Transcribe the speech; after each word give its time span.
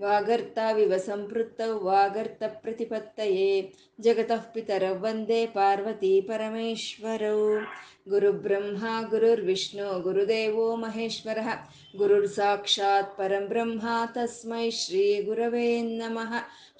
ವಾಗರ್ತಾವಿವ 0.00 0.94
ಸಂಪೃತ್ತೌ 1.06 1.70
ವಾಗರ್ತಪ್ರತಿಪತ್ತಯೇ 1.82 3.50
ಜಗತಃ 3.98 4.42
ಪಿತರೌ 4.52 4.94
ವಂದೇ 5.00 5.40
ಪಾರ್ವತಿ 5.54 6.12
ಪರಮೇಶ್ವರೌ 6.28 7.38
ಗುರುಬ್ರಹ್ಮ 8.06 8.84
ಗುರುರ್ವಿಷ್ಣು 9.10 9.86
ಗುರುದೇವೋ 10.00 10.66
ಮಹೇಶ್ವರಃ 10.76 11.48
ಗುರುರ್ಸಾಕ್ಷಾತ್ 11.94 13.12
ಪರಂ 13.18 13.44
ಬ್ರಹ್ಮ 13.48 13.82
ತಸ್ಮೈ 14.14 14.66
ಶ್ರೀ 14.76 15.04
ಗುರವೇ 15.20 15.68
ನಮಃ 15.92 16.32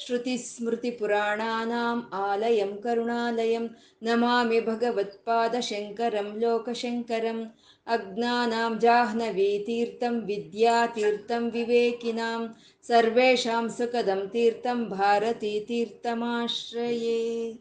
ಶ್ರುತಿಸ್ಮೃತಿಪುರಾಣಾನಾम् 0.04 2.00
ಆಲಯಂ 2.22 2.72
ಕರುಣಾಲಯಂ 2.78 3.64
ನಮಾಮಿ 4.02 4.60
ಭಗವತ್ಪಾದಶಂಕರಂ 4.66 6.28
ಲೋಕಶಂಕರಂ 6.40 7.40
ಅಜ್ಞಾನಾಂ 7.86 8.72
ಜಾಹ್ನವೀತೀರ್ಥಂ 8.80 10.14
ವಿದ್ಯಾತೀರ್ಥಂ 10.26 11.44
ವಿವೇಕಿನಾಂ 11.54 12.42
सर्वेषां 12.85 13.69
सुखदं 13.69 14.29
तीर्थं 14.29 14.89
भारतीतीर्थमाश्रये 14.89 17.57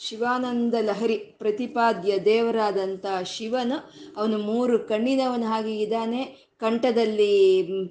ಶಿವಾನಂದ 0.00 0.74
ಲಹರಿ 0.80 1.36
ಪ್ರತಿಪಾದ್ಯ 1.38 2.24
ದೇವರಾದಂಥ 2.24 3.06
ಶಿವನು 3.24 3.92
ಅವನು 4.16 4.38
ಮೂರು 4.38 4.88
ಕಣ್ಣಿನವನ 4.88 5.44
ಹಾಗೆ 5.44 5.76
ಇದ್ದಾನೆ 5.76 6.41
ಕಂಠದಲ್ಲಿ 6.63 7.31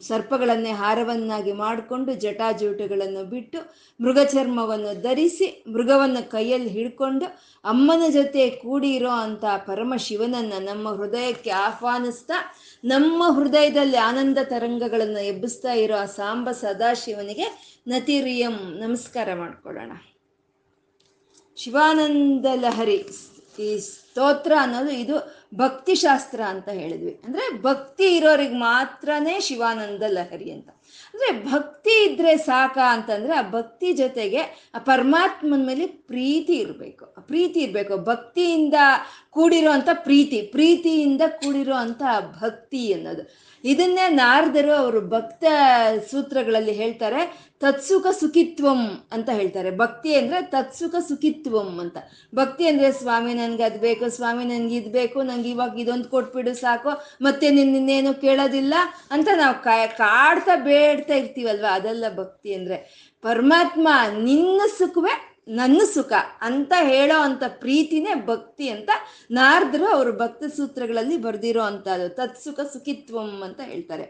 ಸರ್ಪಗಳನ್ನೇ 0.08 0.72
ಹಾರವನ್ನಾಗಿ 0.72 1.52
ಮಾಡಿಕೊಂಡು 1.52 2.12
ಜಟಾಜೂಟಗಳನ್ನು 2.14 3.22
ಬಿಟ್ಟು 3.24 3.58
ಮೃಗ 4.00 4.18
ಚರ್ಮವನ್ನು 4.24 4.92
ಧರಿಸಿ 5.02 5.48
ಮೃಗವನ್ನು 5.72 6.22
ಕೈಯಲ್ಲಿ 6.30 6.68
ಹಿಡ್ಕೊಂಡು 6.68 7.26
ಅಮ್ಮನ 7.64 8.04
ಜೊತೆ 8.10 8.44
ಕೂಡಿರೋ 8.62 9.12
ಅಂತ 9.24 9.44
ಪರಮ 9.66 9.92
ಶಿವನನ್ನ 9.96 10.52
ನಮ್ಮ 10.58 10.94
ಹೃದಯಕ್ಕೆ 10.94 11.52
ಆಹ್ವಾನಿಸ್ತಾ 11.66 12.38
ನಮ್ಮ 12.84 13.22
ಹೃದಯದಲ್ಲಿ 13.36 14.00
ಆನಂದ 14.08 14.38
ತರಂಗಗಳನ್ನು 14.44 15.20
ಎಬ್ಬಿಸ್ತಾ 15.24 15.74
ಇರೋ 15.74 15.96
ಆ 15.96 16.06
ಸಾಂಬ 16.18 16.50
ಸದಾಶಿವನಿಗೆ 16.62 17.48
ನತಿರಿಯಂ 17.88 18.56
ನಮಸ್ಕಾರ 18.80 19.28
ಮಾಡಿಕೊಳ್ಳೋಣ. 19.34 19.92
ಶಿವಾನಂದ 21.58 22.46
ಲಹರಿ 22.54 22.98
ಈ 23.58 23.78
ಸ್ತೋತ್ರ 23.78 24.52
ಅನ್ನೋದು 24.60 24.90
ಇದು 24.90 25.42
ಭಕ್ತಿ 25.54 25.94
ಶಾಸ್ತ್ರ 25.94 26.40
ಅಂತ 26.40 26.68
ಹೇಳಿದ್ವಿ. 26.68 27.20
ಅಂದ್ರೆ 27.24 27.62
ಭಕ್ತಿ 27.62 28.16
ಇರೋರಿಗೆ 28.16 28.54
ಮಾತ್ರನೇ 28.54 29.40
ಶಿವಾನಂದ 29.40 30.02
ಲಹರಿ 30.06 30.50
ಅಂತ. 30.50 30.68
ಅಂದ್ರೆ 31.14 31.52
ಭಕ್ತಿ 31.52 32.04
ಇದ್ರೆ 32.04 32.36
ಸಾಕ 32.36 32.78
ಅಂತಂದ್ರೆ 32.88 33.32
ಆ 33.32 33.50
ಭಕ್ತಿ 33.50 33.92
ಜೊತೆಗೆ 33.92 34.70
ಆ 34.74 34.78
ಪರಮಾತ್ಮನ 34.78 35.66
ಮೇಲೆ 35.66 35.86
ಪ್ರೀತಿ 35.86 36.52
ಇರಬೇಕು. 36.52 37.06
ಪ್ರೀತಿ 37.20 37.60
ಇರಬೇಕು. 37.60 37.96
ಭಕ್ತಿಯಿಂದ 37.96 38.74
ಕೂಡಿರೋ 39.30 39.70
ಅಂತ 39.70 39.88
ಪ್ರೀತಿ, 39.92 40.42
ಪ್ರೀತಿಯಿಂದ 40.42 41.22
ಕೂಡಿರೋ 41.28 41.74
ಅಂತ 41.74 42.02
ಭಕ್ತಿ 42.42 42.92
ಅನ್ನೋದು. 42.92 43.51
ಇದನ್ನೇ 43.64 44.08
ನಾರದರು 44.08 44.74
ಅವರು 44.74 45.08
ಭಕ್ತ 45.08 45.44
ಸೂತ್ರಗಳಲ್ಲಿ 46.10 46.72
ಹೇಳ್ತಾರೆ, 46.72 47.52
ತತ್ಸುಖ 47.60 48.06
ಸುಖಿತ್ವಂ 48.06 49.08
ಅಂತ 49.12 49.28
ಹೇಳ್ತಾರೆ. 49.30 49.76
ಭಕ್ತಿ 49.76 50.14
ಅಂದ್ರೆ 50.14 50.42
ತತ್ಸುಖ 50.42 50.94
ಸುಖಿತ್ವಂ 50.94 51.78
ಅಂತ. 51.78 51.96
ಭಕ್ತಿ 52.34 52.68
ಅಂದ್ರೆ 52.68 52.92
ಸ್ವಾಮಿ 52.92 53.34
ನನ್ಗೆ 53.34 53.62
ಅದು 53.62 53.78
ಬೇಕು, 53.78 54.10
ಸ್ವಾಮಿ 54.10 54.44
ನನ್ಗೆ 54.44 54.76
ಇದು 54.76 54.90
ಬೇಕು, 54.90 55.22
ನಂಗೆ 55.22 55.50
ಇವಾಗ 55.50 55.80
ಇದೊಂದು 55.80 56.08
ಕೊಟ್ಬಿಡು 56.08 56.54
ಸಾಕು, 56.54 56.88
ಮತ್ತೆ 57.22 57.50
ನಿನ್ನೇನು 57.50 58.20
ಕೇಳೋದಿಲ್ಲ 58.20 58.74
ಅಂತ 59.10 59.28
ನಾವು 59.36 59.62
ಕಾಡ್ತಾ 59.96 60.56
ಬೇಡ್ತಾ 60.56 61.14
ಇರ್ತೀವಲ್ವ? 61.14 61.64
ಅದೆಲ್ಲ 61.70 62.04
ಭಕ್ತಿ 62.16 62.54
ಅಂದ್ರೆ 62.54 63.12
ಪರಮಾತ್ಮ 63.22 63.88
ನಿನ್ನ 64.22 64.60
ಸುಖವೇ 64.78 65.31
ನನ್ನ 65.48 65.82
ಸುಖ 65.94 66.12
ಅಂತ 66.40 66.72
ಹೇಳೋ 66.82 67.20
ಅಂತ 67.20 67.42
ಪ್ರೀತಿನೇ 67.48 68.14
ಭಕ್ತಿ 68.26 68.68
ಅಂತ 68.68 68.90
ನಾರದರು 69.30 69.86
ಅವರು 69.86 70.18
ಭಕ್ತ 70.18 70.44
ಸೂತ್ರಗಳಲ್ಲಿ 70.56 71.16
ಬರೆದಿರೋ 71.16 71.62
ಅಂಥದ್ದು. 71.62 72.08
ತತ್ಸುಖ 72.08 72.60
ಸುಖಿತ್ವಂ 72.60 73.42
ಅಂತ 73.42 73.60
ಹೇಳ್ತಾರೆ. 73.60 74.02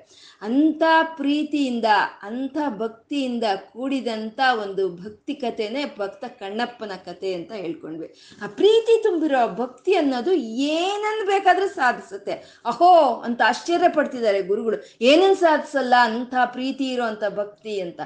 ಅಂಥ 0.43 0.83
ಪ್ರೀತಿಯಿಂದ, 1.17 1.85
ಅಂಥ 2.23 2.57
ಭಕ್ತಿಯಿಂದ 2.79 3.45
ಕೂಡಿದಂಥ 3.73 4.41
ಒಂದು 4.63 4.89
ಭಕ್ತಿ 4.89 5.35
ಕಥೆನೇ 5.35 5.85
ಭಕ್ತ 5.99 6.25
ಕಣ್ಣಪ್ಪನ 6.25 6.93
ಕತೆ 7.07 7.35
ಅಂತ 7.35 7.53
ಹೇಳ್ಕೊಂಡ್ವಿ. 7.53 8.15
ಆ 8.43 8.47
ಪ್ರೀತಿ 8.47 9.03
ತುಂಬಿರೋ 9.03 9.55
ಭಕ್ತಿ 9.55 9.95
ಅನ್ನೋದು 9.95 10.33
ಏನನ್ನು 10.33 11.27
ಬೇಕಾದ್ರೂ 11.27 11.69
ಸಾಧಿಸುತ್ತೆ. 11.69 12.61
ಅಹೋ 12.65 13.21
ಅಂತ 13.21 13.43
ಆಶ್ಚರ್ಯ 13.47 13.89
ಪಡ್ತಿದ್ದಾರೆ 13.89 14.43
ಗುರುಗಳು. 14.43 14.77
ಏನನ್ನು 15.01 15.37
ಸಾಧಿಸಲ್ಲ? 15.37 15.95
ಅಂಥ 16.01 16.35
ಪ್ರೀತಿ 16.45 16.85
ಇರೋ 16.85 17.31
ಭಕ್ತಿ 17.31 17.81
ಅಂತ. 17.81 18.01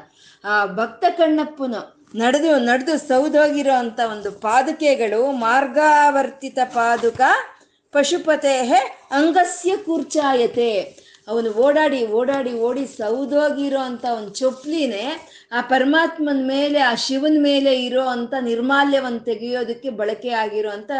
ಆ 0.45 0.67
ಭಕ್ತ 0.67 1.05
ಕಣ್ಣಪ್ಪನು 1.11 1.96
ನಡೆದು 2.15 2.59
ನಡೆದು 2.59 2.99
ಸೌದೋಗಿರೋ 2.99 3.73
ಅಂತ 3.73 4.01
ಒಂದು 4.11 4.33
ಪಾದುಕೆಗಳು 4.33 5.33
ಮಾರ್ಗಾವರ್ತಿತ 5.33 6.59
ಪಾದುಕ 6.65 7.21
ಪಶುಪತೆ 7.93 8.69
ಅಂಗಸ್ಯ 9.11 9.77
ಕೂರ್ಚಾಯತೆ. 9.77 11.07
ಅವನು 11.29 11.51
ಓಡಾಡಿ 11.51 12.07
ಓಡಾಡಿ, 12.07 12.53
ಓಡಿ 12.53 12.87
ಸೌದೋಗಿರೋ 12.87 13.81
ಅಂತ 13.81 14.05
ಒಂದು 14.05 14.31
ಚೊಪ್ಲಿನೇ 14.31 15.07
ಆ 15.53 15.61
ಪರಮಾತ್ಮನ 15.61 16.41
ಮೇಲೆ, 16.43 16.79
ಆ 16.79 16.95
ಶಿವನ 16.95 17.37
ಮೇಲೆ 17.41 17.85
ಇರೋ 17.85 18.03
ಅಂತ 18.03 18.35
ನಿರ್ಮಾಲ್ಯವನ್ನು 18.41 19.21
ತೆಗೆಯೋದಕ್ಕೆ 19.21 19.91
ಬಳಕೆ 19.91 20.31
ಆಗಿರೋ 20.31 20.71
ಅಂತ 20.71 20.91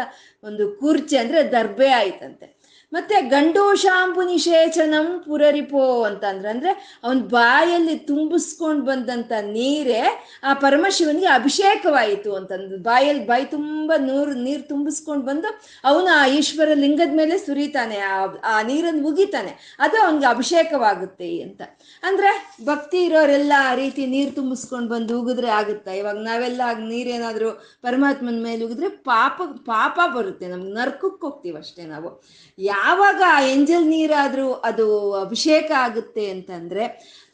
ಒಂದು 0.43 0.71
ಕೂರ್ಚೆ 0.71 1.17
ಅಂದ್ರೆ 1.17 1.51
ದರ್ಬೆ 1.51 1.87
ಆಯ್ತಂತೆ. 1.87 2.56
ಮತ್ತೆ 2.93 3.21
ಗಂಡು 3.21 3.75
ಶಾಂಪು 3.75 4.21
ನಿಷೇಚನಂ 4.21 5.23
ಪುರರಿಪೋ 5.25 6.03
ಅಂತಂದ್ರೆ, 6.03 6.49
ಅಂದ್ರೆ 6.49 6.99
ಅವನ್ 7.03 7.21
ಬಾಯಲ್ಲಿ 7.29 7.95
ತುಂಬಿಸ್ಕೊಂಡು 7.99 8.85
ಬಂದಂತ 8.85 9.31
ನೀರೇ 9.47 10.03
ಆ 10.43 10.53
ಪರಮಶಿವನಿಗೆ 10.53 11.25
ಅಭಿಷೇಕವಾಯಿತು 11.25 12.35
ಅಂತಂದು. 12.35 12.77
ಬಾಯಲ್ಲಿ 12.83 13.27
ಬಾಯಿ 13.27 13.45
ತುಂಬಾ 13.45 13.97
ನೂರು 13.97 14.33
ನೀರು 14.33 14.67
ತುಂಬಿಸ್ಕೊಂಡು 14.67 15.25
ಬಂದು 15.25 15.49
ಅವನು 15.83 16.07
ಆ 16.07 16.25
ಈಶ್ವರ 16.27 16.69
ಲಿಂಗದ 16.73 17.15
ಮೇಲೆ 17.15 17.37
ಸುರಿತಾನೆ, 17.37 17.97
ಆ 17.97 18.15
ಆ 18.43 18.61
ನೀರನ್ನು 18.61 19.07
ಉಗಿತಾನೆ. 19.07 19.77
ಅದು 19.79 20.01
ಅವನಿಗೆ 20.01 20.25
ಅಭಿಷೇಕವಾಗುತ್ತೆ 20.25 21.41
ಅಂತ. 21.41 21.61
ಅಂದ್ರೆ 22.03 22.31
ಭಕ್ತಿ 22.65 23.03
ಇರೋರೆಲ್ಲ 23.03 23.53
ಆ 23.59 23.73
ರೀತಿ 23.73 24.05
ನೀರು 24.05 24.31
ತುಂಬಿಸ್ಕೊಂಡು 24.31 24.89
ಬಂದು 24.89 25.21
ಉಗಿದ್ರೆ 25.21 25.49
ಆಗುತ್ತಾ? 25.49 25.91
ಇವಾಗ 25.91 26.17
ನಾವೆಲ್ಲ 26.21 26.61
ನೀರೇನಾದ್ರೂ 26.87 27.51
ಪರಮಾತ್ಮನ 27.81 28.43
ಮೇಲೆ 28.43 28.65
ಉಗಿದ್ರೆ 28.65 28.89
ಪಾಪ 28.89 29.41
ಪಾಪ 29.65 29.99
ಬರುತ್ತೆ. 30.15 30.47
ನಮ್ಗೆ 30.47 30.73
ನರ್ಕಕ್ಕೆ 30.73 31.25
ಹೋಗ್ತೀವಿ 31.25 31.57
ಅಷ್ಟೇ 31.57 31.85
ನಾವು 31.85 32.09
ಯಾವಾಗ 32.77 33.21
ಎಂಜಲ್ 33.49 33.87
ನೀರಾದ್ರೂ 33.87 34.47
ಅದು 34.51 34.87
ಅಭಿಷೇಕ 35.13 35.71
ಆಗುತ್ತೆ 35.77 36.25
ಅಂತಂದ್ರೆ, 36.29 36.83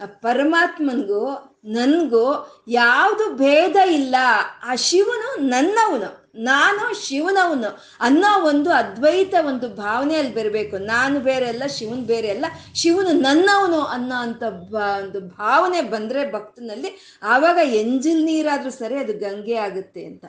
ಪರಮಾತ್ಮನ್ಗೂ, 0.06 1.24
ನನ್ಗೂ 1.66 2.26
ಯಾವುದು 2.68 3.26
ಭೇದ 3.36 3.76
ಇಲ್ಲ. 3.92 4.16
ಆ 4.64 4.76
ಶಿವನು 4.76 5.30
ನನ್ನವನು, 5.48 6.10
ನಾನು 6.44 6.84
ಶಿವನವನು 7.08 7.70
ಅನ್ನೋ 8.00 8.32
ಒಂದು 8.46 8.70
ಅದ್ವೈತ 8.72 9.34
ಒಂದು 9.48 9.68
ಭಾವನೆ 9.76 10.16
ಅಲ್ಲಿ 10.16 10.34
ಬರಬೇಕು. 10.34 10.78
ನಾನು 10.78 11.20
ಬೇರೆ 11.20 11.48
ಅಲ್ಲ, 11.48 11.66
ಶಿವನ್ 11.68 12.04
ಬೇರೆ 12.04 12.30
ಅಲ್ಲ, 12.30 12.46
ಶಿವನು 12.76 13.12
ನನ್ನವನು 13.22 13.82
ಅನ್ನೋ 13.96 14.16
ಅಂತ 14.16 14.44
ಒಂದು 14.78 15.20
ಭಾವನೆ 15.22 15.82
ಬಂದ್ರೆ 15.82 16.32
ಭಕ್ತನಲ್ಲಿ, 16.32 16.92
ಆವಾಗ 17.24 17.60
ಎಂಜಿಲ್ 17.76 18.24
ನೀರಾದ್ರೂ 18.26 18.70
ಸರಿ 18.72 18.98
ಅದು 18.98 19.14
ಗಂಗೆ 19.20 19.56
ಆಗುತ್ತೆ 19.58 20.06
ಅಂತ. 20.06 20.26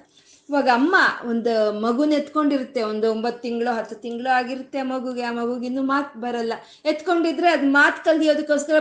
ಇವಾಗ 0.51 0.69
ಅಮ್ಮ 0.69 0.97
ಒಂದು 1.29 1.81
ಮಗುನ 1.81 2.13
ಎತ್ಕೊಂಡಿರುತ್ತೆ, 2.13 2.83
ಒಂದು 2.83 3.11
ಒಂಬತ್ತು 3.11 3.43
ತಿಂಗಳು, 3.43 3.75
ಹತ್ತು 3.75 3.97
ತಿಂಗಳು 3.97 4.35
ಆಗಿರುತ್ತೆ 4.35 4.79
ಆ 4.79 4.83
ಮಗುಗೆ 4.83 5.23
ಆ 5.23 5.33
ಮಗುಗೆ 5.33 5.67
ಇನ್ನೂ 5.67 5.83
ಮಾತು 5.83 6.21
ಬರಲ್ಲ. 6.21 6.53
ಎತ್ಕೊಂಡಿದ್ರೆ 6.85 7.51
ಅದು 7.51 7.67
ಮಾತು 7.67 8.05
ಕಲಿಯೋದಕ್ಕೋಸ್ಕರ 8.05 8.79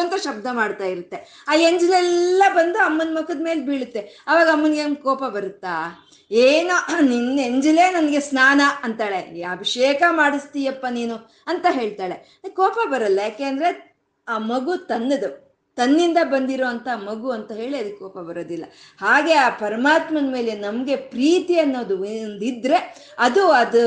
ಅಂತ 0.00 0.14
ಶಬ್ದ 0.14 0.46
ಮಾಡ್ತಾ 0.52 0.84
ಇರುತ್ತೆ. 0.84 1.44
ಆ 1.48 1.54
ಎಂಜಲೆಲ್ಲ 1.54 2.42
ಬಂದು 2.54 2.78
ಅಮ್ಮನ 2.78 3.14
ಮುಖದ 3.14 3.40
ಮೇಲೆ 3.42 3.60
ಬೀಳುತ್ತೆ. 3.60 4.00
ಅವಾಗ 4.26 4.48
ಅಮ್ಮನಿಗೆ 4.48 4.94
ಕೋಪ 4.94 5.24
ಬರುತ್ತಾ? 5.24 6.06
ಏನೋ 6.30 7.00
ನಿನ್ನ 7.00 7.40
ಎಂಜಲೆ 7.40 7.90
ನನಗೆ 7.90 8.20
ಸ್ನಾನ 8.20 8.60
ಅಂತಾಳೆ. 8.82 9.42
ಅಭಿಷೇಕ 9.42 10.02
ಮಾಡಿಸ್ತೀಯಪ್ಪ 10.10 10.86
ನೀನು 10.90 11.14
ಅಂತ 11.46 11.66
ಹೇಳ್ತಾಳೆ. 11.70 12.40
ಕೋಪ 12.48 12.78
ಬರಲ್ಲ 12.90 13.18
ಯಾಕೆಂದ್ರೆ 13.22 13.96
ಆ 14.28 14.38
ಮಗು 14.38 14.76
ತನ್ನದು. 14.76 15.45
ತನ್ನಿಂದ 15.76 16.18
ಬಂದಿರೋ 16.32 16.66
ಅಂತ 16.66 16.88
ಮಗು 17.08 17.28
ಅಂತ 17.30 17.50
ಹೇಳಿ 17.52 17.76
ಅದಕ್ಕೆ 17.78 17.98
ಕೋಪ 17.98 18.18
ಬರೋದಿಲ್ಲ. 18.28 18.64
ಹಾಗೆ 19.00 19.34
ಆ 19.46 19.48
ಪರಮಾತ್ಮನ 19.64 20.28
ಮೇಲೆ 20.32 20.52
ನಮಗೆ 20.56 20.96
ಪ್ರೀತಿ 20.96 21.56
ಅನ್ನೋದು 21.58 21.96
ಒಂದಿದ್ರೆ 22.02 22.78
ಅದು 23.18 23.42
ಅದು 23.62 23.84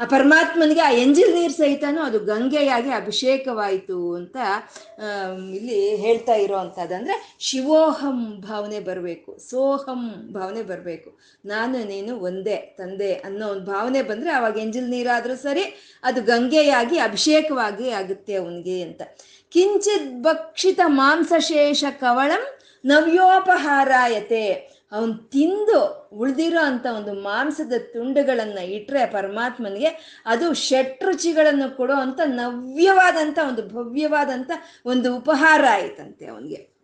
ಆ 0.00 0.04
ಪರಮಾತ್ಮನಿಗೆ 0.04 0.80
ಆ 0.80 0.90
ಎಂಜಿಲ್ 1.04 1.34
ನೀರು 1.34 1.52
ಸಹಿತನೂ 1.52 2.00
ಅದು 2.02 2.18
ಗಂಗೆಯಾಗಿ 2.20 2.90
ಅಭಿಷೇಕವಾಯಿತು 2.90 3.98
ಅಂತ 4.14 4.36
ಇಲ್ಲಿ 5.54 5.96
ಹೇಳ್ತಾ 5.96 6.34
ಇರೋ 6.34 6.56
ಅಂಥದ್ದಂದ್ರೆ 6.56 7.16
ಶಿವೋಹಂ 7.40 8.18
ಭಾವನೆ 8.48 8.80
ಬರಬೇಕು, 8.80 9.30
ಸೋಹಂ 9.50 10.02
ಭಾವನೆ 10.32 10.62
ಬರಬೇಕು. 10.62 11.10
ನಾನು, 11.44 11.78
ನೀನು 11.84 12.12
ಒಂದೇ, 12.18 12.56
ತಂದೆ 12.78 13.12
ಅನ್ನೋ 13.28 13.46
ಒಂದು 13.48 13.66
ಭಾವನೆ 13.72 14.02
ಬಂದ್ರೆ 14.02 14.30
ಅವಾಗ 14.30 14.56
ಎಂಜಿಲ್ 14.58 14.90
ನೀರಾದ್ರೂ 14.90 15.36
ಸರಿ, 15.36 15.64
ಅದು 16.04 16.22
ಗಂಗೆಯಾಗಿ 16.22 16.98
ಅಭಿಷೇಕವಾಗಿ 16.98 17.88
ಆಗುತ್ತೆ 17.90 18.34
ಅವನಿಗೆ 18.34 18.82
ಅಂತ. 18.82 19.02
ಕಿಂಚಿತ್ 19.50 20.22
ಭಕ್ಷಿತ 20.22 20.80
ಮಾಂಸಶೇಷ 20.86 21.84
ಕವಳಂ 21.90 22.58
ನವ್ಯೋಪಹಾರಾಯತೆ. 22.84 24.78
ಅವನು 24.92 25.14
ತಿಂದು 25.14 26.10
ಉಳಿದಿರೋ 26.12 26.64
ಅಂತ 26.64 26.86
ಒಂದು 26.86 27.12
ಮಾಂಸದ 27.12 27.72
ತುಂಡುಗಳನ್ನು 27.92 28.64
ಇಟ್ಟರೆ 28.64 29.06
ಪರಮಾತ್ಮನಿಗೆ 29.06 30.22
ಅದು 30.26 30.54
ಷಟ್ರುಚಿಗಳನ್ನು 30.54 31.76
ಕೊಡೋ 31.76 31.94
ಅಂತ 31.94 32.20
ನವ್ಯವಾದಂಥ 32.24 33.38
ಒಂದು 33.48 33.68
ಭವ್ಯವಾದಂಥ 33.68 34.50
ಒಂದು 34.86 35.16
ಉಪಹಾರ 35.16 35.64
ಆಯ್ತಂತೆ 35.70 36.26
ಅವನಿಗೆ. 36.26 36.78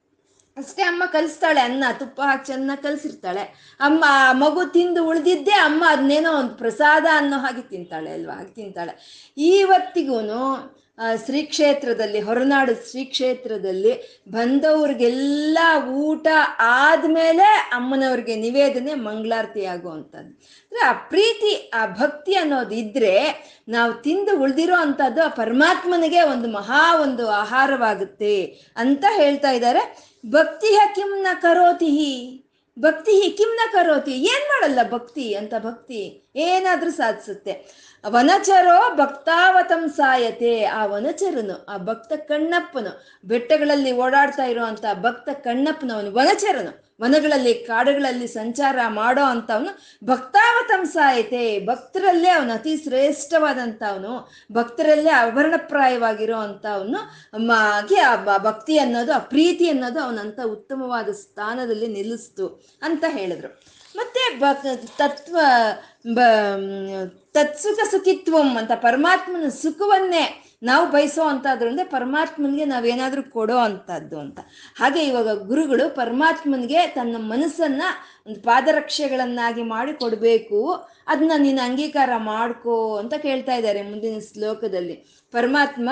ಅಷ್ಟೇ 0.57 0.83
ಅಮ್ಮ 0.83 1.03
ಕಲಿಸ್ತಾಳೆ, 1.07 1.61
ಅನ್ನ, 1.61 1.85
ತುಪ್ಪ 1.99 2.21
ಹಾಕಿ 2.21 2.47
ಚೆನ್ನಾಗಿ 2.47 2.83
ಕಲಿಸಿರ್ತಾಳೆ. 2.83 3.77
ಅಮ್ಮ 3.81 4.05
ಮಗು 4.33 4.73
ತಿಂದು 4.73 5.09
ಉಳಿದಿದ್ದೇ 5.09 5.51
ಅಮ್ಮ 5.51 5.85
ಅದನ್ನೇನೋ 5.89 6.39
ಒಂದು 6.39 6.55
ಪ್ರಸಾದ 6.55 7.05
ಅನ್ನೋ 7.17 7.39
ಹಾಗೆ 7.39 7.63
ತಿಂತಾಳೆ 7.63 8.11
ಅಲ್ವಾ? 8.11 8.35
ಹಾಗೆ 8.35 8.55
ತಿಂತಾಳೆ. 8.55 9.33
ಇವತ್ತಿಗೂ 9.37 10.21
ಶ್ರೀ 10.99 11.43
ಕ್ಷೇತ್ರದಲ್ಲಿ 11.43 12.21
ಹೊರನಾಡು 12.21 12.91
ಶ್ರೀ 12.91 13.05
ಕ್ಷೇತ್ರದಲ್ಲಿ 13.05 14.23
ಬಂದವ್ರಿಗೆಲ್ಲ 14.29 15.59
ಊಟ 15.89 16.27
ಆದ್ಮೇಲೆ 16.59 17.43
ಅಮ್ಮನವ್ರಿಗೆ 17.73 18.37
ನಿವೇದನೆ 18.37 18.95
ಮಂಗಳಾರತಿ 18.95 19.65
ಆಗುವಂಥದ್ದು. 19.65 20.29
ಅಂದ್ರೆ 20.29 20.81
ಆ 20.81 20.93
ಪ್ರೀತಿ, 20.93 21.71
ಆ 21.75 21.87
ಭಕ್ತಿ 21.87 22.35
ಅನ್ನೋದು 22.35 22.75
ಇದ್ರೆ 22.75 23.45
ನಾವು 23.69 23.93
ತಿಂದು 23.93 24.41
ಉಳ್ದಿರೋ 24.41 24.75
ಅಂಥದ್ದು 24.75 25.23
ಆ 25.23 25.29
ಪರಮಾತ್ಮನಿಗೆ 25.29 26.23
ಒಂದು 26.23 26.49
ಮಹಾ 26.49 27.01
ಒಂದು 27.03 27.29
ಆಹಾರವಾಗುತ್ತೆ 27.29 28.45
ಅಂತ 28.77 29.05
ಹೇಳ್ತಾ 29.11 29.51
ಇದ್ದಾರೆ. 29.51 30.15
ಭಕ್ತಿ 30.31 30.95
ಕಿಮ್ನ 30.95 31.27
ಕರೋತಿ 31.43 31.93
ಭಕ್ತಿ 32.79 33.35
ಕಿಮ್ನ 33.37 33.61
ಕರೋತಿ? 33.73 34.13
ಏನ್ 34.13 34.49
ಮಾಡಲ್ಲ 34.49 34.91
ಭಕ್ತಿ 34.91 35.35
ಅಂತ 35.35 35.55
ಭಕ್ತಿ? 35.59 36.24
ಏನಾದ್ರೂ 36.37 36.91
ಸಾಧಿಸುತ್ತೆ. 36.91 37.85
ವನಚರೋ 38.09 38.95
ಭಕ್ತಾವತಂ 38.95 39.89
ಸಾಯತೆ. 39.89 40.65
ಆ 40.65 40.87
ವನಚರನು, 40.87 41.67
ಆ 41.69 41.77
ಭಕ್ತ 41.77 42.13
ಕಣ್ಣಪ್ಪನು, 42.13 43.05
ಬೆಟ್ಟಗಳಲ್ಲಿ 43.25 43.93
ಓಡಾಡ್ತಾ 43.93 44.45
ಇರುವಂತ 44.45 44.85
ಭಕ್ತ 45.03 45.29
ಕಣ್ಣಪ್ಪನವನು 45.29 46.13
ವನಚರನು. 46.13 46.85
ವನಗಳಲ್ಲಿ, 47.03 47.55
ಕಾಡುಗಳಲ್ಲಿ 47.55 48.27
ಸಂಚಾರ 48.27 48.79
ಮಾಡೋ 48.89 49.23
ಅಂತವನು 49.23 49.97
ಭಕ್ತಾವತಂ 50.07 50.85
ಸಾಯತೆ. 50.87 51.67
ಭಕ್ತರಲ್ಲೇ 51.67 52.29
ಅವನು 52.29 52.53
ಅತಿ 52.53 52.77
ಶ್ರೇಷ್ಠವಾದಂಥವನು 52.77 54.33
ಭಕ್ತರಲ್ಲೇ 54.53 55.11
ಆಭರಣಪ್ರಾಯವಾಗಿರೋ 55.11 56.39
ಅಂಥವನು 56.39 57.51
ಆಗಿ 57.51 57.97
ಆ 57.97 58.39
ಭಕ್ತಿ 58.39 58.79
ಅನ್ನೋದು, 58.79 59.13
ಆ 59.13 59.19
ಪ್ರೀತಿ 59.19 59.69
ಅನ್ನೋದು 59.69 60.01
ಅವನಂತ 60.01 60.41
ಉತ್ತಮವಾದ 60.41 61.09
ಸ್ಥಾನದಲ್ಲಿ 61.09 61.87
ನಿಲ್ಲಿಸ್ತು 61.87 62.65
ಅಂತ 62.83 63.05
ಹೇಳಿದ್ರು. 63.09 63.74
ಮತ್ತೆ 63.97 64.39
ಬ, 64.39 64.45
ತತ್ವ, 64.99 65.37
ಬ 66.15 66.19
ತತ್ಸುಖ 67.35 67.79
ಸುಖಿತ್ವಂ 67.91 68.57
ಅಂತ 68.57 68.73
ಪರಮಾತ್ಮನ 68.75 69.49
ಸುಖವನ್ನೇ 69.49 70.41
ನಾವು 70.63 70.91
ಬಯಸೋ 70.91 71.23
ಅಂತಾದ್ರು 71.23 71.69
ಅಂದ್ರೆ 71.69 71.89
ಪರಮಾತ್ಮನಿಗೆ 71.89 72.65
ನಾವೇನಾದ್ರೂ 72.65 73.23
ಕೊಡೋ 73.23 73.57
ಅಂತದ್ದು 73.57 74.19
ಅಂತ. 74.19 74.39
ಹಾಗೆ 74.77 75.05
ಇವಾಗ 75.05 75.47
ಗುರುಗಳು 75.47 75.95
ಪರಮಾತ್ಮನಿಗೆ 75.95 76.87
ತನ್ನ 76.87 77.17
ಮನಸ್ಸನ್ನ 77.19 77.83
ಒಂದು 78.27 78.41
ಪಾದರಕ್ಷೆಗಳನ್ನಾಗಿ 78.41 79.63
ಮಾಡಿ 79.63 79.93
ಕೊಡಬೇಕು. 79.93 80.89
ಅದನ್ನ 81.09 81.33
ನೀನು 81.39 81.63
ಅಂಗೀಕಾರ 81.63 82.11
ಮಾಡ್ಕೋ 82.17 82.97
ಅಂತ 82.97 83.15
ಕೇಳ್ತಾ 83.15 83.55
ಇದ್ದಾರೆ 83.55 83.83
ಮುಂದಿನ 83.83 84.19
ಶ್ಲೋಕದಲ್ಲಿ. 84.33 85.25
ಪರಮಾತ್ಮ, 85.33 85.91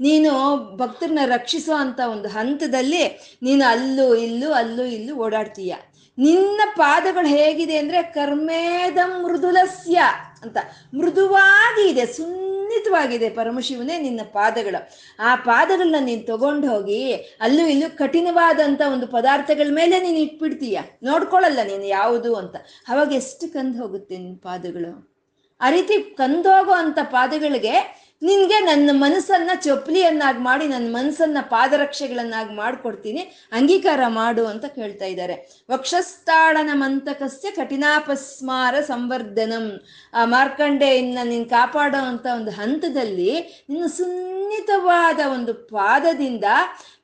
ನೀನು 0.00 0.30
ಭಕ್ತರನ್ನ 0.76 1.18
ರಕ್ಷಿಸೋ 1.26 1.74
ಅಂತ 1.74 2.00
ಒಂದು 2.00 2.28
ಹಂತದಲ್ಲಿ 2.28 3.04
ನೀನು 3.42 3.64
ಅಲ್ಲೂ 3.64 4.14
ಇಲ್ಲೂ 4.14 4.52
ಅಲ್ಲೂ 4.52 4.84
ಇಲ್ಲೂ 4.84 5.14
ಓಡಾಡ್ತೀಯ. 5.16 5.74
ನಿನ್ನ 6.18 6.60
ಪಾದಗಳು 6.76 7.26
ಹೇಗಿದೆ 7.26 7.76
ಅಂದ್ರೆ 7.76 8.02
ಕರ್ಮೇದ 8.02 8.96
ಮೃದುಲಸ್ಯ 9.06 10.00
ಅಂತ. 10.42 10.56
ಮೃದುವಾಗಿ 10.94 11.88
ಇದೆ 11.88 12.06
ಸುನ್ನಿತವಾಗಿದೆ 12.06 13.30
ಪರಮಶಿವನೇ 13.30 13.98
ನಿನ್ನ 13.98 14.20
ಪಾದಗಳು. 14.32 14.90
ಆ 15.18 15.36
ಪಾದಗಳನ್ನ 15.36 15.94
ನೀನು 16.00 16.26
ತಗೊಂಡು 16.26 16.68
ಹೋಗಿ 16.68 17.14
ಅಲ್ಲೂ 17.14 17.66
ಇಲ್ಲೂ 17.66 17.96
ಕಠಿಣವಾದಂತ 17.96 18.80
ಒಂದು 18.92 19.06
ಪದಾರ್ಥಗಳ 19.06 19.66
ಮೇಲೆ 19.70 20.00
ನೀನು 20.00 20.18
ಇಟ್ಬಿಡ್ತೀಯ. 20.18 20.80
ನೋಡ್ಕೊಳ್ಳಲ್ಲ 21.02 21.58
ನೀನು 21.62 21.84
ಯಾವುದು 21.84 22.34
ಅಂತ. 22.34 22.56
ಅವಾಗ 22.88 23.12
ಎಷ್ಟು 23.12 23.52
ಕಂದು 23.52 23.78
ಹೋಗುತ್ತೆ 23.82 24.18
ನಿನ್ನ 24.18 24.36
ಪಾದಗಳು? 24.42 25.14
ಆ 25.60 25.70
ರೀತಿ 25.70 26.00
ಕಂದೋಗೋ 26.00 26.72
ಅಂತ 26.72 26.98
ಪಾದಗಳಿಗೆ 27.02 28.03
ನಿನ್ಗೆ 28.22 28.58
ನನ್ನ 28.60 28.90
ಮನಸ್ಸನ್ನು 28.92 29.62
ಚೊಪ್ಲಿಯನ್ನಾಗಿ 29.64 30.38
ಮಾಡಿ, 30.38 30.68
ನನ್ನ 30.68 30.96
ಮನಸ್ಸನ್ನು 30.96 31.50
ಪಾದರಕ್ಷೆಗಳನ್ನಾಗಿ 31.50 32.54
ಮಾಡಿಕೊಡ್ತೀನಿ, 32.54 33.18
ಅಂಗೀಕಾರ 33.52 34.00
ಮಾಡು 34.08 34.46
ಅಂತ 34.46 34.64
ಕೇಳ್ತಾ 34.64 35.04
ಇದ್ದಾರೆ. 35.04 35.64
ವಕ್ಷಸ್ಥಾಳನ 35.70 36.70
ಮಂತಕಸ್ಯ 36.72 37.50
ಕಠಿಣಾಪಸ್ಮಾರ 37.50 38.74
ಸಂವರ್ಧನಂ. 38.80 39.66
ಆ 40.14 40.24
ಮಾರ್ಕಂಡೆಯನ್ನ 40.24 41.18
ನೀನು 41.24 41.44
ಕಾಪಾಡೋ 41.44 42.04
ಅಂತ 42.04 42.26
ಒಂದು 42.36 42.50
ಹಂತದಲ್ಲಿ 42.50 43.32
ನಿನ್ನ 43.70 43.86
ಸುನ್ನಿತವಾದ 43.86 45.20
ಒಂದು 45.32 45.54
ಪಾದದಿಂದ 45.54 46.44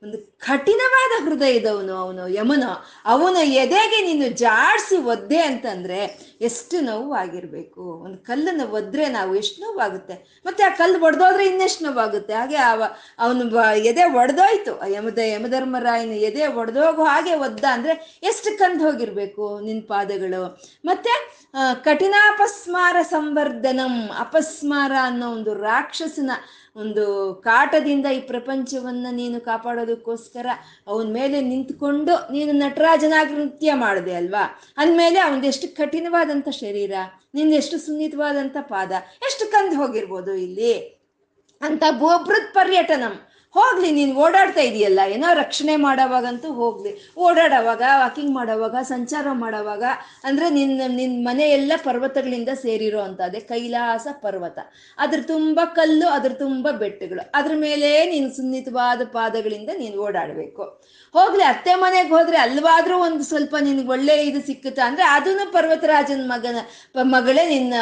ಒಂದು 0.03 0.19
ಕಠಿಣವಾದ 0.39 1.13
ಹೃದಯದವನು 1.25 1.95
ಅವನು, 1.95 2.29
ಯಮನ. 2.29 2.65
ಅವನ 3.05 3.37
ಎದೆಗೆ 3.43 3.99
ನೀನು 4.07 4.29
ಜಾಡಿಸಿ 4.37 4.97
ಒದ್ದೆ 4.97 5.41
ಅಂತಂದ್ರೆ 5.43 5.99
ಎಷ್ಟು 6.41 6.81
ನೋವು 6.81 7.15
ಆಗಿರ್ಬೇಕು 7.15 7.83
ಒಂದು 8.05 8.19
ಕಲ್ಲನ್ನು 8.19 8.67
ಒದ್ರೆ 8.69 9.09
ನಾವು 9.09 9.35
ಎಷ್ಟು 9.35 9.63
ನೋವಾಗುತ್ತೆ. 9.63 10.43
ಮತ್ತೆ 10.47 10.63
ಆ 10.65 10.69
ಕಲ್ಲು 10.69 11.05
ಒಡೆದೋದ್ರೆ 11.05 11.47
ಇನ್ನೆಷ್ಟು 11.47 11.85
ನೋವಾಗುತ್ತೆ. 11.85 12.35
ಹಾಗೆ 12.35 12.57
ಅವ, 12.57 12.83
ಅವನು 13.19 13.75
ಎದೆ 13.75 14.05
ಒಡೆದೋಯ್ತು. 14.05 14.73
ಯಮದ, 14.91 15.19
ಯಮಧರ್ಮರಾಯನ 15.19 16.13
ಎದೆ 16.13 16.47
ಒಡೆದೋಗು 16.47 17.03
ಹಾಗೆ 17.03 17.35
ಒದ್ದ 17.35 17.65
ಅಂದ್ರೆ 17.73 18.21
ಎಷ್ಟು 18.23 18.59
ಕಂದು 18.59 18.85
ಹೋಗಿರ್ಬೇಕು 18.85 19.61
ನಿನ್ 19.61 19.83
ಪಾದಗಳು. 19.83 20.43
ಮತ್ತೆ 20.85 21.13
ಕಠಿಣಾಪಸ್ಮಾರ 21.83 22.97
ಸಂವರ್ಧನಂ, 23.03 24.11
ಅಪಸ್ಮಾರ 24.19 24.93
ಅನ್ನೋ 25.03 25.31
ಒಂದು 25.31 25.55
ರಾಕ್ಷಸನ 25.55 26.31
ಒಂದು 26.77 27.35
ಕಾಟದಿಂದ 27.35 28.07
ಈ 28.07 28.21
ಪ್ರಪಂಚವನ್ನ 28.21 29.07
ನೀನು 29.11 29.41
ಕಾಪಾಡೋದಕ್ಕೋಸ್ಕರ 29.41 30.47
ಅವನ 30.87 31.13
ಮೇಲೆ 31.13 31.41
ನಿಂತ್ಕೊಂಡು 31.41 32.33
ನೀನು 32.33 32.53
ನಟರಾಜನಾಗಿ 32.53 33.35
ನೃತ್ಯ 33.35 33.75
ಮಾಡಿದೆ 33.75 34.15
ಅಲ್ವಾ? 34.15 34.61
ಅಂದಮೇಲೆ 34.77 35.19
ಅವನದೆಷ್ಟು 35.19 35.77
ಕಠಿಣವಾದಂಥ 35.77 36.49
ಶರೀರ 36.49 36.93
ನಿಂದೆಷ್ಟು 37.35 37.79
ಸುನ್ನಿತವಾದಂಥ 37.79 38.57
ಪಾದ, 38.61 38.93
ಎಷ್ಟು 39.23 39.51
ಕಂದು 39.51 39.77
ಹೋಗಿರ್ಬೋದು 39.77 40.35
ಇಲ್ಲಿ? 40.35 41.01
ಅಂತ 41.61 41.83
ಭೂಭೃತ್ 41.91 42.55
ಪರ್ಯಟನಂ. 42.55 43.30
ಹೋಗ್ಲಿ, 43.55 43.91
ನೀನು 43.91 44.13
ಓಡಾಡ್ತಾ 44.15 44.61
ಇದೆಯಲ್ಲ, 44.61 45.01
ಏನೋ 45.09 45.29
ರಕ್ಷಣೆ 45.35 45.77
ಮಾಡೋವಾಗಂತೂ 45.77 46.49
ಹೋಗ್ಲಿ. 46.53 46.93
ಓಡಾಡೋವಾಗ 47.19 47.83
ವಾಕಿಂಗ್ 47.99 48.35
ಮಾಡೋವಾಗ, 48.35 48.77
ಸಂಚಾರ 48.83 49.27
ಮಾಡೋವಾಗ, 49.33 49.85
ಅಂದ್ರೆ 50.25 50.51
ನಿನ್ನ 50.51 50.83
ನಿನ್ನ 50.87 51.29
ಮನೆಯೆಲ್ಲ 51.29 51.73
ಪರ್ವತಗಳಿಂದ 51.85 52.49
ಸೇರಿರೋ 52.49 53.01
ಅದೇ 53.01 53.41
ಕೈಲಾಸ 53.41 54.07
ಪರ್ವತ. 54.13 54.59
ಅದ್ರ 54.99 55.21
ತುಂಬ 55.27 55.61
ಕಲ್ಲು, 55.75 56.09
ಅದ್ರ 56.09 56.33
ತುಂಬ 56.33 56.71
ಬೆಟ್ಟಗಳು. 56.71 57.31
ಅದ್ರ 57.35 57.53
ಮೇಲೆ 57.57 58.05
ನೀನು 58.11 58.31
ಸುನ್ನಿತವಾದ 58.37 59.01
ಪಾದಗಳಿಂದ 59.05 59.71
ನೀನು 59.79 59.97
ಓಡಾಡಬೇಕು. 60.03 60.63
ಹೋಗ್ಲಿ, 61.15 61.43
ಅತ್ತೆ 61.43 61.75
ಮನೆಗೆ 61.75 62.09
ಹೋದ್ರೆ 62.09 62.39
ಅಲ್ವಾದ್ರೂ 62.39 62.99
ಒಂದು 62.99 63.25
ಸ್ವಲ್ಪ 63.25 63.57
ನಿನ್ಗೆ 63.61 63.89
ಒಳ್ಳೆ 63.89 64.15
ಇದು 64.27 64.47
ಸಿಕ್ಕುತ್ತಾ? 64.47 64.87
ಅಂದ್ರೆ 64.87 65.05
ಅದನ್ನು 65.05 65.53
ಪರ್ವತರಾಜನ 65.53 66.21
ಮಗನ 66.27 66.57
ಮಗಳೇ 67.03 67.49
ನಿನ್ನ 67.49 67.75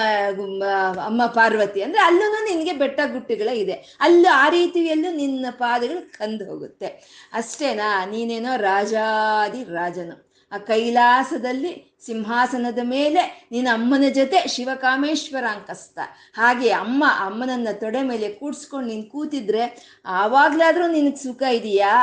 ಅಮ್ಮ 1.04 1.26
ಪಾರ್ವತಿ. 1.26 1.82
ಅಂದ್ರೆ 1.82 2.00
ಅಲ್ಲೂ 2.00 2.28
ನಿನ್ಗೆ 2.44 2.72
ಬೆಟ್ಟ 2.72 3.00
ಗುಟ್ಟುಗಳೇ 3.12 3.54
ಇದೆ. 3.54 3.96
ಅಲ್ಲೂ 4.00 4.28
ಆ 4.34 4.48
ರೀತಿಯಲ್ಲೂ 4.48 5.12
ನಿನ್ನ 5.12 5.46
ಪಾದಗಳು 5.58 6.18
ಕಂದು 6.18 6.44
ಹೋಗುತ್ತೆ. 6.44 6.86
ಅಷ್ಟೇನಾ? 7.32 8.04
ನೀನೇನೋ 8.06 8.56
ರಾಜಾದಿ 8.56 9.64
ರಾಜನು. 9.64 10.16
ಆ 10.52 10.58
ಕೈಲಾಸದಲ್ಲಿ 10.58 11.87
ಸಿಂಹಾಸನದ 12.06 12.78
ಮೇಲೆ 12.82 13.48
ನಿನ್ನ 13.52 13.68
ಅಮ್ಮನ 13.72 14.04
ಜೊತೆ 14.08 14.48
ಶಿವಕಾಮೇಶ್ವರ 14.48 15.44
ಅಂಕಸ್ತ 15.50 15.98
ಹಾಗೆ 16.34 16.70
ಅಮ್ಮ 16.70 17.04
ಅಮ್ಮನನ್ನ 17.20 17.68
ತೊಡೆ 17.72 18.02
ಮೇಲೆ 18.02 18.28
ಕೂಡ್ಸ್ಕೊಂಡು 18.28 18.88
ನೀನು 18.88 19.02
ಕೂತಿದ್ರೆ 19.02 19.94
ಆವಾಗ್ಲಾದ್ರೂ 20.06 20.86
ನಿನಗೆ 20.86 21.16
ಸುಖ 21.16 21.42
ಇದೆಯಾ? 21.42 21.94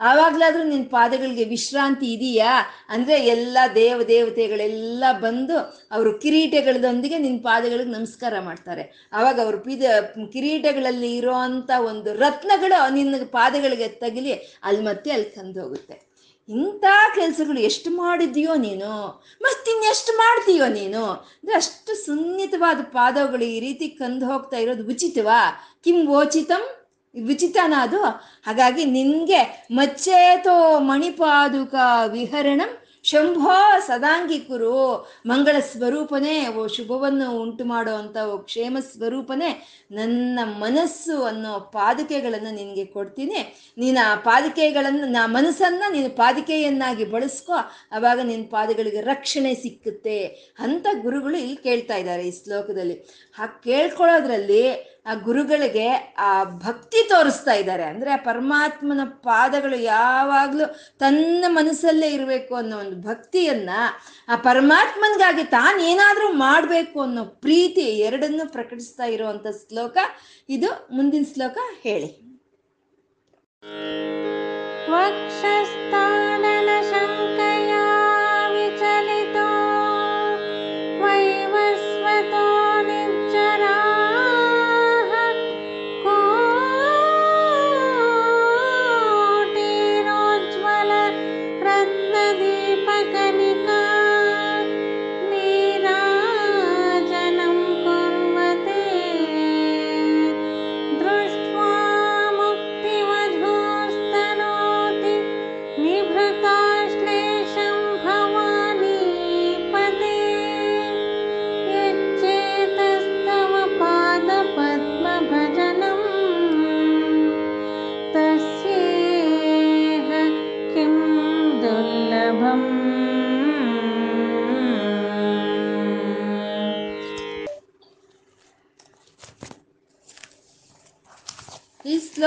ಆವಾಗ್ಲಾದ್ರೂ 0.00 0.62
ನಿನ್ನ 0.62 0.88
ಪಾದಗಳಿಗೆ 0.90 1.44
ವಿಶ್ರಾಂತಿ 1.44 2.12
ಇದೆಯಾ? 2.12 2.52
ಅಂದ್ರೆ 2.88 3.26
ಎಲ್ಲ 3.26 3.58
ದೇವ 3.74 4.02
ದೇವತೆಗಳೆಲ್ಲ 4.02 5.04
ಬಂದು 5.20 5.58
ಅವರು 5.90 6.18
ಕಿರೀಟಗಳದೊಂದಿಗೆ 6.18 7.18
ನಿನ್ನ 7.18 7.38
ಪಾದಗಳಿಗೆ 7.42 7.90
ನಮಸ್ಕಾರ 7.90 8.34
ಮಾಡ್ತಾರೆ. 8.40 9.10
ಆವಾಗ 9.12 9.40
ಅವರು 9.40 9.58
ಪಿದ 9.58 9.82
ಕಿರೀಟಗಳಲ್ಲಿ 10.32 11.16
ಇರೋ 11.16 11.34
ಒಂದು 11.84 12.14
ರತ್ನಗಳು 12.14 12.92
ನಿನ್ನ 12.92 13.14
ಪಾದಗಳಿಗೆ 13.24 13.88
ತಗಲಿ, 13.88 14.32
ಅಲ್ಲಿ 14.62 14.82
ಮತ್ತೆ 14.82 15.10
ಅಲ್ಲಿ 15.10 15.28
ತಂದು 15.28 15.62
ಹೋಗುತ್ತೆ. 15.62 16.09
ಇಂಥ 16.50 16.84
ಕೆಲಸಗಳು 17.14 17.60
ಎಷ್ಟು 17.60 17.90
ಮಾಡಿದ್ಯೋ 17.90 18.54
ನೀನು? 18.54 19.22
ಮತ್ತಿನ್ನೆಷ್ಟು 19.42 20.12
ಮಾಡ್ತೀಯೋ 20.16 20.66
ನೀನು? 20.66 21.06
ಅಂದರೆ 21.12 21.54
ಅಷ್ಟು 21.54 22.06
ಸುನ್ನಿತವಾದ 22.06 22.80
ಪಾದಗಳು 22.82 23.44
ಈ 23.44 23.60
ರೀತಿ 23.60 23.88
ಕಂದು 23.88 24.26
ಹೋಗ್ತಾ 24.26 24.56
ಇರೋದು 24.56 24.86
ಉಚಿತವಾ? 24.86 25.40
ಕಿಂ 25.84 26.08
ಓಚಿತಂ 26.08 26.62
ವಿಚಿತನ 27.24 27.74
ಅದು. 27.80 28.02
ಹಾಗಾಗಿ 28.46 28.84
ನಿನಗೆ 28.84 29.68
ಮಚ್ಚೇತೋ 29.70 30.80
ಮಣಿಪಾದುಕ 30.80 31.74
ವಿಹರಣಂ 32.12 32.89
ಶಂಭೋ 33.04 33.54
ಸದಾಂಗಿ 33.86 34.38
ಕುರು 34.38 34.72
ಮಂಗಳ 35.26 35.56
ಸ್ವರೂಪನೇ, 35.60 36.48
ಓ 36.48 36.66
ಶುಭವನ್ನು 36.66 37.26
ಉಂಟು 37.42 37.64
ಮಾಡೋ 37.64 37.92
ಓ 38.32 38.38
ಕ್ಷೇಮ 38.38 38.76
ಸ್ವರೂಪನೇ, 38.80 39.50
ನನ್ನ 39.90 40.38
ಮನಸ್ಸು 40.44 41.22
ಅನ್ನೋ 41.22 41.60
ಪಾದಿಕೆಗಳನ್ನು 41.60 42.50
ನಿನಗೆ 42.50 42.84
ಕೊಡ್ತೀನಿ. 42.84 43.40
ನೀನು 43.78 44.10
ಆ 44.10 44.14
ಪಾದಿಕೆಗಳನ್ನು, 44.14 45.06
ನಾ 45.06 45.26
ಮನಸ್ಸನ್ನು 45.26 45.92
ನೀನು 45.92 46.10
ಪಾದಿಕೆಯನ್ನಾಗಿ 46.16 47.04
ಬಳಸ್ಕೊ 47.04 47.52
ಆವಾಗ 47.92 48.18
ನಿನ್ನ 48.22 48.46
ಪಾದಗಳಿಗೆ 48.50 49.00
ರಕ್ಷಣೆ 49.00 49.54
ಸಿಕ್ಕುತ್ತೆ 49.54 50.18
ಅಂತ 50.58 50.86
ಗುರುಗಳು 51.02 51.38
ಇಲ್ಲಿ 51.38 51.56
ಕೇಳ್ತಾ 51.56 51.96
ಇದ್ದಾರೆ 51.96 52.22
ಈ 52.22 52.34
ಶ್ಲೋಕದಲ್ಲಿ. 52.44 52.94
ಹಾಗೆ 53.34 53.62
ಕೇಳ್ಕೊಳ್ಳೋದ್ರಲ್ಲಿ 53.64 54.62
ಆ 55.06 55.14
ಗುರುಗಳಿಗೆ 55.14 56.14
ಆ 56.18 56.44
ಭಕ್ತಿ 56.44 57.08
ತೋರಿಸ್ತಾ 57.08 57.52
ಇದ್ದಾರೆ. 57.52 57.82
ಅಂದ್ರೆ 57.82 58.10
ಆ 58.10 58.16
ಪರಮಾತ್ಮನ 58.16 59.00
ಪಾದಗಳು 59.04 59.76
ಯಾವಾಗ್ಲೂ 59.76 60.66
ತನ್ನ 60.98 61.44
ಮನಸ್ಸಲ್ಲೇ 61.48 62.08
ಇರಬೇಕು 62.08 62.54
ಅನ್ನೋ 62.54 62.78
ಒಂದು 62.78 63.08
ಭಕ್ತಿಯನ್ನ 63.08 63.70
ಆ 64.28 64.36
ಪರಮಾತ್ಮನ್ಗಾಗಿ 64.36 65.44
ತಾನೇನಾದ್ರೂ 65.44 66.32
ಮಾಡಬೇಕು 66.32 67.00
ಅನ್ನೋ 67.00 67.24
ಪ್ರೀತಿ 67.24 67.80
ಎರಡನ್ನು 67.80 68.52
ಪ್ರಕಟಿಸ್ತಾ 68.52 69.04
ಇರುವಂತ 69.04 69.46
ಶ್ಲೋಕ. 69.68 69.96
ಇದು 70.48 70.88
ಮುಂದಿನ 70.92 71.24
ಶ್ಲೋಕ 71.34 71.58
ಹೇಳಿ. 71.82 72.30
ವಕ್ಷಸ್ಥಾನನ 74.90 76.68
ಈ 76.84 77.39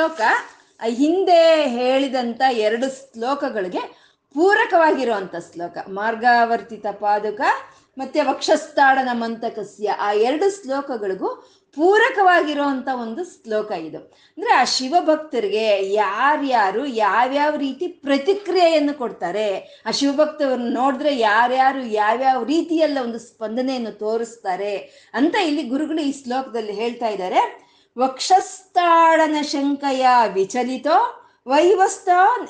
ಶ್ಲೋಕ, 0.04 0.22
ಆ 0.84 0.88
ಹಿಂದೆ 1.02 1.42
ಹೇಳಿದಂತ 1.76 2.42
ಎರಡು 2.68 2.88
ಶ್ಲೋಕಗಳಿಗೆ 2.96 3.82
ಪೂರಕವಾಗಿರುವಂಥ 4.36 5.36
ಶ್ಲೋಕ. 5.46 5.76
ಮಾರ್ಗಾವರ್ತಿತ 5.98 6.86
ಪಾದುಕ 7.04 7.42
ಮತ್ತೆ 7.98 8.20
ವಕ್ಷಸ್ಥಾಡನ 8.30 9.12
ಮಂತಕಸ್ಯ 9.22 9.96
ಆ 10.08 10.10
ಎರಡು 10.28 10.48
ಶ್ಲೋಕಗಳಿಗೂ 10.58 11.30
ಪೂರಕವಾಗಿರುವಂತ 11.78 12.90
ಒಂದು 13.04 13.24
ಶ್ಲೋಕ 13.32 13.72
ಇದು. 13.88 14.00
ಅಂದ್ರೆ 14.38 14.54
ಆ 14.62 14.64
ಶಿವಭಕ್ತರಿಗೆ 14.76 15.66
ಯಾರ್ಯಾರು 15.94 16.84
ಯಾವ್ಯಾವ 17.06 17.54
ರೀತಿ 17.66 17.88
ಪ್ರತಿಕ್ರಿಯೆಯನ್ನು 18.08 18.96
ಕೊಡ್ತಾರೆ, 19.02 19.50
ಆ 19.88 19.92
ಶಿವಭಕ್ತವ್ರನ್ನ 20.02 20.72
ನೋಡಿದ್ರೆ 20.82 21.14
ಯಾರ್ಯಾರು 21.30 21.84
ಯಾವ್ಯಾವ 22.04 22.42
ರೀತಿಯಲ್ಲ 22.56 22.98
ಒಂದು 23.08 23.22
ಸ್ಪಂದನೆಯನ್ನು 23.30 23.94
ತೋರಿಸ್ತಾರೆ 24.06 24.76
ಅಂತ 25.20 25.36
ಇಲ್ಲಿ 25.52 25.66
ಗುರುಗಳು 25.76 26.04
ಈ 26.10 26.14
ಶ್ಲೋಕದಲ್ಲಿ 26.24 26.76
ಹೇಳ್ತಾ 26.84 27.10
ಇದ್ದಾರೆ. 27.18 27.44
ವಕ್ಷಸ್ಥಾಡನ 27.98 29.36
ಶಂಕಯ 29.42 30.08
ವಿಚಲಿತೋ 30.34 31.20
ವೈವಸ್ತ, 31.48 32.10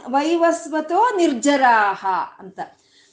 ವೈವಸ್ವತೋ 0.09 1.15
ನಿರ್ಜರಾಹ 1.15 2.05
ಅಂತ. 2.39 2.59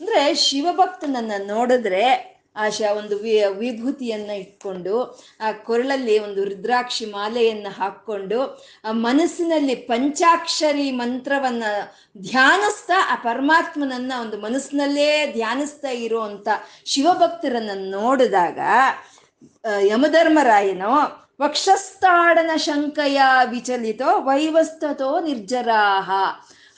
ಅಂದ್ರೆ 0.01 0.35
ಶಿವಭಕ್ತನನ್ನ 0.35 1.33
ನೋಡಿದ್ರೆ 1.47 2.31
ಆಶಾ 2.57 2.93
ಒಂದು 2.93 3.19
ವಿ, 3.19 3.45
ವಿಭೂತಿಯನ್ನ 3.59 4.31
ಇಟ್ಕೊಂಡು, 4.31 5.21
ಆ 5.41 5.53
ಕೊರಳಲ್ಲಿ 5.53 6.19
ಒಂದು 6.19 6.45
ರುದ್ರಾಕ್ಷಿ 6.45 7.05
ಮಾಲೆಯನ್ನ 7.05 7.67
ಹಾಕ್ಕೊಂಡು, 7.79 8.65
ಆ 8.85 8.93
ಮನಸ್ಸಿನಲ್ಲಿ 8.93 9.75
ಪಂಚಾಕ್ಷರಿ 9.75 10.91
ಮಂತ್ರವನ್ನ 10.91 11.63
ಧ್ಯಾನಿಸ್ತಾ, 12.19 12.95
ಆ 13.13 13.15
ಪರಮಾತ್ಮನನ್ನ 13.15 14.13
ಒಂದು 14.21 14.41
ಮನಸ್ಸಿನಲ್ಲೇ 14.41 15.33
ಧ್ಯಾನಿಸ್ತಾ 15.33 15.89
ಇರುವಂತ 15.89 16.49
ಶಿವಭಕ್ತರನ್ನ 16.87 17.71
ನೋಡಿದಾಗ 17.75 18.59
ಯಮಧರ್ಮರಾಯನು 19.81 21.30
ವಕ್ಷಸ್ಥಾಡನ 21.41 22.51
ಶಂಕಯ 22.57 23.21
ವಿಚಲಿತೋ 23.51 24.11
ವೈವಸ್ಥತೋ 24.21 25.21
ನಿರ್ಜರಾಹ. 25.21 26.11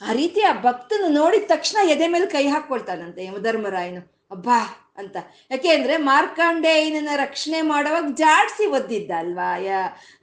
ಆ 0.09 0.11
ರೀತಿ 0.11 0.41
ಆ 0.41 0.53
ಭಕ್ತನ 0.61 1.03
ನೋಡಿದ 1.07 1.43
ತಕ್ಷಣ 1.47 1.89
ಎದೆ 1.89 2.07
ಮೇಲೆ 2.07 2.25
ಕೈ 2.25 2.47
ಹಾಕೊಳ್ತಾನಂತೆ 2.47 3.25
ಯಮಧರ್ಮರಾಯನು 3.25 4.01
ಅಬ್ಬಾ 4.31 4.59
ಅಂತ. 4.97 5.15
ಯಾಕೆ 5.51 5.69
ಅಂದ್ರೆ 5.69 5.97
ಮಾರ್ಕಾಂಡೇಯನ 5.97 7.09
ರಕ್ಷಣೆ 7.15 7.61
ಮಾಡುವಾಗ 7.61 8.05
ಜಾಡ್ಸಿ 8.13 8.65
ಒದ್ದಿದ್ದ 8.65 9.11
ಅಲ್ವಾ 9.17 9.57
ಯ 9.57 9.71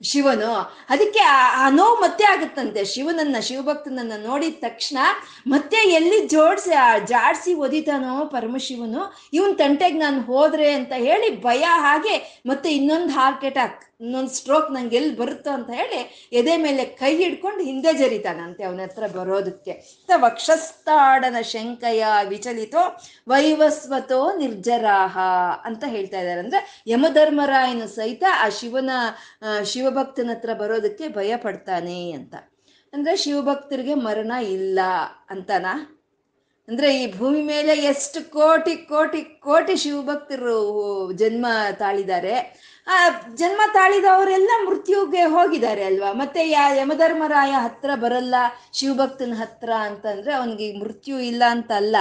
ಶಿವನು? 0.03 0.53
ಅದಕ್ಕೆ 0.89 1.21
ಆ 1.21 1.69
ಮತ್ತೆ 2.01 2.25
ಆಗುತ್ತಂತೆ. 2.25 2.85
ಶಿವನನ್ನ, 2.85 3.37
ಶಿವಭಕ್ತನನ್ನ 3.41 4.13
ನೋಡಿದ 4.27 4.55
ತಕ್ಷಣ 4.61 4.99
ಮತ್ತೆ 5.47 5.77
ಎಲ್ಲಿ 5.91 6.27
ಜೋಡ್ಸಿ 6.27 6.71
ಜಾಡ್ಸಿ 7.07 7.55
ಒದಿತಾನೋ 7.55 8.25
ಪರಮಶಿವನು, 8.27 9.03
ಇವನ್ 9.33 9.59
ತಂಟೆಗೆ 9.59 9.99
ನಾನು 9.99 10.21
ಹೋದ್ರೆ 10.23 10.73
ಅಂತ 10.73 10.93
ಹೇಳಿ 10.99 11.43
ಭಯ 11.43 11.65
ಹಾಗೆ 11.69 12.43
ಮತ್ತೆ 12.47 12.71
ಇನ್ನೊಂದು 12.71 13.13
ಹಾರ್ಟ್ 13.13 13.45
ಅಟ್ಯಾಕ್ 13.45 13.79
ಇನ್ನೊಂದು 14.01 14.31
ಸ್ಟ್ರೋಕ್ 14.31 14.73
ನಂಗೆ 14.73 14.97
ಎಲ್ಲಿ 14.97 15.17
ಬರುತ್ತೋ 15.17 15.51
ಅಂತ 15.51 15.71
ಹೇಳಿ 15.71 15.99
ಎದೆ 16.33 16.57
ಮೇಲೆ 16.57 16.85
ಕೈ 16.85 17.17
ಹಿಡ್ಕೊಂಡು 17.17 17.65
ಹಿಂದೆ 17.65 17.93
ಜರಿತಾನಂತೆ 17.95 18.65
ಅವನ 18.65 18.81
ಹತ್ರ 18.83 19.07
ಬರೋದಕ್ಕೆ. 19.07 19.73
ವಕ್ಷಸ್ಥಾಡನ 20.17 21.41
ಶಂಕಯ 21.43 22.05
ವಿಚಲಿತೋ 22.29 22.83
ವೈವಸ್ವತೋ 23.29 24.21
ನಿರ್ಜರಾಹ 24.61 25.19
ಅಂತ 25.65 25.85
ಹೇಳ್ತಾ 25.87 26.21
ಇದ್ದಾರೆ. 26.21 26.41
ಅಂದ್ರೆ 26.41 26.83
ಯಮಧರ್ಮರಾಯನ 26.87 27.85
ಸಹಿತ 27.85 28.25
ಆ 28.41 28.49
ಶಿವನ 28.49 28.91
ಶಿವಭಕ್ತನ 29.65 30.31
ಹತ್ರ 30.31 30.53
ಬರೋದಕ್ಕೆ 30.53 31.09
ಭಯ 31.09 31.37
ಪಡ್ತಾನೆ 31.37 32.13
ಅಂತ. 32.13 32.35
ಅಂದ್ರೆ 32.93 33.17
ಶಿವಭಕ್ತರಿಗೆ 33.17 33.95
ಮರಣ 33.95 34.31
ಇಲ್ಲ 34.31 34.81
ಅಂತನಾ? 35.31 35.97
ಅಂದ್ರೆ 36.69 37.03
ಈ 37.03 37.19
ಭೂಮಿ 37.19 37.43
ಮೇಲೆ 37.43 37.73
ಎಷ್ಟು 37.73 38.31
ಕೋಟಿ 38.31 38.77
ಕೋಟಿ 38.77 39.23
ಕೋಟಿ 39.23 39.77
ಶಿವಭಕ್ತರು 39.77 41.13
ಜನ್ಮ 41.13 41.47
ತಾಳಿದ್ದಾರೆ. 41.73 42.35
ಆ, 42.87 43.09
ಜನ್ಮ 43.35 43.61
ತಾಳಿದವರೆಲ್ಲ 43.73 44.51
ಮೃತ್ಯುಗೆ 44.69 45.23
ಹೋಗಿದ್ದಾರೆ 45.23 45.85
ಅಲ್ವಾ? 45.85 46.13
ಮತ್ತೆ 46.13 46.51
ಯಾ, 46.51 46.75
ಯಮಧರ್ಮರಾಯ 46.75 47.51
ಹತ್ರ 47.51 47.91
ಬರಲ್ಲ, 47.95 48.35
ಶಿವಭಕ್ತನ 48.73 49.33
ಹತ್ರ 49.37 49.73
ಅಂತಂದ್ರೆ 49.73 50.35
ಅವನಿಗೆ 50.35 50.79
ಮೃತ್ಯು 50.79 51.19
ಇಲ್ಲ 51.19 51.43
ಅಂತ 51.49 51.73
ಅಲ್ಲ 51.73 51.97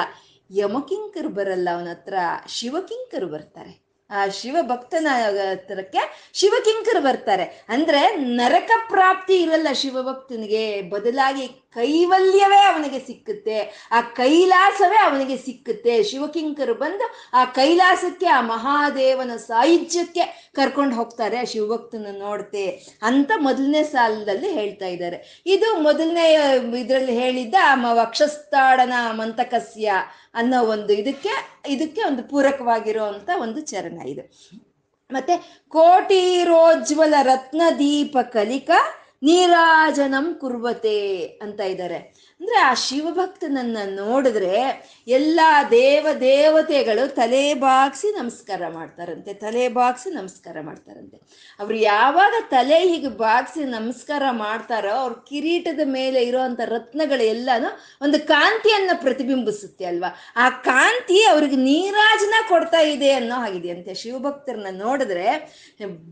ಯಮಕಿಂಕರು 0.52 1.30
ಬರಲ್ಲ 1.30 1.70
ಅವನ 1.74 1.90
ಹತ್ರ, 1.90 2.14
ಶಿವಕಿಂಕರು 2.48 3.28
ಬರ್ತಾರೆ. 3.28 3.90
ಆ 4.10 4.28
ಶಿವ 4.28 4.58
ಭಕ್ತನ 4.62 5.08
ಹತ್ರಕ್ಕೆ 5.54 6.32
ಶಿವಕಿಂಕರು 6.34 7.02
ಬರ್ತಾರೆ. 7.02 7.66
ಅಂದ್ರೆ 7.70 8.16
ನರಕ 8.16 8.72
ಪ್ರಾಪ್ತಿ 8.90 9.34
ಇರಲ್ಲ 9.34 9.68
ಶಿವಭಕ್ತನಿಗೆ, 9.74 10.82
ಬದಲಾಗಿ 10.82 11.69
ಕೈವಲ್ಯವೇ 11.74 12.58
ಅವನಿಗೆ 12.58 13.00
ಸಿಕ್ಕುತ್ತೆ. 13.00 13.88
ಆ 13.92 14.02
ಕೈಲಾಸವೇ 14.02 14.98
ಅವನಿಗೆ 14.98 15.38
ಸಿಕ್ಕುತ್ತೆ. 15.38 16.04
ಶಿವಕಿಂಕರು 16.04 16.74
ಬಂದು 16.74 17.10
ಆ 17.34 17.46
ಕೈಲಾಸಕ್ಕೆ, 17.46 18.26
ಆ 18.26 18.42
ಮಹಾದೇವನ 18.42 19.36
ಸಾಹಿತ್ಯಕ್ಕೆ 19.36 20.52
ಕರ್ಕೊಂಡು 20.56 20.96
ಹೋಗ್ತಾರೆ. 20.96 21.38
ಆ 21.38 21.44
ಶಿವಭಕ್ತನ 21.44 22.08
ನೋಡ್ತೆ. 22.20 22.68
ಅಂತ 23.02 23.32
ಮೊದಲನೇ 23.40 23.84
ಸಾಲದಲ್ಲಿ 23.84 24.50
ಹೇಳ್ತಾ 24.50 24.86
ಇದ್ದಾರೆ. 24.86 25.44
ಇದು 25.46 25.80
ಮೊದಲನೇ, 25.80 26.34
ಇದರಲ್ಲಿ 26.80 27.20
ಹೇಳಿದ್ದ 27.20 27.56
ವಕ್ಷಸ್ಥಾಡನ 27.92 28.94
ಮಂತಕಸ್ಯ 29.12 29.92
ಅನ್ನೋ 30.34 30.64
ಒಂದು 30.64 30.94
ಇದಕ್ಕೆ 30.94 31.62
ಇದಕ್ಕೆ 31.68 32.04
ಒಂದು 32.04 32.24
ಪೂರಕವಾಗಿರುವಂತ 32.24 33.30
ಒಂದು 33.42 33.60
ಚರಣ 33.60 34.02
ಇದು. 34.02 34.22
ಮತ್ತೆ 35.12 35.66
ಕೋಟಿರೋಜ್ವಲ 35.70 37.14
ರತ್ನ 37.22 37.62
ದೀಪ 37.80 38.18
ಕಲಿಕ 38.22 38.72
ನೀರಾಜನಂ 39.22 40.38
ಕುರ್ವತೆ 40.40 40.98
ಅಂತ 41.42 41.60
ಇದ್ದಾರೆ. 41.60 42.00
ಅಂದ್ರೆ 42.40 42.58
ಆ 42.58 42.74
ಶಿವಭಕ್ತನನ್ನ 42.74 43.78
ನೋಡಿದ್ರೆ 43.86 44.60
ಎಲ್ಲ 45.08 45.40
ದೇವ 45.72 46.08
ದೇವತೆಗಳು 46.20 47.16
ತಲೆ 47.16 47.54
ಬಾಗಿಸಿ 47.54 48.10
ನಮಸ್ಕಾರ 48.18 48.62
ಮಾಡ್ತಾರಂತೆ, 48.68 49.34
ತಲೆ 49.34 49.68
ಬಾಗಿಸಿ 49.68 50.10
ನಮಸ್ಕಾರ 50.10 50.58
ಮಾಡ್ತಾರಂತೆ. 50.62 51.18
ಅವ್ರು 51.60 51.78
ಯಾವಾಗ 51.78 52.34
ತಲೆ 52.50 52.80
ಹೀಗೆ 52.80 53.08
ಬಾಗಿಸಿ 53.08 53.64
ನಮಸ್ಕಾರ 53.64 54.24
ಮಾಡ್ತಾರೋ, 54.32 54.94
ಅವ್ರ 54.94 55.14
ಕಿರೀಟದ 55.30 55.80
ಮೇಲೆ 55.84 56.24
ಇರೋಂಥ 56.24 56.60
ರತ್ನಗಳು 56.66 57.24
ಎಲ್ಲಾನು 57.24 57.70
ಒಂದು 58.02 58.20
ಕಾಂತಿಯನ್ನು 58.28 59.02
ಪ್ರತಿಬಿಂಬಿಸುತ್ತೆ 59.02 59.86
ಅಲ್ವಾ? 59.86 60.12
ಆ 60.36 60.50
ಕಾಂತಿ 60.50 61.20
ಅವ್ರಿಗೆ 61.26 61.56
ನೀರಾಜನ 61.56 62.34
ಕೊಡ್ತಾ 62.50 62.80
ಇದೆ 62.80 63.12
ಅನ್ನೋ 63.12 63.36
ಹಾಗಿದೆಯಂತೆ. 63.36 63.94
ಶಿವಭಕ್ತರನ್ನ 63.94 64.82
ನೋಡಿದ್ರೆ 64.82 65.28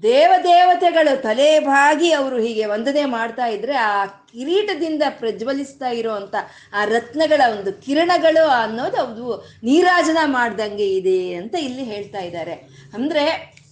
ದೇವ 0.03 0.31
ದೇವತೆಗಳು 0.43 1.21
ತಲೆ 1.21 1.59
ಬಾಗಿ 1.59 2.11
ಅವರು 2.11 2.37
ಹೀಗೆ 2.37 2.65
ವಂದನೆ 2.65 3.05
ಮಾಡ್ತಾ 3.05 3.45
ಇದ್ರೆ 3.47 3.75
ಆ 3.75 4.05
ಕಿರೀಟದಿಂದ 4.37 5.03
ಪ್ರಜ್ವಲಿಸ್ತಾ 5.19 5.89
ಇರುವಂತ 5.89 6.35
ಆ 6.73 6.85
ರತ್ನಗಳ 6.85 7.41
ಒಂದು 7.51 7.73
ಕಿರಣಗಳು 7.85 8.47
ಅನ್ನೋದು 8.47 8.97
ಅದು 9.01 9.27
ನೀರಾಜನ 9.63 10.17
ಮಾಡ್ದಂಗೆ 10.25 10.89
ಇದೆ 10.95 11.19
ಅಂತ 11.33 11.55
ಇಲ್ಲಿ 11.55 11.83
ಹೇಳ್ತಾ 11.83 12.19
ಇದ್ದಾರೆ. 12.19 12.57
ಅಂದ್ರೆ 12.93 13.23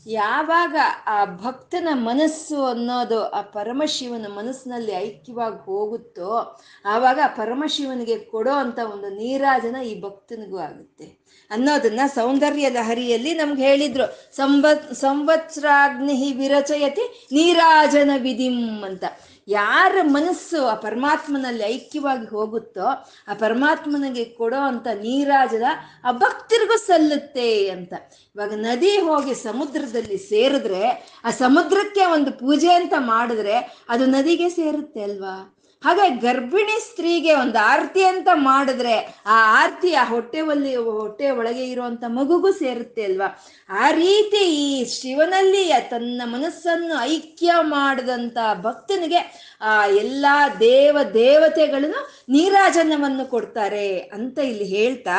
ಯಾವಾಗ 0.07 0.75
ಆ 1.07 1.25
ಭಕ್ತನ 1.25 1.87
ಮನಸ್ಸು 1.93 2.65
ಅನ್ನೋದು 2.65 3.19
ಆ 3.29 3.41
ಪರಮಶಿವನ 3.41 4.25
ಮನಸ್ಸಿನಲ್ಲಿ 4.35 4.91
ಐಕ್ಯವಾಗಿ 4.91 5.65
ಹೋಗುತ್ತೋ 5.65 6.59
ಆವಾಗ 6.85 7.19
ಪರಮಶಿವನಿಗೆ 7.27 8.17
ಕೊಡೋ 8.17 8.51
ಅಂತ 8.51 8.79
ಒಂದು 8.93 9.09
ನೀರಾಜನ 9.09 9.75
ಈ 9.83 10.01
ಭಕ್ತನಿಗೂ 10.01 10.57
ಆಗುತ್ತೆ 10.57 11.07
ಅನ್ನೋದನ್ನ 11.51 11.99
ಸೌಂದರ್ಯ 12.07 12.69
ಲಹರಿಯಲ್ಲಿ 12.69 13.33
ನಮ್ಗೆ 13.33 13.63
ಹೇಳಿದ್ರು. 13.63 14.05
ಸಂವತ್ 14.35 14.93
ಸಂವತ್ಸರಾಗ್ನಿ 14.93 16.33
ವಿರಚಯತಿ 16.33 17.05
ನೀರಾಜನ 17.31 18.11
ವಿಧಿಂ 18.17 18.83
ಅಂತ. 18.83 19.03
ಯಾರ 19.47 19.95
ಮನಸ್ಸು 20.01 20.65
ಆ 20.65 20.73
ಪರಮಾತ್ಮನಲ್ಲಿ 20.73 21.63
ಐಕ್ಯವಾಗಿ 21.63 22.27
ಹೋಗುತ್ತೋ 22.27 22.85
ಆ 23.27 23.33
ಪರಮಾತ್ಮನಿಗೆ 23.33 24.25
ಕೊಡೋ 24.25 24.57
ಅಂತ 24.57 24.87
ನೀರಾಜದ 24.87 25.63
ಆ 26.03 26.11
ಭಕ್ತರಿಗೂ 26.11 26.77
ಸಲ್ಲುತ್ತೆ 26.77 27.69
ಅಂತ. 27.69 27.93
ಇವಾಗ 28.35 28.53
ನದಿ 28.53 28.97
ಹೋಗಿ 28.97 29.35
ಸಮುದ್ರದಲ್ಲಿ 29.35 30.17
ಸೇರಿದ್ರೆ 30.17 31.11
ಆ 31.25 31.29
ಸಮುದ್ರಕ್ಕೆ 31.29 32.05
ಒಂದು 32.05 32.31
ಪೂಜೆ 32.31 32.73
ಅಂತ 32.73 32.93
ಮಾಡಿದ್ರೆ 32.97 33.85
ಅದು 33.89 34.05
ನದಿಗೆ 34.05 34.49
ಸೇರುತ್ತೆ 34.49 35.01
ಅಲ್ವಾ? 35.01 35.54
ಹಾಗೆ 35.85 36.05
ಗರ್ಭಿಣಿ 36.19 36.77
ಸ್ತ್ರೀಗೆ 36.81 37.33
ಒಂದು 37.33 37.57
ಆರತಿ 37.65 38.03
ಅಂತ 38.03 38.29
ಮಾಡಿದ್ರೆ 38.43 38.95
ಆ 39.25 39.37
ಆರತಿ 39.59 39.93
ಆ 39.93 40.03
ಹೊಟ್ಟೆ 40.03 40.41
ಒಲ್ಲಿ, 40.41 40.75
ಹೊಟ್ಟೆ 40.75 41.31
ಒಳಗೆ 41.31 41.65
ಇರುವಂತ 41.65 42.03
ಮಗುಗೂ 42.09 42.51
ಸೇರುತ್ತೆ 42.53 43.03
ಅಲ್ವಾ? 43.03 43.27
ಆ 43.69 43.91
ರೀತಿ 43.95 44.41
ಈ 44.59 44.67
ಶಿವನಲ್ಲಿ 44.93 45.63
ತನ್ನ 45.89 46.21
ಮನಸ್ಸನ್ನು 46.25 46.97
ಐಕ್ಯ 47.09 47.51
ಮಾಡಿದಂತ 47.69 48.37
ಭಕ್ತನಿಗೆ 48.61 49.21
ಆ 49.61 49.73
ಎಲ್ಲಾ 49.95 50.35
ದೇವ 50.59 50.97
ದೇವತೆಗಳನ್ನು 51.13 52.01
ನೀರಾಜನವನ್ನು 52.29 53.25
ಕೊಡ್ತಾರೆ 53.25 53.87
ಅಂತ 54.13 54.37
ಇಲ್ಲಿ 54.43 54.65
ಹೇಳ್ತಾ 54.75 55.17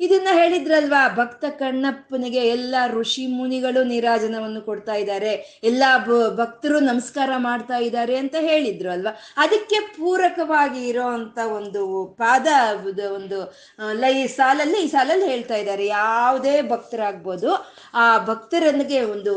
ಇದನ್ನ 0.00 0.28
ಹೇಳಿದ್ರಲ್ವಾ? 0.40 1.00
ಭಕ್ತ 1.20 1.44
ಕಣ್ಣಪ್ಪನಿಗೆ 1.62 2.42
ಎಲ್ಲ 2.54 2.74
ಋಷಿ 2.98 3.24
ಮುನಿಗಳು 3.38 3.80
ನೀರಾಜನವನ್ನು 3.92 4.60
ಕೊಡ್ತಾ 4.68 4.94
ಇದ್ದಾರೆ. 5.02 5.32
ಎಲ್ಲ 5.70 5.82
ಭಕ್ತರು 6.40 6.78
ನಮಸ್ಕಾರ 6.90 7.30
ಮಾಡ್ತಾ 7.48 7.78
ಇದ್ದಾರೆ 7.88 8.16
ಅಂತ 8.22 8.36
ಹೇಳಿದ್ರು 8.48 8.90
ಅಲ್ವಾ? 8.96 9.12
ಅದಕ್ಕೆ 9.44 9.80
ಪೂರಕವಾಗಿ 9.98 10.82
ಇರೋಂತ 10.92 11.38
ಒಂದು 11.58 11.82
ಪಾದ 12.22 12.46
ಒಂದು 13.18 13.40
ಲೈ 14.04 14.14
ಸಾಲಲ್ಲಿ, 14.38 14.78
ಈ 14.84 14.88
ಸಾಲಲ್ಲಿ 14.96 15.28
ಹೇಳ್ತಾ 15.32 15.58
ಇದ್ದಾರೆ. 15.62 15.86
ಯಾವುದೇ 15.86 16.56
ಭಕ್ತರಾಗ್ಬೋದು, 16.72 17.50
ಆ 18.02 18.06
ಭಕ್ತರನಿಗೆ 18.30 19.00
ಒಂದು 19.14 19.34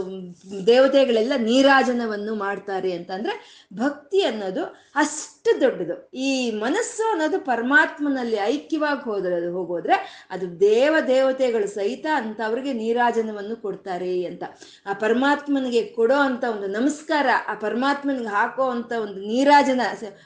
ದೇವತೆಗಳೆಲ್ಲ 0.72 1.34
ನೀರಾಜನವನ್ನು 1.50 2.36
ಮಾಡ್ತಾರೆ 2.46 2.92
ಅಂತಂದ್ರೆ 3.00 3.36
ಭಕ್ತಿ 3.84 4.22
ಅನ್ನೋದು 4.32 4.66
ಅಷ್ಟು 4.96 5.33
ದೊಡ್ಡದು. 5.46 6.10
ಈ 6.14 6.52
ಮನಸ್ಸು 6.52 7.12
ಅನ್ನೋದು 7.12 7.40
ಪರಮಾತ್ಮನಲ್ಲಿ 7.40 8.36
ಐಕ್ಯವಾಗಿ 8.36 9.04
ಹೋದ್ರೆ, 9.04 9.48
ಹೋಗೋದ್ರೆ 9.48 10.28
ಅದು 10.30 10.60
ದೇವ 10.60 10.96
ದೇವತೆಗಳು 11.08 11.68
ಸಹಿತ 11.68 12.06
ಅಂಥವ್ರಿಗೆ 12.16 12.74
ನೀರಾಜನವನ್ನು 12.74 13.56
ಕೊಡ್ತಾರೆ 13.62 14.26
ಅಂತ. 14.26 14.44
ಆ 14.86 14.94
ಪರಮಾತ್ಮನಿಗೆ 14.94 15.84
ಕೊಡೋ 15.84 16.16
ಅಂತ 16.16 16.44
ಒಂದು 16.44 16.68
ನಮಸ್ಕಾರ, 16.68 17.28
ಆ 17.48 17.54
ಪರಮಾತ್ಮನಿಗೆ 17.54 18.28
ಹಾಕೋ 18.28 18.70
ಅಂತ 18.70 18.92
ಒಂದು 18.92 19.20
ನೀರಾಜನ, 19.20 19.82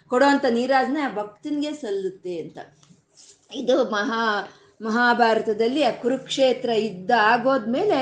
ಕೊಡೋ 0.07 0.25
ಅಂತ 0.25 0.45
ನೀರಾಜನ 0.49 0.97
ಆ 1.03 1.13
ಭಕ್ತನಿಗೆ 1.15 1.73
ಸಲ್ಲುತ್ತೆ 1.73 2.37
ಅಂತ. 2.37 2.57
ಇದು 3.55 3.83
ಮಹಾ 3.91 4.47
ಮಹಾಭಾರತದಲ್ಲಿ 4.81 5.83
ಆ 5.83 5.91
ಕುರುಕ್ಷೇತ್ರ 5.91 6.69
ಯುದ್ಧ 6.75 7.11
ಆಗೋದ್ಮೇಲೆ 7.19 7.99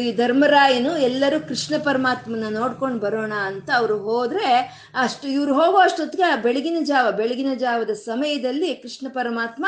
ಈ 0.00 0.12
ಧರ್ಮರಾಯನು 0.16 0.98
ಎಲ್ಲರೂ 0.98 1.48
ಕೃಷ್ಣ 1.48 1.82
ಪರಮಾತ್ಮನ 1.82 2.44
ನೋಡ್ಕೊಂಡು 2.50 2.98
ಬರೋಣ 2.98 3.32
ಅಂತ 3.32 3.70
ಅವರು 3.76 3.98
ಹೋದ್ರೆ 3.98 4.54
ಅಷ್ಟು 5.00 5.28
ಇವ್ರು 5.28 5.54
ಹೋಗೋ 5.54 5.78
ಅಷ್ಟೊತ್ತಿಗೆ 5.78 6.22
ಆ 6.22 6.36
ಬೆಳಗಿನ 6.36 6.76
ಜಾವ, 6.82 7.12
ಬೆಳಗಿನ 7.12 7.54
ಜಾವದ 7.54 7.90
ಸಮಯದಲ್ಲಿ 7.90 8.74
ಕೃಷ್ಣ 8.74 9.06
ಪರಮಾತ್ಮ 9.08 9.66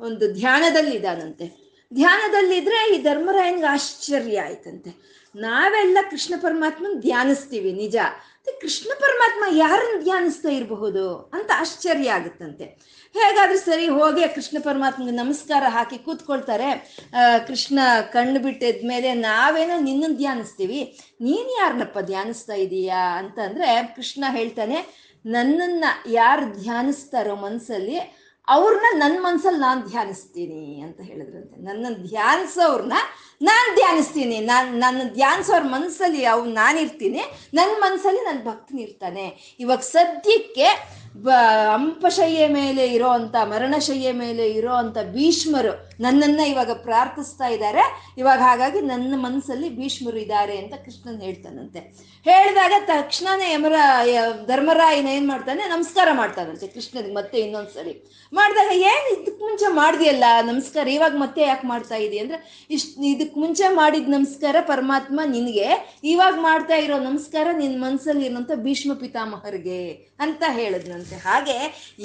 ಒಂದು 0.00 0.32
ಧ್ಯಾನದಲ್ಲಿದ್ದಾನಂತೆ. 0.34 1.46
ಧ್ಯಾನದಲ್ಲಿದ್ರೆ 1.94 2.94
ಈ 2.94 3.02
ಧರ್ಮರಾಯನ್ಗೆ 3.02 3.64
ಆಶ್ಚರ್ಯ 3.64 4.40
ಆಯ್ತಂತೆ. 4.40 5.22
ನಾವೆಲ್ಲ 5.36 5.98
ಕೃಷ್ಣ 6.10 6.34
ಪರಮಾತ್ಮನ 6.40 7.00
ಧ್ಯಾನಿಸ್ತೀವಿ 7.00 7.72
ನಿಜ. 7.72 7.96
ಮತ್ತೆ 8.44 8.60
ಕೃಷ್ಣ 8.60 8.92
ಪರಮಾತ್ಮ 9.00 9.44
ಯಾರನ್ನು 9.56 9.98
ಧ್ಯಾನಿಸ್ತಾ 10.02 10.50
ಇರಬಹುದು 10.50 11.02
ಅಂತ 11.34 11.50
ಆಶ್ಚರ್ಯ 11.54 12.14
ಆಗುತ್ತಂತೆ. 12.14 12.64
ಹೇಗಾದ್ರೂ 13.14 13.58
ಸರಿ 13.58 13.84
ಹೋಗಿ 13.88 14.22
ಕೃಷ್ಣ 14.34 14.56
ಪರಮಾತ್ಮಗೆ 14.62 15.12
ನಮಸ್ಕಾರ 15.16 15.64
ಹಾಕಿ 15.68 15.98
ಕೂತ್ಕೊಳ್ತಾರೆ. 15.98 16.70
ಕೃಷ್ಣ 17.48 17.78
ಕಣ್ಣು 18.12 18.40
ಬಿಟ್ಟಿದ್ಮೇಲೆ 18.40 19.10
ನಾವೇನೋ 19.20 19.76
ನಿನ್ನನ್ನು 19.80 20.16
ಧ್ಯಾನಿಸ್ತೀವಿ. 20.16 20.80
ನೀನು 21.20 21.50
ಯಾರನ್ನಪ್ಪ 21.60 22.02
ಧ್ಯಾನಿಸ್ತಾ 22.10 22.56
ಇದೀಯಾ 22.64 23.02
ಅಂತಂದ್ರೆ 23.18 23.68
ಕೃಷ್ಣ 23.96 24.24
ಹೇಳ್ತಾನೆ, 24.28 24.80
ನನ್ನನ್ನ 25.26 25.84
ಯಾರು 26.20 26.46
ಧ್ಯಾನಿಸ್ತಾರೋ 26.62 27.36
ಮನಸ್ಸಲ್ಲಿ 27.46 27.98
ಅವ್ರನ್ನ 28.48 28.88
ನನ್ನ 28.94 29.18
ಮನ್ಸಲ್ಲಿ 29.20 29.60
ನಾನು 29.60 29.82
ಧ್ಯಾನಿಸ್ತೀನಿ 29.90 30.62
ಅಂತ 30.80 31.00
ಹೇಳಿದ್ರಂತೆ. 31.10 31.56
ನನ್ನನ್ನು 31.62 32.00
ಧ್ಯಾನಿಸೋರ್ನ 32.08 32.96
ನಾನು 33.48 33.68
ಧ್ಯಾನಿಸ್ತೀನಿ. 33.78 34.38
ನಾನು, 34.52 34.68
ನನ್ನ 34.84 35.02
ಧ್ಯಾನಿಸೋರ್ 35.18 35.66
ಮನಸ್ಸಲ್ಲಿ 35.74 36.22
ಅವ್ 36.32 36.44
ನಾನಿರ್ತೀನಿ. 36.60 37.22
ನನ್ನ 37.58 37.72
ಮನಸ್ಸಲ್ಲಿ 37.84 38.22
ನನ್ನ 38.28 38.40
ಭಕ್ತನಿರ್ತಾನೆ 38.50 39.26
ಇವಾಗ 39.60 39.82
ಸದ್ಯಕ್ಕೆ 39.94 40.68
ಬ 41.24 41.30
ಅಂಪಶಯ್ಯ 41.76 42.42
ಮೇಲೆ 42.58 42.84
ಇರೋ 42.96 43.08
ಅಂತ, 43.16 43.34
ಮರಣಶಯ್ಯ 43.50 44.10
ಮೇಲೆ 44.20 44.44
ಇರೋ 44.58 44.74
ಅಂತ 44.82 44.98
ಭೀಷ್ಮರು 45.16 45.72
ನನ್ನನ್ನ 46.04 46.40
ಇವಾಗ 46.52 46.72
ಪ್ರಾರ್ಥಿಸ್ತಾ 46.86 47.48
ಇದ್ದಾರೆ 47.54 47.82
ಇವಾಗ 48.20 48.38
ಹಾಗಾಗಿ 48.48 48.80
ನನ್ನ 48.92 49.18
ಮನಸ್ಸಲ್ಲಿ 49.24 49.68
ಭೀಷ್ಮರು 49.80 50.18
ಇದ್ದಾರೆ 50.22 50.54
ಅಂತ 50.62 50.74
ಕೃಷ್ಣನ್ 50.84 51.20
ಹೇಳ್ತಾನಂತೆ. 51.26 51.80
ಹೇಳಿದಾಗ 52.26 52.72
ತಕ್ಷಣನೇ 52.92 53.48
ಯಮರ 53.52 53.76
ಧರ್ಮರಾಯನ 54.50 55.10
ಏನು 55.16 55.26
ಮಾಡ್ತಾನೆ? 55.32 55.62
ನಮಸ್ಕಾರ 55.74 56.08
ಮಾಡ್ತಾನಂತೆ 56.20 56.68
ಕೃಷ್ಣನಿಗೆ 56.76 57.14
ಮತ್ತೆ 57.20 57.38
ಇನ್ನೊಂದ್ಸರಿ. 57.38 57.94
ಮಾಡಿದಾಗ 58.32 58.72
ಏನು 58.92 59.06
ಇದಕ್ಕೆ 59.14 59.44
ಮುಂಚೆ 59.46 59.68
ಮಾಡಿದೆಯಲ್ಲ 59.80 60.24
ನಮಸ್ಕಾರ, 60.50 60.86
ಇವಾಗ 60.98 61.14
ಮತ್ತೆ 61.24 61.42
ಯಾಕೆ 61.50 61.66
ಮಾಡ್ತಾ 61.72 61.98
ಇದೀಯ 62.06 62.24
ಅಂದ್ರೆ 62.24 62.40
ಇಷ್ಟ 62.76 62.92
ಇದಕ್ 63.32 63.42
ಮುಂಚೆ 63.42 63.66
ಮಾಡಿದ 63.78 64.08
ನಮಸ್ಕಾರ 64.14 64.56
ಪರಮಾತ್ಮ 64.70 65.20
ನಿನಗೆ, 65.34 65.68
ಇವಾಗ 66.12 66.34
ಮಾಡ್ತಾ 66.46 66.76
ಇರೋ 66.84 66.96
ನಮಸ್ಕಾರ 67.06 67.46
ನಿನ್ 67.60 67.76
ಮನ್ಸಲ್ಲಿ 67.82 68.24
ಇರುವಂತ 68.28 68.52
ಭೀಷ್ಮ 68.64 68.90
ಪಿತಾಮಹರಿಗೆ 69.02 69.78
ಅಂತ 70.24 70.42
ಹೇಳಿದ್ನಂತೆ. 70.56 71.16
ಹಾಗೆ 71.26 71.56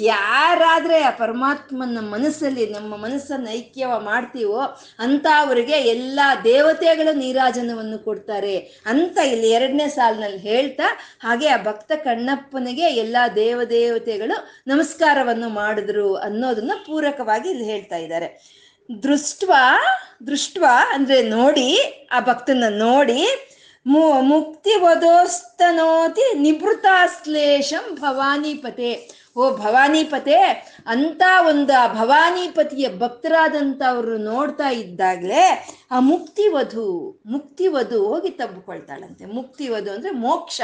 ಯಾರಾದ್ರೆ 0.04 0.98
ಆ 1.08 1.10
ಪರಮಾತ್ಮನ 1.22 2.02
ಮನಸ್ಸಲ್ಲಿ 2.14 2.64
ನಮ್ಮ 2.76 2.90
ಮನಸ್ಸನ್ನ 3.04 3.48
ಐಕ್ಯವ 3.60 3.92
ಮಾಡ್ತೀವೋ 4.10 4.62
ಅಂತ 5.06 5.26
ಅವರಿಗೆ 5.42 5.76
ಎಲ್ಲ 5.94 6.20
ದೇವತೆಗಳು 6.44 7.12
ನೀರಾಜನವನ್ನು 7.24 7.98
ಕೊಡ್ತಾರೆ 8.08 8.56
ಅಂತ 8.92 9.18
ಇಲ್ಲಿ 9.32 9.50
ಎರಡನೇ 9.58 9.88
ಸಾಲಿನಲ್ಲಿ 9.98 10.40
ಹೇಳ್ತಾ, 10.50 10.88
ಹಾಗೆ 11.26 11.48
ಆ 11.56 11.58
ಭಕ್ತ 11.68 11.90
ಕಣ್ಣಪ್ಪನಿಗೆ 12.08 12.88
ಎಲ್ಲ 13.04 13.16
ದೇವದೇವತೆಗಳು 13.42 14.38
ನಮಸ್ಕಾರವನ್ನು 14.72 15.50
ಮಾಡಿದ್ರು 15.60 16.08
ಅನ್ನೋದನ್ನ 16.28 16.76
ಪೂರಕವಾಗಿ 16.88 17.50
ಇಲ್ಲಿ 17.54 17.68
ಹೇಳ್ತಾ 17.74 18.00
ಇದ್ದಾರೆ. 18.06 18.30
ದೃಷ್ಟ 19.02 19.44
ದೃಷ್ಟ 20.26 20.58
ಅಂದ್ರೆ 20.92 21.22
ನೋಡಿ, 21.22 21.68
ಆ 22.12 22.20
ಭಕ್ತನ 22.20 22.64
ನೋಡಿ, 22.68 23.26
ಮು, 23.86 24.12
ಮುಕ್ತಿ 24.22 24.74
ವಧೋಸ್ತನೋತಿ 24.74 26.38
ನಿವೃತ್ತಾಶ್ಲೇಷಂ 26.38 27.94
ಭವಾನಿಪತೆ. 27.94 29.10
ಓ 29.36 29.56
ಭವಾನಿಪತೆ, 29.56 30.36
ಅಂತ 30.86 31.22
ಒಂದು 31.48 31.72
ಆ 31.80 31.86
ಭವಾನಿಪತಿಯ 31.94 32.88
ಭಕ್ತರಾದಂಥವ್ರು 32.98 34.18
ನೋಡ್ತಾ 34.18 34.70
ಇದ್ದಾಗಲೇ 34.70 35.68
ಆ 35.90 36.00
ಮುಕ್ತಿ 36.00 36.48
ವಧು 36.48 37.20
ಮುಕ್ತಿ 37.26 37.68
ವಧು 37.68 38.06
ಹೋಗಿ 38.06 38.30
ತಬ್ಬಿಕೊಳ್ತಾಳಂತೆ. 38.30 39.24
ಮುಕ್ತಿ 39.24 39.68
ವಧು 39.68 39.90
ಅಂದರೆ 39.90 40.10
ಮೋಕ್ಷ. 40.10 40.60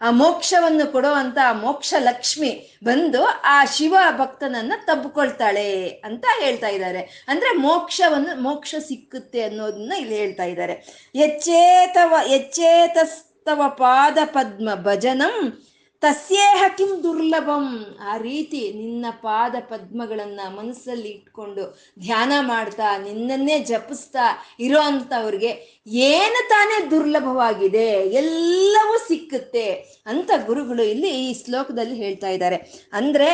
ಆ 0.00 0.10
ಮೋಕ್ಷವನ್ನು 0.10 0.92
ಕೊಡುವಂತ 0.92 1.38
ಮೋಕ್ಷ 1.52 1.94
ಲಕ್ಷ್ಮಿ 1.98 2.78
ಬಂದು 2.84 3.24
ಆ 3.44 3.64
ಶಿವ 3.64 3.96
ಭಕ್ತನನ್ನ 4.18 4.72
ತಬ್ಕೊಳ್ತಾಳೆ 4.84 5.88
ಅಂತ 5.88 6.24
ಹೇಳ್ತಾ 6.40 6.68
ಇದ್ದಾರೆ. 6.68 7.24
ಅಂದ್ರೆ 7.28 7.56
ಮೋಕ್ಷವನ್ನು, 7.56 8.42
ಮೋಕ್ಷ 8.42 8.74
ಸಿಕ್ಕುತ್ತೆ 8.78 9.42
ಅನ್ನೋದನ್ನ 9.42 9.92
ಇಲ್ಲಿ 9.92 10.16
ಹೇಳ್ತಾ 10.16 10.44
ಇದ್ದಾರೆ. 10.44 11.04
ಎಚ್ಚೇತವ 11.14 12.14
ಎಚ್ಚೇತಸ್ತವ 12.26 13.62
ಪಾದ 13.68 14.18
ಪದ್ಮ 14.24 14.68
ಭಜನಂ 14.74 15.62
ತಸ್ಯೇಹ 16.02 16.64
ಕಿಂ 16.78 17.02
ದುರ್ಲಭಂ. 17.02 17.66
ಆ 18.10 18.16
ರೀತಿ 18.16 18.72
ನಿನ್ನ 18.72 19.06
ಪಾದ 19.10 19.54
ಪದ್ಮಗಳನ್ನ 19.60 20.40
ಮನಸ್ಸಲ್ಲಿ 20.56 21.08
ಇಟ್ಕೊಂಡು 21.08 21.64
ಧ್ಯಾನ 21.98 22.32
ಮಾಡ್ತಾ 22.40 22.98
ನಿನ್ನನ್ನೇ 22.98 23.58
ಜಪಿಸ್ತಾ 23.58 24.26
ಇರೋ 24.60 24.80
ಅಂಥವ್ರಿಗೆ 24.80 25.52
ಏನು 25.86 26.48
ತಾನೇ 26.48 26.90
ದುರ್ಲಭವಾಗಿದೆ? 26.90 27.88
ಎಲ್ಲವೂ 28.20 28.98
ಸಿಕ್ಕುತ್ತೆ 29.08 29.66
ಅಂತ 30.06 30.30
ಗುರುಗಳು 30.46 30.82
ಇಲ್ಲಿ 30.82 31.10
ಈ 31.10 31.44
ಶ್ಲೋಕದಲ್ಲಿ 31.44 31.94
ಹೇಳ್ತಾ 31.94 32.28
ಇದ್ದಾರೆ. 32.28 32.56
ಅಂದ್ರೆ 32.92 33.28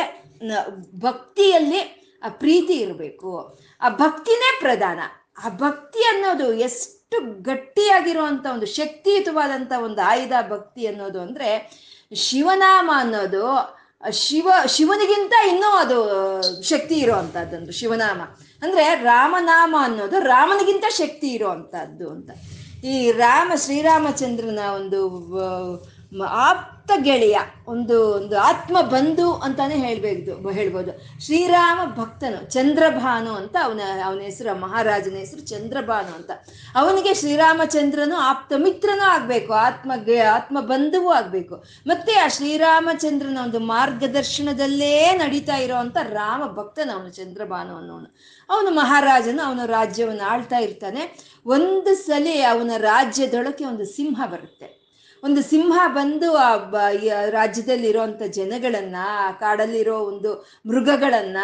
ಭಕ್ತಿಯಲ್ಲಿ 0.99 1.81
ಆ 2.23 2.29
ಪ್ರೀತಿ 2.29 2.73
ಇರಬೇಕು. 2.73 3.59
ಆ 3.81 3.89
ಭಕ್ತಿನೇ 3.89 4.59
ಪ್ರಧಾನ. 4.59 4.99
ಆ 5.45 5.49
ಭಕ್ತಿ 5.49 6.03
ಅನ್ನೋದು 6.03 6.53
ಎಷ್ಟು 6.53 7.43
ಗಟ್ಟಿಯಾಗಿರುವಂಥ 7.43 8.45
ಒಂದು 8.53 8.65
ಶಕ್ತಿಯುತವಾದಂಥ 8.65 9.71
ಒಂದು 9.83 10.01
ಆಯುಧ 10.01 10.33
ಭಕ್ತಿ 10.49 10.87
ಅನ್ನೋದು 10.87 11.21
ಅಂದ್ರೆ 11.21 11.49
ಶಿವನಾಮ 12.13 12.91
ಅನ್ನೋದು 12.95 13.77
ಶಿವ, 14.11 14.51
ಶಿವನಿಗಿಂತ 14.65 15.33
ಇನ್ನೂ 15.47 15.75
ಅದು 15.75 16.41
ಶಕ್ತಿ 16.63 16.95
ಇರುವಂತಹದ್ದು 16.95 17.71
ಶಿವನಾಮ. 17.71 18.21
ಅಂದ್ರೆ 18.61 18.95
ರಾಮನಾಮ 18.95 19.75
ಅನ್ನೋದು 19.79 20.19
ರಾಮನಿಗಿಂತ 20.19 20.85
ಶಕ್ತಿ 20.89 21.27
ಇರುವಂತಹದ್ದು 21.27 22.09
ಅಂತ. 22.09 22.29
ಈ 22.83 23.11
ರಾಮ, 23.11 23.51
ಶ್ರೀರಾಮಚಂದ್ರನ 23.55 24.59
ಒಂದು 24.75 25.09
ಆಪ್ತ 26.21 26.91
ಗೆಳೆಯ, 27.01 27.37
ಒಂದು 27.67 28.11
ಒಂದು 28.11 28.39
ಆತ್ಮ 28.39 28.81
ಬಂಧು 28.81 29.33
ಅಂತಾನೆ 29.33 29.75
ಹೇಳ್ಬೇಕು, 29.75 30.49
ಹೇಳ್ಬೋದು. 30.49 31.21
ಶ್ರೀರಾಮ 31.25 31.79
ಭಕ್ತನು, 31.95 32.51
ಚಂದ್ರಭಾನು 32.51 33.33
ಅಂತ 33.33 33.57
ಅವನ 33.63 33.79
ಅವನ 34.05 34.19
ಹೆಸರು, 34.19 34.59
ಮಹಾರಾಜನ 34.59 35.15
ಹೆಸರು 35.15 35.41
ಚಂದ್ರಭಾನು 35.41 36.15
ಅಂತ. 36.15 36.31
ಅವನಿಗೆ 36.75 37.13
ಶ್ರೀರಾಮಚಂದ್ರನು 37.13 38.15
ಆಪ್ತ 38.15 38.53
ಮಿತ್ರನೂ 38.57 39.03
ಆಗಬೇಕು, 39.03 39.53
ಆತ್ಮ 39.53 39.91
ಆತ್ಮ 40.33 40.59
ಬಂಧುವು 40.59 41.09
ಆಗ್ಬೇಕು. 41.09 41.63
ಮತ್ತೆ 41.87 42.13
ಆ 42.13 42.27
ಶ್ರೀರಾಮಚಂದ್ರನ 42.27 43.37
ಒಂದು 43.43 43.59
ಮಾರ್ಗದರ್ಶನದಲ್ಲೇ 43.59 45.13
ನಡೀತಾ 45.17 45.55
ಇರೋವಂಥ 45.55 45.97
ರಾಮ 45.97 46.47
ಭಕ್ತನ 46.47 46.89
ಅವನು, 46.93 47.09
ಚಂದ್ರಭಾನು 47.09 47.75
ಅನ್ನೋನು. 47.75 48.15
ಅವನು 48.49 48.71
ಮಹಾರಾಜನು, 48.71 49.47
ಅವನ 49.47 49.59
ರಾಜ್ಯವನ್ನು 49.65 50.23
ಆಳ್ತಾ 50.23 50.57
ಇರ್ತಾನೆ. 50.57 51.25
ಒಂದು 51.45 51.95
ಸಲ 51.95 52.27
ಅವನ 52.49 52.71
ರಾಜ್ಯದೊಳಕ್ಕೆ 52.77 53.65
ಒಂದು 53.65 53.85
ಸಿಂಹ 53.85 54.25
ಬರುತ್ತೆ. 54.25 54.82
ಒಂದು 55.23 55.41
ಸಿಂಹ 55.41 55.87
ಬಂದು 55.87 56.37
ಆ 56.37 56.55
ರಾಜ್ಯದಲ್ಲಿರುವಂಥ 57.29 58.21
ಜನಗಳನ್ನ, 58.21 58.95
ಆ 59.27 59.31
ಕಾಡಲ್ಲಿರೋ 59.31 59.97
ಒಂದು 59.99 60.47
ಮೃಗಗಳನ್ನ, 60.65 61.37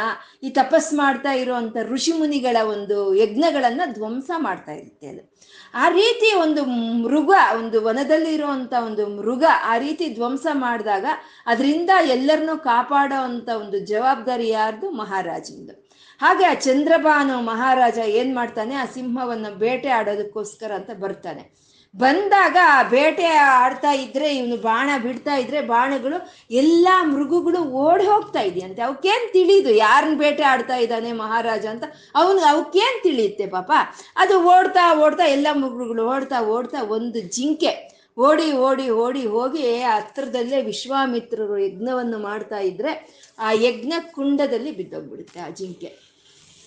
ಈ 0.44 0.50
ತಪಸ್ 0.50 0.94
ಮಾಡ್ತಾ 0.94 1.32
ಇರುವಂಥ 1.32 1.78
ಋಷಿ 1.84 2.12
ಮುನಿಗಳ 2.12 2.58
ಒಂದು 2.64 3.16
ಯಜ್ಞಗಳನ್ನ 3.16 3.82
ಧ್ವಂಸ 3.94 4.32
ಮಾಡ್ತಾ 4.38 4.72
ಇರುತ್ತೆ 4.72 5.08
ಅದು. 5.08 5.40
ಆ 5.74 5.90
ರೀತಿ 5.90 6.36
ಒಂದು 6.36 6.64
ಮೃಗ, 7.04 7.32
ಒಂದು 7.60 7.84
ವನದಲ್ಲಿ 7.84 8.34
ಇರುವಂತ 8.34 8.74
ಒಂದು 8.86 9.08
ಮೃಗ 9.08 9.44
ಆ 9.64 9.78
ರೀತಿ 9.78 10.14
ಧ್ವಂಸ 10.14 10.48
ಮಾಡಿದಾಗ 10.54 11.06
ಅದರಿಂದ 11.46 11.90
ಎಲ್ಲರನ್ನೂ 12.04 12.58
ಕಾಪಾಡೋ 12.58 13.22
ಅಂತ 13.22 13.50
ಒಂದು 13.50 13.80
ಜವಾಬ್ದಾರಿ 13.80 14.50
ಯಾರ್ದು? 14.50 14.92
ಮಹಾರಾಜಂದು 14.92 15.90
ಹಾಗೆ 16.20 16.46
ಆ 16.46 16.54
ಚಂದ್ರಭಾನು 16.54 17.42
ಮಹಾರಾಜ 17.42 17.98
ಏನ್ 17.98 18.36
ಮಾಡ್ತಾನೆ? 18.36 18.76
ಆ 18.76 18.86
ಸಿಂಹವನ್ನು 18.86 19.58
ಬೇಟೆ 19.58 19.90
ಆಡೋದಕ್ಕೋಸ್ಕರ 19.90 20.72
ಅಂತ 20.72 20.92
ಬರ್ತಾನೆ. 20.92 21.69
ಬಂದಾಗ 21.96 22.58
ಬೇಟೆ 22.90 23.26
ಆಡ್ತಾ 23.26 23.92
ಇದ್ರೆ, 23.92 24.36
ಇವನು 24.36 24.58
ಬಾಣ 24.58 24.90
ಬಿಡ್ತಾ 25.02 25.36
ಇದ್ರೆ 25.36 25.62
ಬಾಣಗಳು 25.62 26.32
ಎಲ್ಲ 26.52 26.88
ಮೃಗಗಳು 27.04 27.64
ಓಡಿ 27.64 28.06
ಹೋಗ್ತಾ 28.06 28.42
ಇದೆಯಂತೆ. 28.42 28.82
ಅವಕ್ಕೇನ್ 28.82 29.34
ತಿಳಿದು 29.34 29.70
ಯಾರನ್ನ 29.70 30.18
ಬೇಟೆ 30.18 30.44
ಆಡ್ತಾ 30.44 30.76
ಇದ್ದಾನೆ 30.76 31.12
ಮಹಾರಾಜ 31.12 31.66
ಅಂತ? 31.66 31.84
ಅವನು, 32.16 32.40
ಅವಕ್ಕೇನ್ 32.40 33.04
ತಿಳಿಯುತ್ತೆ 33.04 33.48
ಪಾಪ? 33.48 33.72
ಅದು 34.16 34.42
ಓಡ್ತಾ 34.44 35.00
ಓಡ್ತಾ 35.00 35.26
ಎಲ್ಲ 35.26 35.48
ಮೃಗಗಳು 35.54 36.06
ಓಡ್ತಾ 36.08 36.42
ಓಡ್ತಾ 36.42 36.82
ಒಂದು 36.82 37.20
ಜಿಂಕೆ 37.20 38.00
ಓಡಿ 38.20 38.52
ಓಡಿ 38.52 38.90
ಓಡಿ 38.90 39.28
ಹೋಗಿ 39.28 39.82
ಹತ್ರದಲ್ಲೇ 39.82 40.62
ವಿಶ್ವಾಮಿತ್ರರು 40.62 41.58
ಯಜ್ಞವನ್ನು 41.58 42.18
ಮಾಡ್ತಾ 42.20 42.58
ಇದ್ರೆ 42.58 42.92
ಆ 43.40 43.52
ಯಜ್ಞ 43.52 43.94
ಕುಂಡದಲ್ಲಿ 44.12 44.72
ಬಿದ್ದೋಗ್ಬಿಡುತ್ತೆ 44.72 45.40
ಆ 45.40 45.50
ಜಿಂಕೆ. 45.50 46.09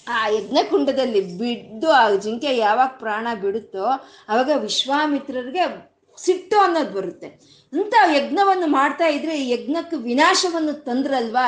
ಆ 0.08 0.28
ಯಜ್ಞಕುಂಡದಲ್ಲಿ 0.28 1.38
ಬಿದ್ದು 1.38 1.90
ಆ 1.90 2.10
ಜಿಂಕೆ 2.14 2.56
ಯಾವಾಗ 2.56 2.88
ಪ್ರಾಣ 2.98 3.26
ಬಿಡುತ್ತೋ 3.42 3.84
ಅವಾಗ 4.28 4.50
ವಿಶ್ವಾಮಿತ್ರರಿಗೆ 4.56 5.92
ಸಿಟ್ಟು 6.18 6.60
ಅನ್ನೋದು 6.60 6.92
ಬರುತ್ತೆ. 6.92 7.26
ಅಂತ 7.72 7.94
ಯಜ್ಞವನ್ನು 8.14 8.66
ಮಾಡ್ತಾ 8.66 9.06
ಇದ್ರೆ 9.06 9.40
ಈ 9.40 9.50
ಯಜ್ಞಕ್ಕೆ 9.50 9.96
ವಿನಾಶವನ್ನು 9.96 10.72
ತಂದ್ರಲ್ವಾ 10.72 11.46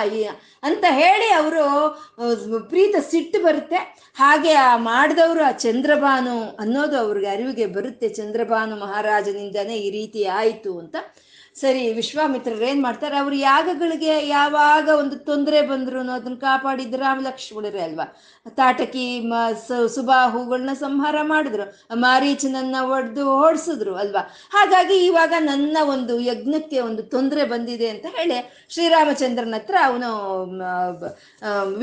ಅಂತ 0.62 0.84
ಹೇಳಿ 0.90 1.28
ಅವರು 1.32 1.64
ಪ್ರೀತ 2.68 2.96
ಸಿಟ್ಟು 3.10 3.42
ಬರುತ್ತೆ. 3.42 3.76
ಹಾಗೆ 4.14 4.52
ಆ 4.52 4.76
ಮಾಡಿದವರು 4.76 5.42
ಆ 5.44 5.50
ಚಂದ್ರಭಾನು 5.50 6.56
ಅನ್ನೋದು 6.60 6.98
ಅವ್ರಿಗೆ 6.98 7.26
ಅರಿವಿಗೆ 7.26 7.66
ಬರುತ್ತೆ. 7.66 8.08
ಚಂದ್ರಭಾನು 8.08 8.76
ಮಹಾರಾಜನಿಂದನೇ 8.76 9.76
ಈ 9.76 9.90
ರೀತಿ 9.90 10.24
ಆಯಿತು 10.24 10.78
ಅಂತ 10.78 10.96
ಸರಿ, 11.56 11.82
ವಿಶ್ವಾಮಿತ್ರರು 11.98 12.64
ಏನ್ 12.68 12.80
ಮಾಡ್ತಾರೆ? 12.82 13.16
ಅವ್ರ 13.22 13.34
ಯಾಗಗಳಿಗೆ 13.36 14.14
ಯಾವಾಗ 14.28 14.86
ಒಂದು 15.02 15.16
ತೊಂದರೆ 15.28 15.58
ಬಂದ್ರು 15.68 16.00
ಅದನ್ನ 16.14 16.36
ಕಾಪಾಡಿದ್ರು 16.44 17.00
ರಾಮ 17.02 17.20
ಲಕ್ಷ್ಮಣರೇ 17.26 17.80
ಅಲ್ವಾ? 17.80 18.06
ತಾಟಕಿ 18.58 19.04
ಸುಬಾಹುಗಳನ್ನ 19.94 20.72
ಸಂಹಾರ 20.80 21.16
ಮಾಡಿದ್ರು. 21.22 21.66
ಮಾರೀಚನನ್ನ 22.06 22.76
ಒಡೆದು 22.94 23.24
ಓಡಿಸಿದ್ರು 23.38 23.94
ಅಲ್ವಾ? 23.94 24.22
ಹಾಗಾಗಿ 24.56 24.96
ಇವಾಗ 25.06 25.32
ನನ್ನ 25.40 25.76
ಒಂದು 25.94 26.16
ಯಜ್ಞಕ್ಕೆ 26.30 26.80
ಒಂದು 26.88 27.02
ತೊಂದರೆ 27.14 27.44
ಬಂದಿದೆ 27.54 27.88
ಅಂತ 27.94 28.06
ಹೇಳಿ 28.18 28.38
ಶ್ರೀರಾಮಚಂದ್ರನ 28.74 29.54
ಹತ್ರ 29.54 29.76
ಅವನು 29.88 30.10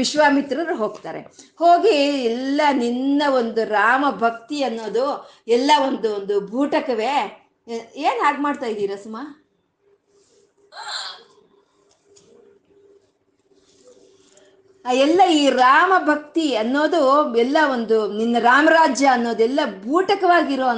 ವಿಶ್ವಾಮಿತ್ರರು 0.02 0.76
ಹೋಗ್ತಾರೆ. 0.76 1.22
ಹೋಗಿ 1.64 1.98
ಎಲ್ಲ 2.34 2.62
ನಿನ್ನ 2.84 3.22
ಒಂದು 3.42 3.64
ರಾಮ 3.78 4.06
ಭಕ್ತಿ 4.26 4.60
ಅನ್ನೋದು 4.64 5.06
ಎಲ್ಲ 5.48 5.72
ಒಂದು 5.90 6.10
ಒಂದು 6.16 6.38
ಭೂಟಕವೇ. 6.54 7.14
ಏನ್ 8.08 8.20
ಹಾಗೆ 8.26 8.42
ಮಾಡ್ತಾ 8.42 8.66
ಇದ್ದೀರಾ 8.66 8.96
ಸುಮಾ? 9.04 9.24
ಎಲ್ಲ 14.86 15.22
ಈ 15.30 15.50
ರಾಮ 15.50 15.94
ಭಕ್ತಿ 16.06 16.56
ಅನ್ನೋದು 16.56 17.02
ಎಲ್ಲ 17.38 17.58
ಒಂದು 17.72 18.12
ನಿನ್ನ 18.12 18.40
ರಾಮರಾಜ್ಯ 18.40 19.06
ಅನ್ನೋದೆಲ್ಲ 19.08 19.60
ಬೂಟಕವಾಗಿರೋ 19.66 20.70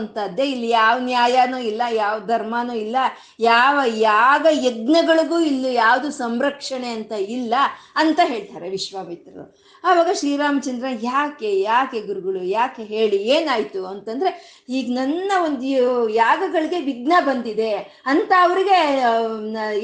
ಇಲ್ಲಿ 0.44 0.70
ಯಾವ 0.70 1.00
ನ್ಯಾಯನೂ 1.00 1.58
ಇಲ್ಲ, 1.58 1.82
ಯಾವ 1.92 2.20
ಧರ್ಮನೂ 2.20 2.74
ಇಲ್ಲ, 2.74 2.96
ಯಾವ 3.40 3.80
ಯಾಗ 3.86 4.48
ಯಜ್ಞಗಳಿಗೂ 4.52 5.40
ಇಲ್ಲಿ 5.40 5.74
ಯಾವುದು 5.74 6.12
ಸಂರಕ್ಷಣೆ 6.12 6.90
ಅಂತ 6.90 7.12
ಇಲ್ಲ 7.12 7.54
ಅಂತ 7.96 8.20
ಹೇಳ್ತಾರೆ 8.24 8.70
ವಿಶ್ವಾಮಿತ್ರರು. 8.70 9.63
ಆವಾಗ 9.84 10.10
ಶ್ರೀರಾಮಚಂದ್ರ 10.14 10.88
ಯಾಕೆ 11.02 11.50
ಯಾಕೆ 11.60 12.00
ಗುರುಗಳು, 12.02 12.42
ಯಾಕೆ 12.44 12.84
ಹೇಳಿ 12.84 13.18
ಏನಾಯ್ತು 13.36 13.86
ಅಂತಂದ್ರೆ, 13.86 14.32
ಈಗ 14.70 14.86
ನನ್ನ 14.96 15.32
ಒಂದು 15.46 16.10
ಯಾಗಗಳಿಗೆ 16.16 16.80
ವಿಘ್ನ 16.80 17.14
ಬಂದಿದೆ 17.26 17.72
ಅಂತ 18.06 18.32
ಅವ್ರಿಗೆ 18.42 18.78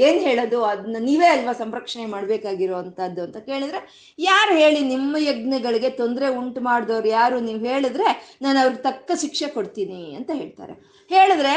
ಏನ್ 0.07 0.19
ಹೇಳೋದು? 0.27 0.59
ಅದನ್ನ 0.63 0.99
ನೀವೇ 0.99 1.27
ಅಲ್ವಾ 1.27 1.53
ಸಂರಕ್ಷಣೆ 1.53 2.05
ಮಾಡ್ಬೇಕಾಗಿರೋ 2.05 2.75
ಅಂತದ್ದು 2.75 3.23
ಅಂತ 3.23 3.38
ಕೇಳಿದ್ರೆ, 3.49 3.81
ಯಾರು 4.19 4.53
ಹೇಳಿ 4.57 4.79
ನಿಮ್ಮ 4.93 5.15
ಯಜ್ಞಗಳಿಗೆ 5.19 5.89
ತೊಂದರೆ 6.01 6.27
ಉಂಟು 6.41 6.62
ಮಾಡಿದವ್ರು 6.62 7.09
ಯಾರು? 7.09 7.39
ನೀವು 7.39 7.59
ಹೇಳಿದ್ರೆ 7.65 8.09
ನಾನು 8.41 8.59
ಅವ್ರಿಗೆ 8.59 8.81
ತಕ್ಕ 8.81 9.12
ಶಿಕ್ಷೆ 9.21 9.47
ಕೊಡ್ತೀನಿ 9.47 10.01
ಅಂತ 10.15 10.31
ಹೇಳ್ತಾರೆ. 10.33 10.73
ಹೇಳಿದ್ರೆ 11.09 11.53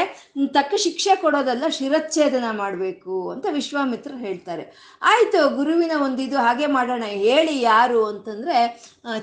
ತಕ್ಕ 0.47 0.73
ಶಿಕ್ಷೆ 0.75 1.15
ಕೊಡೋದಲ್ಲ, 1.15 1.67
ಶಿರಚ್ಛೇದನ 1.67 2.43
ಮಾಡಬೇಕು 2.51 3.15
ಅಂತ 3.29 3.45
ವಿಶ್ವಾಮಿತ್ರ 3.51 4.11
ಹೇಳ್ತಾರೆ. 4.17 4.63
ಆಯಿತು, 5.01 5.55
ಗುರುವಿನ 5.55 5.91
ಒಂದು 6.03 6.21
ಇದು 6.21 6.37
ಹಾಗೆ 6.37 6.67
ಮಾಡೋಣ, 6.67 7.03
ಹೇಳಿ 7.03 7.61
ಯಾರು 7.61 8.05
ಅಂತಂದರೆ 8.05 8.57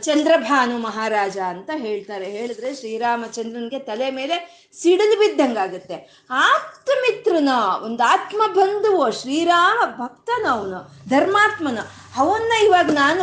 ಚಂದ್ರಭಾನು 0.00 0.78
ಮಹಾರಾಜ 0.78 1.38
ಅಂತ 1.48 1.70
ಹೇಳ್ತಾರೆ. 1.76 2.26
ಹೇಳಿದ್ರೆ, 2.30 2.74
ಶ್ರೀರಾಮಚಂದ್ರನಿಗೆ 2.74 3.78
ತಲೆ 3.78 4.10
ಮೇಲೆ 4.10 4.38
ಸಿಡಿದು 4.82 5.18
ಬಿದ್ದಂಗಾಗುತ್ತೆ. 5.18 6.26
ಆಪ್ತಮಿತ್ರನ, 6.30 7.48
ಒಂದು 7.82 8.02
ಆತ್ಮ 8.02 8.42
ಬಂಧುವು 8.52 9.04
ಶ್ರೀರಾಮ 9.20 9.78
ಭಕ್ತನ 10.02 10.46
ಅವನು 10.50 10.80
ಧರ್ಮಾತ್ಮನ 11.08 11.78
ಅವನ್ನ 12.18 12.52
ಇವಾಗ 12.66 12.90
ನಾನು 13.00 13.22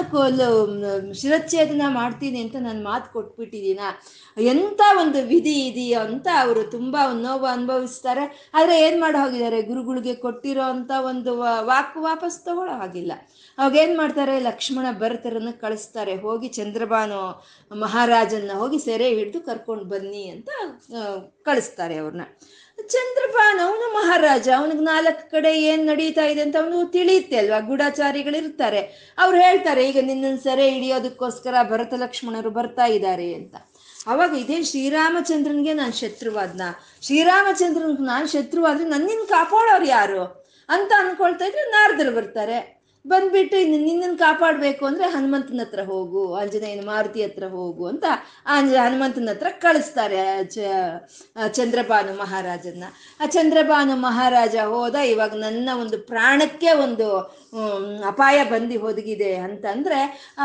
ಶಿರಚ್ಛೇದನ 1.22 1.86
ಮಾಡ್ತೀನಿ 1.98 2.40
ಅಂತ 2.44 2.58
ನಾನು 2.68 2.82
ಮಾತು 2.90 3.08
ಕೊಟ್ಬಿಟ್ಟಿದ್ದೀನ 3.16 3.82
ಎಂಥ 4.38 4.82
ಒಂದು 5.02 5.20
ವಿಧಿ 5.32 5.56
ಇದೆಯೋ 5.70 6.00
ಅಂತ 6.08 6.28
ಅವರು 6.44 6.62
ತುಂಬ 6.76 6.98
ನೋವು 7.24 7.48
ಅನುಭವಿಸ್ತಾರೆ. 7.56 8.24
ಆದರೆ 8.58 8.76
ಏನು 8.86 9.00
ಮಾಡೋ 9.04 9.18
ಹೋಗಿದ್ದಾರೆ? 9.24 9.60
ಗುರುಗಳಿಗೆ 9.70 10.14
ಕೊಟ್ಟಿರೋ 10.26 10.66
ಅಂಥ 10.74 10.92
ಒಂದು 11.12 11.34
ವಾಕ್ 11.72 11.98
ವಾಪಸ್ 12.08 12.38
ತಗೊಳ್ಳೋ 12.46 12.76
ಹಾಗಿಲ್ಲ. 12.82 13.14
ಅವಾಗ 13.58 13.76
ಏನು 13.84 13.96
ಮಾಡ್ತಾರೆ? 14.02 14.36
ಲಕ್ಷ್ಮಣ 14.50 14.88
ಭರತರನ್ನು 15.04 15.54
ಕಳಿಸ್ತಾರೆ. 15.66 16.16
ಹೋಗಿ 16.26 16.50
ಚಂದ್ರಭಾನು 16.60 17.20
ಮಹಾರಾಜನ್ನ 17.86 18.52
ಹೋಗಿ 18.62 18.80
ಸೆರೆ 18.88 19.10
ಹಿಡಿದು 19.18 19.42
ಕರ್ಕೊಂಡು 19.50 19.88
ಬನ್ನಿ 19.96 20.24
ಅಂತ 20.36 20.50
ಕಳಿಸ್ತಾರೆ 21.50 21.98
ಅವ್ರನ್ನ 22.04 22.26
ಚಂದ್ರಭಾನ್ 22.82 23.60
ಅವನು 23.60 23.94
ಮಹಾರಾಜ, 23.94 24.50
ಅವನಿಗೆ 24.58 24.80
ನಾಲ್ಕು 24.80 25.32
ಕಡೆ 25.32 25.62
ಏನ್ 25.62 25.88
ನಡೀತಾ 25.88 26.26
ಇದೆ 26.26 26.42
ಅಂತ 26.42 26.56
ಅವನು 26.56 26.86
ತಿಳಿಯುತ್ತೆ 26.86 27.38
ಅಲ್ವಾ? 27.38 27.60
ಗೂಢಾಚಾರಿಗಳಿರ್ತಾರೆ. 27.60 29.14
ಅವ್ರು 29.18 29.38
ಹೇಳ್ತಾರೆ, 29.38 29.90
ಈಗ 29.90 29.98
ನಿನ್ನನ್ನು 30.02 30.44
ಸೆರೆ 30.44 30.70
ಹಿಡಿಯೋದಕ್ಕೋಸ್ಕರ 30.70 31.54
ಭರತ 31.64 31.94
ಲಕ್ಷ್ಮಣರು 31.94 32.50
ಬರ್ತಾ 32.50 32.86
ಇದ್ದಾರೆ 32.86 33.34
ಅಂತ. 33.34 33.56
ಅವಾಗ 34.08 34.34
ಇದೇನು 34.34 34.66
ಶ್ರೀರಾಮಚಂದ್ರನ್ಗೆ 34.66 35.74
ನಾನು 35.74 35.94
ಶತ್ರುವಾದ್ನ. 35.94 36.62
ಶ್ರೀರಾಮಚಂದ್ರನ್ಗೆ 37.02 38.04
ನಾನು 38.04 38.28
ಶತ್ರುವಾದ್ರೆ 38.28 38.90
ನನ್ನಿಂದ 38.90 39.28
ಕಾಪಾಡೋರು 39.30 39.86
ಯಾರು? 39.86 40.48
ಅಂತ 40.70 40.92
ಅನ್ಕೊಳ್ತಾ 40.98 41.46
ಇದ್ರೆ 41.46 41.62
ನಾರದರು 41.62 42.16
ಬರ್ತಾರೆ. 42.16 42.77
ಬಂದ್ಬಿಟ್ಟು 43.12 43.56
ಇನ್ನು 43.64 43.78
ನಿನ್ನನ್ನು 43.86 44.18
ಕಾಪಾಡಬೇಕು 44.18 44.84
ಅಂದ್ರೆ 44.90 45.06
ಹನುಮಂತನ 45.16 45.60
ಹತ್ರ 45.64 45.82
ಹೋಗು, 45.92 46.22
ಆಂಜನೇಯನ 46.42 46.84
ಮಾರುತಿ 46.90 47.20
ಹತ್ರ 47.26 47.46
ಹೋಗು 47.56 47.84
ಅಂತ 47.92 48.06
ಆಂಜ, 48.56 48.74
ಹನುಮಂತನ 48.86 49.30
ಹತ್ರ 49.34 49.50
ಕಳಿಸ್ತಾರೆ 49.66 50.22
ಚಂದ್ರಭಾನು 51.58 52.14
ಮಹಾರಾಜನ್ನ. 52.24 52.86
ಆ 53.22 53.28
ಚಂದ್ರಭಾನು 53.36 53.96
ಮಹಾರಾಜ 54.08 54.56
ಹೋದ 54.74 54.96
ಇವಾಗ 55.14 55.34
ನನ್ನ 55.46 55.70
ಒಂದು 55.84 56.00
ಪ್ರಾಣಕ್ಕೆ 56.12 56.72
ಒಂದು 56.86 57.08
ಅಪಾಯ 58.10 58.38
ಬಂದು 58.52 58.76
ಒದಗಿದೆ 58.90 59.36
ಅಂತಂದ್ರೆ 59.36 60.00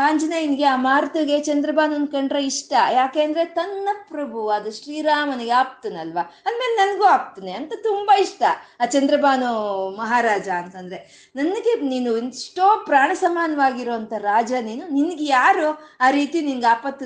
ಆಂಜನೇಯನಿಗೆ, 0.05 0.65
ಆ 0.73 0.75
ಮಾರುತಿಗೆ 0.87 1.37
ಚಂದ್ರಭಾನನ್ 1.39 2.07
ಕಂಡ್ರೆ 2.07 2.41
ಇಷ್ಟ. 2.45 2.73
ಯಾಕೆಂದ್ರೆ 2.93 3.45
ತನ್ನ 3.45 3.89
ಪ್ರಭು 4.09 4.47
ಅದು 4.47 4.71
ಶ್ರೀರಾಮನಿಗೆ 4.79 5.55
ಆಪ್ತನಲ್ವಾ? 5.61 6.21
ಅಂದ್ಮೇಲೆ 6.45 6.75
ನನಗೂ 6.81 7.05
ಆಪ್ತನೆ 7.17 7.51
ಅಂತ 7.51 7.73
ತುಂಬಾ 7.83 8.15
ಇಷ್ಟ 8.17 8.43
ಆ 8.81 8.85
ಚಂದ್ರಬಾನು 8.85 9.51
ಮಹಾರಾಜ 9.97 10.49
ಅಂತಂದ್ರೆ. 10.61 10.99
ನನಗೆ 11.35 11.73
ನೀನು 11.81 12.11
ಎಷ್ಟೋ 12.17 12.67
ಪ್ರಾಣ 12.85 13.11
ಸಮಾನವಾಗಿರುವಂತ 13.13 14.13
ರಾಜ, 14.19 14.53
ನೀನು 14.61 14.85
ನಿನ್ಗೆ 14.93 15.25
ಯಾರು 15.25 15.67
ಆ 16.01 16.09
ರೀತಿ 16.09 16.41
ನಿನ್ಗೆ 16.41 16.69
ಆಪತ್ತು 16.75 17.05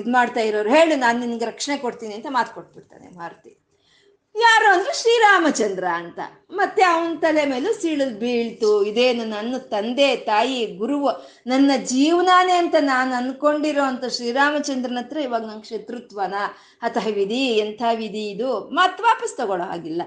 ಇದು 0.00 0.10
ಮಾಡ್ತಾ 0.10 0.40
ಇರೋರು? 0.40 0.70
ಹೇಳು, 0.70 0.96
ನಾನು 0.96 1.18
ನಿನ್ಗೆ 1.26 1.44
ರಕ್ಷಣೆ 1.44 1.76
ಕೊಡ್ತೀನಿ 1.76 2.14
ಅಂತ 2.14 2.26
ಮಾತು 2.30 2.54
ಕೊಟ್ಬಿಡ್ತಾನೆ 2.54 3.08
ಮಾರುತಿ. 3.16 3.52
ಯಾರು 4.40 4.72
ಅಂದ್ರೆ 4.72 5.00
ಶ್ರೀರಾಮಚಂದ್ರ 5.00 5.84
ಅಂತ. 5.84 6.18
ಮತ್ತೆ 6.50 6.82
ಅವನ 6.82 7.16
ತಲೆ 7.20 7.44
ಮೇಲೂ 7.44 7.72
ಸೀಳು 7.72 8.18
ಬೀಳ್ತು. 8.18 8.84
ಇದೇನು 8.84 9.24
ನನ್ನ 9.24 9.56
ತಂದೆ, 9.56 10.16
ತಾಯಿ 10.16 10.66
ಗುರು 10.66 11.08
ನನ್ನ 11.46 11.70
ಜೀವನಾನೇ 11.84 12.52
ಅಂತ 12.52 12.74
ನಾನು 12.80 13.14
ಅನ್ಕೊಂಡಿರೋ 13.14 13.82
ಅಂತ 13.82 14.04
ಶ್ರೀರಾಮಚಂದ್ರನ 14.04 14.98
ಹತ್ರ 14.98 15.16
ಇವಾಗ 15.18 15.42
ನಂಗೆ 15.44 15.68
ಶತ್ರುತ್ವನ? 15.68 16.34
ಅಥ 16.82 16.96
ವಿಧಿ 17.14 17.56
ಎಂಥ 17.56 17.82
ವಿಧಿ 17.94 18.30
ಇದು? 18.30 18.60
ಮತ್ತೆ 18.60 19.02
ವಾಪಸ್ 19.02 19.36
ತಗೊಳ್ಳೋ 19.36 19.66
ಹಾಗಿಲ್ಲ. 19.66 20.02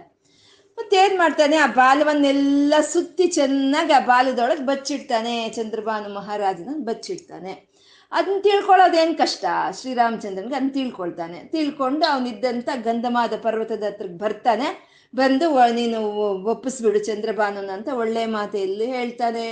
ಮತ್ತೇನ್ 0.77 1.17
ಮಾಡ್ತಾನೆ? 1.17 1.55
ಆ 1.55 1.67
ಬಾಲವನ್ನೆಲ್ಲ 1.67 2.73
ಸುತ್ತಿ 2.93 3.27
ಚೆನ್ನಾಗಿ 3.27 3.93
ಆ 3.93 3.99
ಬಾಲದೊಳಗೆ 3.99 4.65
ಬಚ್ಚಿಡ್ತಾನೆ. 4.65 5.49
ಚಂದ್ರಭಾನು 5.49 6.13
ಮಹಾರಾಜನ 6.13 6.69
ಬಚ್ಚಿಡ್ತಾನೆ. 6.77 7.74
ಅದನ್ನ 8.15 8.39
ತಿಳ್ಕೊಳ್ಳೋದೇನು 8.41 9.17
ಕಷ್ಟ? 9.17 9.45
ಶ್ರೀರಾಮಚಂದ್ರನ್ಗೆ 9.81 10.55
ಅದನ್ನ 10.55 10.69
ತಿಳ್ಕೊಳ್ತಾನೆ. 10.73 11.39
ತಿಳ್ಕೊಂಡು 11.39 12.05
ಅವನಿದ್ದಂಥ 12.05 12.69
ಗಂಧಮಾದ 12.83 13.33
ಪರ್ವತದ 13.41 13.83
ಹತ್ರಕ್ಕೆ 13.87 14.17
ಬರ್ತಾನೆ. 14.17 14.67
ಬಂದು 15.15 15.73
ನೀನು 15.73 15.99
ಒಪ್ಪಿಸ್ಬಿಡು 16.43 16.99
ಚಂದ್ರಭಾನುನ 16.99 17.69
ಅಂತ 17.73 17.87
ಒಳ್ಳೆ 17.87 18.25
ಮಾತೆಯಲ್ಲಿ 18.25 18.85
ಹೇಳ್ತಾನೆ. 18.85 19.45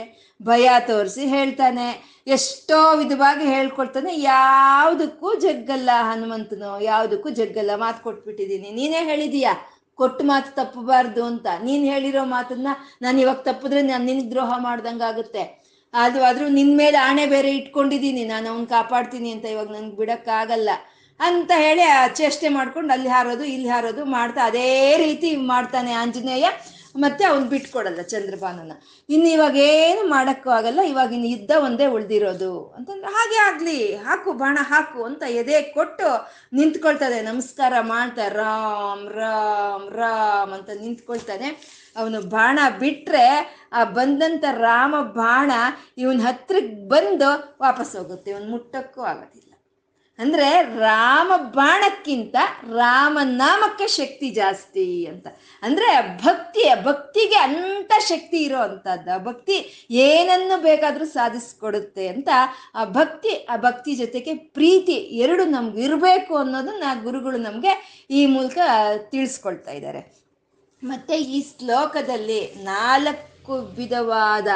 ಭಯ 0.44 0.70
ತೋರಿಸಿ 0.88 1.26
ಹೇಳ್ತಾನೆ. 1.26 1.88
ಎಷ್ಟೋ 2.28 2.96
ವಿಧವಾಗಿ 2.96 3.46
ಹೇಳ್ಕೊಡ್ತಾನೆ 3.46 4.16
ಯಾವುದಕ್ಕೂ 4.22 5.36
ಜಗ್ಗಲ್ಲ 5.36 5.90
ಹನುಮಂತನು. 5.94 6.82
ಯಾವುದಕ್ಕೂ 6.84 7.30
ಜಗ್ಗಲ್ಲ. 7.30 7.72
ಮಾತು 7.76 8.04
ಕೊಟ್ಬಿಟ್ಟಿದ್ದೀನಿ 8.04 8.72
ನೀನೇ 8.72 9.04
ಹೇಳಿದೀಯಾ? 9.04 9.54
ಕೊಟ್ಟು 9.96 10.26
ಮಾತು 10.26 10.56
ತಪ್ಪಬಾರ್ದು 10.56 11.24
ಅಂತ. 11.24 11.48
ನೀನು 11.64 11.84
ಹೇಳಿರೋ 11.86 12.26
ಮಾತನ್ನ 12.26 12.68
ನಾನು 13.02 13.22
ಇವಾಗ 13.22 13.36
ತಪ್ಪಿದ್ರೆ 13.36 13.82
ನಾನು 13.82 14.06
ನಿನಗೆ 14.06 14.30
ದ್ರೋಹ 14.30 14.54
ಮಾಡ್ದಂಗಾಗುತ್ತೆ. 14.58 15.63
ಅದು 16.02 16.20
ಆದ್ರೂ 16.28 16.46
ನಿನ್ 16.58 16.74
ಮೇಲೆ 16.82 16.98
ಆಣೆ 17.08 17.26
ಬೇರೆ 17.34 17.50
ಇಟ್ಕೊಂಡಿದ್ದೀನಿ, 17.58 18.24
ನಾನು 18.34 18.48
ಅವ್ನ್ 18.54 18.66
ಕಾಪಾಡ್ತೀನಿ 18.76 19.30
ಅಂತ 19.36 19.46
ಇವಾಗ 19.54 19.70
ನನ್ಗೆ 19.76 19.96
ಬಿಡಕ್ಕಾಗಲ್ಲ 20.02 20.70
ಅಂತ 21.20 21.52
ಹೇಳಿ 21.64 21.84
ಆ 21.96 22.00
ಚೇಷ್ಟೆ 22.20 22.48
ಮಾಡ್ಕೊಂಡು 22.58 22.92
ಅಲ್ಲಿ 22.96 23.10
ಹಾರೋದು, 23.16 23.44
ಇಲ್ಲಿ 23.56 23.70
ಹಾರೋದು 23.76 24.04
ಮಾಡ್ತಾ 24.18 24.42
ಅದೇ 24.52 24.70
ರೀತಿ 25.04 25.30
ಮಾಡ್ತಾನೆ 25.52 25.92
ಆಂಜನೇಯ. 26.04 26.48
ಮತ್ತೆ 26.96 27.24
ಅವ್ನು 27.26 27.46
ಬಿಟ್ಕೊಡಲ್ಲ 27.50 28.02
ಚಂದ್ರಭಾನನ. 28.02 28.74
ಇನ್ನು 29.10 29.30
ಇವಾಗ 29.30 29.56
ಏನು 29.56 30.08
ಮಾಡೋಕ್ಕೂ 30.08 30.50
ಆಗಲ್ಲ, 30.50 30.82
ಇವಾಗ 30.82 31.14
ಇನ್ನು 31.14 31.28
ಯುದ್ಧ 31.28 31.52
ಒಂದೇ 31.64 31.86
ಉಳಿದಿರೋದು. 31.86 32.74
ಅಂತಂದ್ರೆ 32.78 33.12
ಹಾಗೆ 33.14 33.38
ಆಗ್ಲಿ, 33.48 33.96
ಹಾಕು 33.96 34.34
ಬಾಣ 34.34 34.58
ಹಾಕು 34.62 35.04
ಅಂತ 35.04 35.24
ಎದೆ 35.24 35.62
ಕೊಟ್ಟು 35.62 36.10
ನಿಂತ್ಕೊಳ್ತಾನೆ, 36.54 37.22
ನಮಸ್ಕಾರ 37.22 37.74
ಮಾಡ್ತಾ 37.82 38.28
ರಾಮ್ 38.28 39.10
ರಾಮ್ 39.10 39.90
ರಾಮ್ 39.90 40.54
ಅಂತ 40.54 40.70
ನಿಂತ್ಕೊಳ್ತಾನೆ. 40.82 41.50
ಅವನು 41.96 42.22
ಬಾಣ 42.22 42.60
ಬಿಟ್ಟರೆ 42.80 43.26
ಆ 43.74 43.84
ಬಂದಂತ 43.84 44.46
ರಾಮ 44.50 44.96
ಬಾಣ 45.02 45.52
ಇವನ್ 45.98 46.22
ಹತ್ರಕ್ಕೆ 46.22 46.88
ಬಂದು 46.88 47.32
ವಾಪಸ್ 47.62 47.96
ಹೋಗುತ್ತೆ. 47.96 48.32
ಇವನ್ 48.32 48.50
ಮುಟ್ಟಕ್ಕೂ 48.50 49.02
ಆಗೋದಿಲ್ಲ. 49.02 49.53
ಅಂದ್ರೆ 50.20 50.80
ರಾಮ 50.80 51.32
ಬಾಣಕ್ಕಿಂತ 51.38 52.36
ರಾಮನಾಮಕ್ಕೆ 52.72 53.88
ಶಕ್ತಿ 53.88 54.30
ಜಾಸ್ತಿ 54.30 55.06
ಅಂತ. 55.06 55.28
ಅಂದ್ರೆ 55.62 56.18
ಭಕ್ತಿ 56.18 56.84
ಭಕ್ತಿಗೆ 56.84 57.36
ಅಂತ 57.36 57.92
ಶಕ್ತಿ 58.00 58.38
ಇರೋ 58.44 58.58
ಅಂತದ್ದು 58.58 59.24
ಭಕ್ತಿ 59.24 59.88
ಏನನ್ನು 59.92 60.62
ಬೇಕಾದ್ರೂ 60.62 61.06
ಸಾಧಿಸ್ಕೊಡುತ್ತೆ 61.06 62.08
ಅಂತ 62.08 62.30
ಆ 62.76 62.86
ಭಕ್ತಿ 62.86 63.48
ಆ 63.50 63.58
ಭಕ್ತಿ 63.58 63.96
ಜೊತೆಗೆ 63.96 64.34
ಪ್ರೀತಿ 64.34 64.94
ಎರಡು 64.94 65.46
ನಮ್ಗೆ 65.46 65.82
ಇರಬೇಕು 65.82 66.38
ಅನ್ನೋದನ್ನ 66.38 67.04
ಗುರುಗಳು 67.04 67.38
ನಮ್ಗೆ 67.38 68.06
ಈ 68.10 68.26
ಮೂಲಕ 68.26 68.58
ತಿಳಿಸ್ಕೊಳ್ತಾ 69.10 69.72
ಇದ್ದಾರೆ. 69.72 70.24
ಮತ್ತೆ 70.84 71.18
ಈ 71.18 71.42
ಶ್ಲೋಕದಲ್ಲಿ 71.42 72.54
ನಾಲ್ಕು 72.54 73.54
ವಿಧವಾದ 73.54 74.48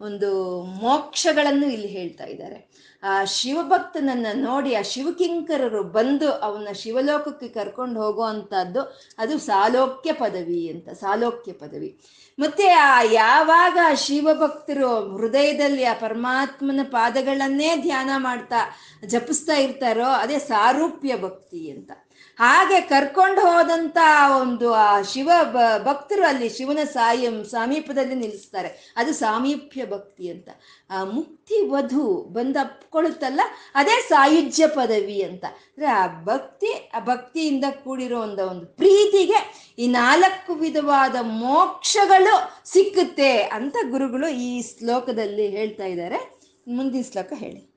ಒಂದು 0.00 0.62
ಮೋಕ್ಷಗಳನ್ನು 0.62 1.66
ಇಲ್ಲಿ 1.66 1.88
ಹೇಳ್ತಾ 1.88 2.24
ಇದ್ದಾರೆ. 2.24 2.71
ಆ 3.04 3.24
ಶಿವಭಕ್ತನನ್ನ 3.24 4.26
ನೋಡಿ 4.34 4.74
ಆ 4.74 4.82
ಶಿವಕಿಂಕರರು 4.82 5.82
ಬಂದು 5.82 6.32
ಅವನ 6.32 6.68
ಶಿವಲೋಕಕ್ಕೆ 6.72 7.48
ಕರ್ಕೊಂಡು 7.48 8.02
ಹೋಗುವಂತಹದ್ದು, 8.02 8.98
ಅದು 9.18 9.38
ಸಾಲೋಕ್ಯ 9.38 10.12
ಪದವಿ 10.12 10.68
ಅಂತ, 10.68 10.88
ಸಾಲೋಕ್ಯ 10.88 11.52
ಪದವಿ. 11.52 12.00
ಮತ್ತೆ 12.38 12.68
ಆ 12.68 13.02
ಯಾವಾಗ 13.02 13.78
ಶಿವಭಕ್ತರು 13.94 15.16
ಹೃದಯದಲ್ಲಿ 15.16 15.84
ಆ 15.84 15.94
ಪರಮಾತ್ಮನ 15.94 16.80
ಪಾದಗಳನ್ನೇ 16.82 17.76
ಧ್ಯಾನ 17.76 18.10
ಮಾಡ್ತಾ 18.16 18.76
ಜಪಿಸ್ತಾ 19.06 19.54
ಇರ್ತಾರೋ, 19.54 20.04
ಅದೇ 20.04 20.38
ಸಾರೂಪ್ಯ 20.38 21.16
ಭಕ್ತಿ 21.16 21.70
ಅಂತ. 21.70 21.90
ಹಾಗೆ 22.42 22.80
ಕರ್ಕೊಂಡು 22.80 23.40
ಹೋದಂತ 23.40 23.98
ಒಂದು, 24.40 24.72
ಆ, 24.72 25.02
ಶಿವ 25.02 25.30
ಭಕ್ತರು 25.78 26.26
ಅಲ್ಲಿ 26.26 26.48
ಶಿವನ 26.48 26.78
ಸಾಯಿ, 26.84 27.50
ಸಮೀಪದಲ್ಲಿ 27.50 28.14
ನಿಲ್ಲಿಸ್ತಾರೆ. 28.14 28.94
ಅದು 28.96 29.12
ಸಾಮೀಪ್ಯ 29.12 29.86
ಭಕ್ತಿ 29.86 30.30
ಅಂತ. 30.30 30.48
ಆ, 30.90 31.04
ಮುಕ್ತಿ 31.04 31.68
ವಧು 31.68 32.22
ಬಂದ 32.32 32.56
ಅಪ್ಕೊಳ್ಳುತ್ತಲ್ಲ 32.60 33.40
ಅದೇ 33.74 34.08
ಸಾಯುಜ್ಯ 34.08 34.66
ಪದವಿ 34.66 35.22
ಅಂತ. 35.22 35.44
ಅಂದ್ರೆ 35.44 35.86
ಆ 35.86 36.06
ಭಕ್ತಿ, 36.06 36.90
ಆ 36.94 37.00
ಭಕ್ತಿಯಿಂದ 37.00 37.64
ಕೂಡಿರೋ 37.84 38.20
ಒಂದು 38.20 38.46
ಒಂದು 38.46 38.66
ಪ್ರೀತಿಗೆ 38.66 39.72
ಈ 39.78 39.86
ನಾಲ್ಕು 39.86 40.54
ವಿಧವಾದ 40.54 41.16
ಮೋಕ್ಷಗಳು 41.20 42.66
ಸಿಕ್ಕುತ್ತೆ 42.72 43.42
ಅಂತ 43.42 43.76
ಗುರುಗಳು 43.90 44.28
ಈ 44.28 44.62
ಶ್ಲೋಕದಲ್ಲಿ 44.62 45.48
ಹೇಳ್ತಾ 45.48 45.84
ಇದ್ದಾರೆ. 45.84 46.40
ಮುಂದಿನ 46.68 47.02
ಶ್ಲೋಕ 47.12 47.32
ಹೇಳಿ. 47.36 47.72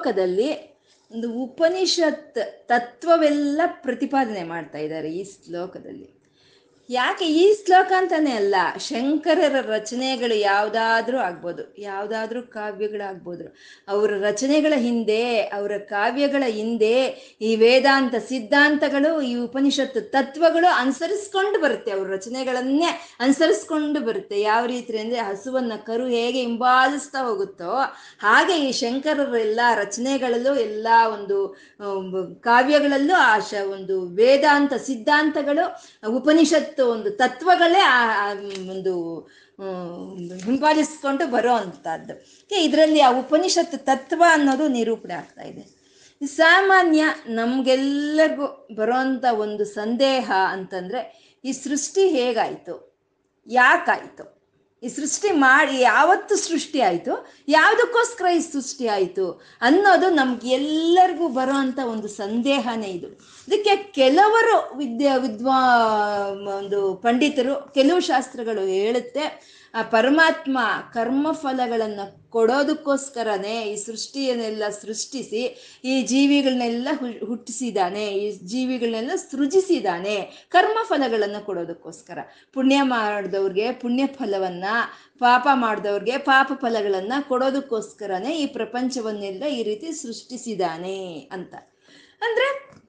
ಶ್ಲೋಕದಲ್ಲಿ 0.00 0.50
ಒಂದು 1.10 1.28
ಉಪನಿಷತ್ 1.32 2.38
ತತ್ವವೆಲ್ಲ 2.68 3.60
ಪ್ರತಿಪಾದನೆ 3.66 4.42
ಮಾಡ್ತಾ 4.42 4.78
ಇದ್ದಾರೆ 4.78 5.08
ಈ 5.12 5.24
ಶ್ಲೋಕದಲ್ಲಿ. 5.24 6.19
ಯಾಕೆ 6.90 7.26
ಈ 7.26 7.54
ಶ್ಲೋಕ 7.54 7.92
ಅಂತಾನೆ 7.96 8.32
ಅಲ್ಲ? 8.32 8.54
ಶಂಕರರ 8.78 9.56
ರಚನೆಗಳು 9.60 10.34
ಯಾವುದಾದ್ರೂ 10.34 11.18
ಆಗ್ಬೋದು. 11.18 11.74
ಯಾವುದಾದ್ರೂ 11.78 12.42
ಕಾವ್ಯಗಳಾಗ್ಬೋದು. 12.42 13.44
ಅವರ 13.88 14.10
ರಚನೆಗಳ 14.10 14.72
ಹಿಂದೆ, 14.76 15.40
ಅವರ 15.40 15.78
ಕಾವ್ಯಗಳ 15.78 16.42
ಹಿಂದೆ 16.46 16.96
ಈ 17.40 17.56
ವೇದಾಂತ 17.56 18.14
ಸಿದ್ಧಾಂತಗಳು, 18.28 19.22
ಈ 19.22 19.34
ಉಪನಿಷತ್ತು 19.34 20.00
ತತ್ವಗಳು 20.00 20.66
ಅನುಸರಿಸ್ಕೊಂಡು 20.76 21.60
ಬರುತ್ತೆ. 21.60 21.90
ಅವ್ರ 21.90 22.10
ರಚನೆಗಳನ್ನೇ 22.10 22.90
ಅನುಸರಿಸ್ಕೊಂಡು 23.20 24.00
ಬರುತ್ತೆ. 24.00 24.40
ಯಾವ 24.40 24.66
ರೀತಿ 24.66 24.98
ಅಂದ್ರೆ 24.98 25.20
ಹಸುವನ್ನ 25.20 25.72
ಕರು 25.76 26.06
ಹೇಗೆ 26.06 26.40
ಹಿಂಬಾಲಿಸ್ತಾ 26.40 27.22
ಹೋಗುತ್ತೋ 27.22 27.72
ಹಾಗೆ 28.20 28.68
ಈ 28.68 28.72
ಶಂಕರರ 28.72 29.36
ಎಲ್ಲ 29.36 29.60
ರಚನೆಗಳಲ್ಲೂ 29.74 30.54
ಎಲ್ಲ 30.54 30.88
ಒಂದು 31.12 31.38
ಕಾವ್ಯಗಳಲ್ಲೂ 32.40 33.14
ಆ 33.14 33.36
ಒಂದು 33.70 34.00
ವೇದಾಂತ 34.00 34.74
ಸಿದ್ಧಾಂತಗಳು 34.74 35.64
ಒಂದು 36.86 37.10
ತತ್ವಗಳೇ 37.10 37.78
ಆ 37.78 38.32
ಒಂದು 38.70 39.20
ಹಿಂಬಾಲಿಸ್ಕೊಂಡು 40.36 41.30
ಬರೋ 41.30 41.52
ಅಂಥದ್ದು. 41.52 42.44
ಇದರಲ್ಲಿ 42.60 43.00
ಆ 43.00 43.18
ಉಪನಿಷತ್ತು 43.18 43.84
ತತ್ವ 43.84 44.24
ಅನ್ನೋದು 44.30 44.68
ನಿರೂಪಣೆ 44.68 45.14
ಆಗ್ತಾ 45.14 45.42
ಇದೆ. 45.42 45.80
ಸಾಮಾನ್ಯ 46.26 47.04
ನಮಗೆಲ್ಲರಿಗೂ 47.26 48.68
ಬರೋಂಥ 48.74 49.24
ಒಂದು 49.24 49.64
ಸಂದೇಹ 49.64 50.32
ಅಂತಂದರೆ 50.48 51.30
ಈ 51.44 51.52
ಸೃಷ್ಟಿ 51.52 52.08
ಹೇಗಾಯಿತು? 52.08 52.98
ಯಾಕಾಯ್ತು? 53.46 54.39
ಈ 54.82 54.88
ಸೃಷ್ಟಿ 54.88 55.30
ಮಾಡಿ 55.30 55.80
ಯಾವತ್ತು 55.80 56.36
ಸೃಷ್ಟಿ 56.36 56.80
ಆಯಿತು, 56.80 57.28
ಯಾವುದಕ್ಕೋಸ್ಕರ 57.48 58.26
ಈ 58.36 58.40
ಸೃಷ್ಟಿ 58.40 58.86
ಆಯಿತು 58.86 59.42
ಅನ್ನೋದು 59.62 60.10
ನಮ್ಗೆ 60.10 60.48
ಎಲ್ಲರಿಗೂ 60.48 61.28
ಬರೋ 61.28 61.84
ಒಂದು 61.90 62.08
ಸಂದೇಹನೇ 62.08 62.86
ಇದು. 62.86 63.06
ಇದಕ್ಕೆ 63.48 63.76
ಕೆಲವರು 63.76 64.76
ವಿದ್ಯಾ 64.76 65.16
ವಿದ್ವಾ, 65.16 65.58
ಒಂದು 66.58 66.94
ಪಂಡಿತರು, 66.94 67.74
ಕೆಲವು 67.74 68.00
ಶಾಸ್ತ್ರಗಳು 68.00 68.60
ಹೇಳುತ್ತೆ 68.60 69.59
ಆ 69.74 69.82
ಪರಮಾತ್ಮ 69.82 70.58
ಕರ್ಮಫಲಗಳನ್ನು 70.92 72.30
ಕೊಡೋದಕ್ಕೋಸ್ಕರನೇ 72.30 73.62
ಈ 73.62 73.76
ಸೃಷ್ಟಿಯನ್ನೆಲ್ಲ 73.76 74.68
ಸೃಷ್ಟಿಸಿ, 74.68 75.42
ಈ 75.84 76.02
ಜೀವಿಗಳನ್ನೆಲ್ಲ 76.02 76.88
ಹುಟ್ಟಿಸಿದಾನೆ, 77.26 78.06
ಈ 78.06 78.38
ಜೀವಿಗಳನ್ನೆಲ್ಲ 78.46 79.16
ಸೃಜಿಸಿದಾನೆ 79.16 80.48
ಕರ್ಮಫಲಗಳನ್ನು 80.48 81.46
ಕೊಡೋದಕ್ಕೋಸ್ಕರ. 81.46 82.18
ಪುಣ್ಯ 82.52 82.82
ಮಾಡಿದವ್ರಿಗೆ 82.82 83.72
ಪುಣ್ಯ 83.72 84.06
ಫಲವನ್ನ, 84.06 84.64
ಪಾಪ 85.18 85.48
ಮಾಡಿದವ್ರಿಗೆ 85.54 86.18
ಪಾಪ 86.18 86.52
ಫಲಗಳನ್ನು 86.54 87.28
ಕೊಡೋದಕ್ಕೋಸ್ಕರನೇ 87.28 88.38
ಈ 88.38 88.46
ಪ್ರಪಂಚವನ್ನೆಲ್ಲ 88.46 89.44
ಈ 89.44 89.62
ರೀತಿ 89.62 89.92
ಸೃಷ್ಟಿಸಿದಾನೆ 89.92 91.28
ಅಂತ. 91.32 91.54
ಅಂದ್ರೆ 92.22 92.80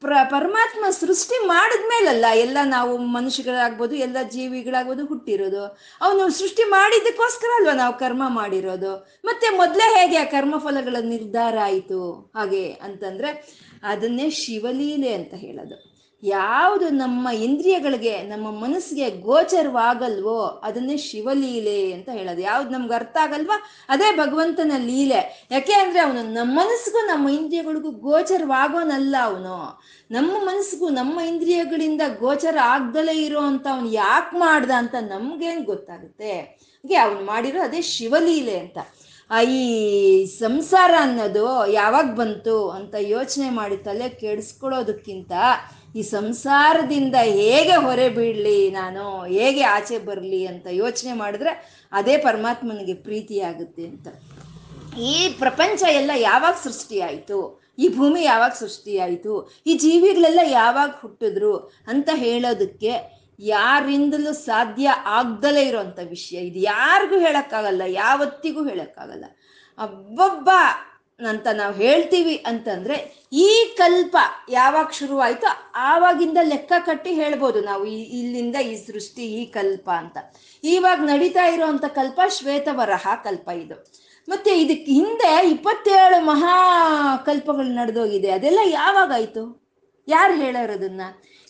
ಪ್ರ, 0.00 0.12
ಪರಮಾತ್ಮ 0.30 0.90
ಸೃಷ್ಟಿ 0.90 1.46
ಮಾಡಿದ್ಮೇಲಲ್ಲ 1.46 2.24
ಎಲ್ಲ 2.34 2.58
ನಾವು 2.64 2.98
ಮನುಷ್ಯಗಳಾಗ್ಬೋದು, 2.98 3.94
ಎಲ್ಲ 3.94 4.16
ಜೀವಿಗಳಾಗ್ಬೋದು 4.30 5.06
ಹುಟ್ಟಿರೋದು. 5.06 5.64
ಅವನು 6.00 6.30
ಸೃಷ್ಟಿ 6.30 6.62
ಮಾಡಿದ್ದಕ್ಕೋಸ್ಕರ 6.62 7.46
ಅಲ್ವಾ 7.56 7.72
ನಾವು 7.72 7.98
ಕರ್ಮ 7.98 8.22
ಮಾಡಿರೋದು? 8.28 9.22
ಮತ್ತೆ 9.24 9.56
ಮೊದಲೇ 9.56 9.94
ಹೇಗೆ 9.94 10.16
ಆ 10.16 10.24
ಕರ್ಮಫಲಗಳ 10.24 10.96
ನಿರ್ಧಾರ 11.00 11.58
ಆಯಿತು? 11.62 12.32
ಹಾಗೆ 12.36 12.70
ಅಂತಂದ್ರೆ 12.70 13.30
ಅದನ್ನೇ 13.82 14.30
ಶಿವಲೀಲೆ 14.30 15.12
ಅಂತ 15.14 15.34
ಹೇಳೋದು. 15.34 15.93
ಯಾವುದು 16.26 16.88
ನಮ್ಮ 16.88 17.28
ಇಂದ್ರಿಯಗಳಿಗೆ, 17.28 18.22
ನಮ್ಮ 18.22 18.50
ಮನಸ್ಸಿಗೆ 18.50 19.10
ಗೋಚರವಾಗಲ್ವೋ 19.10 20.40
ಅದನ್ನೇ 20.40 20.96
ಶಿವಲೀಲೆ 20.96 21.92
ಅಂತ 21.92 22.08
ಹೇಳೋದು. 22.12 22.40
ಯಾವ್ದು 22.40 22.70
ನಮ್ಗೆ 22.70 22.94
ಅರ್ಥ 22.94 23.16
ಆಗಲ್ವಾ? 23.20 23.62
ಅದೇ 23.88 24.16
ಭಗವಂತನ 24.16 24.72
ಲೀಲೆ. 24.78 25.48
ಯಾಕೆ 25.50 25.72
ಅಂದ್ರೆ 25.72 26.00
ಅವನು 26.00 26.22
ನಮ್ಮ 26.22 26.60
ಮನಸ್ಸಿಗೂ 26.60 26.98
ನಮ್ಮ 26.98 27.28
ಇಂದ್ರಿಯಗಳಿಗೂ 27.28 27.90
ಗೋಚರವಾಗೋನಲ್ಲ 27.90 29.16
ಅವನು. 29.22 29.82
ನಮ್ಮ 30.10 30.32
ಮನಸ್ಸಿಗೂ 30.40 30.88
ನಮ್ಮ 30.88 31.20
ಇಂದ್ರಿಯಗಳಿಂದ 31.20 32.02
ಗೋಚರ 32.18 32.56
ಆಗ್ದಲೇ 32.62 33.24
ಇರೋ 33.24 33.40
ಅಂತ 33.40 33.66
ಅವನು 33.72 33.92
ಯಾಕೆ 33.92 34.36
ಮಾಡ್ದ 34.36 34.70
ಅಂತ 34.70 34.94
ನಮ್ಗೇನ್ 35.00 35.64
ಗೊತ್ತಾಗುತ್ತೆ? 35.64 36.40
ಹಾಗೆ 36.40 36.96
ಅವನು 36.96 37.26
ಮಾಡಿರೋ 37.26 37.60
ಅದೇ 37.60 37.80
ಶಿವಲೀಲೆ 37.80 38.58
ಅಂತ. 38.58 38.78
ಈ 39.48 40.26
ಸಂಸಾರ 40.26 40.94
ಅನ್ನೋದು 41.00 41.72
ಯಾವಾಗ 41.72 42.14
ಬಂತು 42.14 42.70
ಅಂತ 42.70 42.94
ಯೋಚನೆ 42.98 43.50
ಮಾಡಿ 43.50 43.76
ತಲೆ 43.76 44.08
ಕೆಡಿಸ್ಕೊಳ್ಳೋದಕ್ಕಿಂತ 44.08 45.32
ಈ 45.94 46.02
ಸಂಸಾರದಿಂದ 46.02 47.14
ಹೇಗೆ 47.14 47.76
ಹೊರೆ 47.76 48.08
ಬೀಳಲಿ 48.08 48.70
ನಾನು, 48.70 49.24
ಹೇಗೆ 49.26 49.62
ಆಚೆ 49.62 49.98
ಬರಲಿ 49.98 50.46
ಅಂತ 50.46 50.66
ಯೋಚನೆ 50.70 51.12
ಮಾಡಿದ್ರೆ 51.12 51.52
ಅದೇ 51.92 52.16
ಪರಮಾತ್ಮನಿಗೆ 52.16 52.94
ಪ್ರೀತಿಯಾಗುತ್ತೆ 52.94 53.84
ಅಂತ. 53.86 54.08
ಈ 54.98 55.28
ಪ್ರಪಂಚ 55.38 55.82
ಎಲ್ಲ 55.82 56.10
ಯಾವಾಗ 56.16 56.54
ಸೃಷ್ಟಿಯಾಯಿತು 56.62 57.38
ಈ 57.78 57.88
ಭೂಮಿ 57.88 58.22
ಯಾವಾಗ 58.24 58.52
ಸೃಷ್ಟಿಯಾಯಿತು 58.52 59.32
ಈ 59.66 59.74
ಜೀವಿಗಳೆಲ್ಲ 59.78 60.40
ಯಾವಾಗ 60.50 60.90
ಹುಟ್ಟಿದ್ರು 61.00 61.54
ಅಂತ 61.88 62.08
ಹೇಳೋದಕ್ಕೆ 62.14 62.92
ಯಾರಿಂದಲೂ 63.38 64.32
ಸಾಧ್ಯ 64.32 64.88
ಆಗ್ದಲೇ 65.06 65.62
ಇರೋಂಥ 65.62 65.98
ವಿಷಯ. 66.08 66.38
ಇದು 66.40 66.58
ಯಾರಿಗೂ 66.58 67.18
ಹೇಳೋಕ್ಕಾಗಲ್ಲ, 67.18 67.82
ಯಾವತ್ತಿಗೂ 67.86 68.68
ಹೇಳೋಕ್ಕಾಗಲ್ಲ. 68.68 69.24
ಅಬ್ಬಬ್ಬ! 69.78 70.48
ಅಂತ 71.20 71.48
ನಾವು 71.52 71.74
ಹೇಳ್ತೀವಿ 71.74 72.36
ಅಂತಂದ್ರೆ 72.46 73.26
ಈ 73.32 73.74
ಕಲ್ಪ 73.76 74.16
ಯಾವಾಗ 74.48 74.86
ಶುರುವಾಯಿತೋ 74.92 75.46
ಆವಾಗಿಂದ 75.74 76.38
ಲೆಕ್ಕ 76.42 76.72
ಕಟ್ಟಿ 76.78 77.10
ಹೇಳ್ಬೋದು 77.10 77.60
ನಾವು 77.60 77.84
ಇಲ್ಲಿಂದ 77.84 78.56
ಈ 78.56 78.86
ಸೃಷ್ಟಿ 78.86 79.22
ಈ 79.22 79.46
ಕಲ್ಪ 79.46 79.90
ಅಂತ. 79.90 80.18
ಇವಾಗ 80.64 80.98
ನಡೀತಾ 80.98 81.46
ಇರೋಂಥ 81.46 81.84
ಕಲ್ಪ 81.84 82.20
ಶ್ವೇತವರಹ 82.28 83.06
ಕಲ್ಪ 83.24 83.48
ಇದು. 83.48 83.74
ಮತ್ತೆ 84.28 84.60
ಇದಕ್ಕೆ 84.60 84.92
ಹಿಂದೆ 84.92 85.50
ಇಪ್ಪತ್ತೇಳು 85.50 86.24
ಮಹಾ 86.24 86.54
ಕಲ್ಪಗಳು 87.26 87.70
ನಡೆದೋಗಿದೆ. 87.74 88.30
ಅದೆಲ್ಲ 88.30 88.58
ಯಾವಾಗಾಯ್ತು 88.64 89.64
ಯಾರು 90.08 90.34
ಹೇಳೋರದನ್ನ 90.34 91.00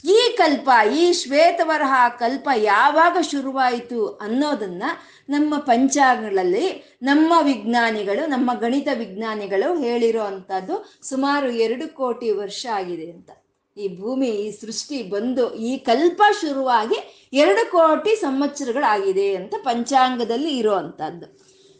ಈ 0.04 0.36
ಕಲ್ಪ, 0.36 0.68
ಈ 0.96 1.12
ಶ್ವೇತವರಹ 1.12 1.94
ಕಲ್ಪ 2.18 2.48
ಯಾವಾಗ 2.56 3.16
ಶುರುವಾಯಿತು 3.30 4.06
ಅನ್ನೋದನ್ನ 4.06 4.82
ನಮ್ಮ 5.28 5.54
ಪಂಚಾಂಗಗಳಲ್ಲಿ 5.58 6.96
ನಮ್ಮ 7.02 7.32
ವಿಜ್ಞಾನಿಗಳು, 7.42 8.26
ನಮ್ಮ 8.26 8.50
ಗಣಿತ 8.54 8.88
ವಿಜ್ಞಾನಿಗಳು 8.94 9.78
ಹೇಳಿರೋ 9.78 10.22
ಅಂಥದ್ದು 10.22 11.02
ಸುಮಾರು 11.02 11.50
ಎರಡು 11.50 11.94
ಕೋಟಿ 11.94 12.30
ವರ್ಷ 12.30 12.66
ಆಗಿದೆ 12.72 13.10
ಅಂತ. 13.10 13.30
ಈ 13.76 13.96
ಭೂಮಿ, 14.00 14.26
ಈ 14.26 14.52
ಸೃಷ್ಟಿ 14.60 15.02
ಬಂದು 15.02 15.54
ಈ 15.54 15.78
ಕಲ್ಪ 15.78 16.22
ಶುರುವಾಗಿ 16.40 17.28
ಎರಡು 17.32 17.70
ಕೋಟಿ 17.70 18.16
ಸಂವತ್ಸರಗಳಾಗಿದೆ 18.16 19.36
ಅಂತ 19.36 19.54
ಪಂಚಾಂಗದಲ್ಲಿ 19.64 20.58
ಇರೋ 20.58 20.74
ಅಂಥದ್ದು. 20.74 21.26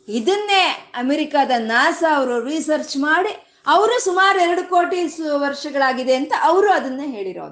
ಇದನ್ನೇ 0.09 0.93
ಅಮೆರಿಕದ 0.95 1.51
ನಾಸಾ 1.59 2.17
ಅವರು 2.17 2.45
ರಿಸರ್ಚ್ 2.45 2.97
ಮಾಡಿ, 2.97 3.33
ಅವರು 3.67 4.05
ಸುಮಾರು 4.05 4.39
ಎರಡು 4.41 4.71
ಕೋಟಿ 4.71 4.99
ವರ್ಷಗಳಾಗಿದೆ 5.37 6.15
ಅಂತ 6.15 6.33
ಅವರು 6.41 6.73
ಅದನ್ನೇ 6.73 7.07
ಹೇಳಿರೋ 7.07 7.45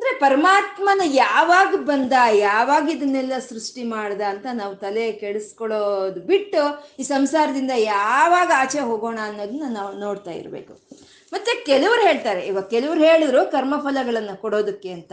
ಅಂದ್ರೆ 0.00 0.12
ಪರಮಾತ್ಮನ 0.18 1.02
ಯಾವಾಗ 1.04 1.70
ಬಂದ, 1.88 2.12
ಯಾವಾಗ 2.34 2.84
ಇದನ್ನೆಲ್ಲ 2.90 3.34
ಸೃಷ್ಟಿ 3.48 3.82
ಮಾಡ್ದ 3.84 4.22
ಅಂತ 4.28 4.46
ನಾವು 4.52 4.74
ತಲೆ 4.84 5.04
ಕೆಡಿಸ್ಕೊಳ್ಳೋದು 5.12 6.20
ಬಿಟ್ಟು 6.20 6.62
ಈ 6.98 7.02
ಸಂಸಾರದಿಂದ 7.02 7.72
ಯಾವಾಗ 7.76 8.50
ಆಚೆ 8.56 8.80
ಹೋಗೋಣ 8.80 9.18
ಅನ್ನೋದನ್ನ 9.22 9.68
ನಾವು 9.68 9.90
ನೋಡ್ತಾ 9.98 10.30
ಇರಬೇಕು. 10.30 10.74
ಮತ್ತೆ 11.32 11.52
ಕೆಲವರು 11.64 12.02
ಹೇಳ್ತಾರೆ, 12.06 12.42
ಇವಾಗ 12.46 12.64
ಕೆಲವ್ರು 12.64 13.00
ಹೇಳಿದ್ರು 13.00 13.40
ಕರ್ಮಫಲಗಳನ್ನು 13.50 14.36
ಕೊಡೋದಕ್ಕೆ 14.40 14.92
ಅಂತ. 14.92 15.12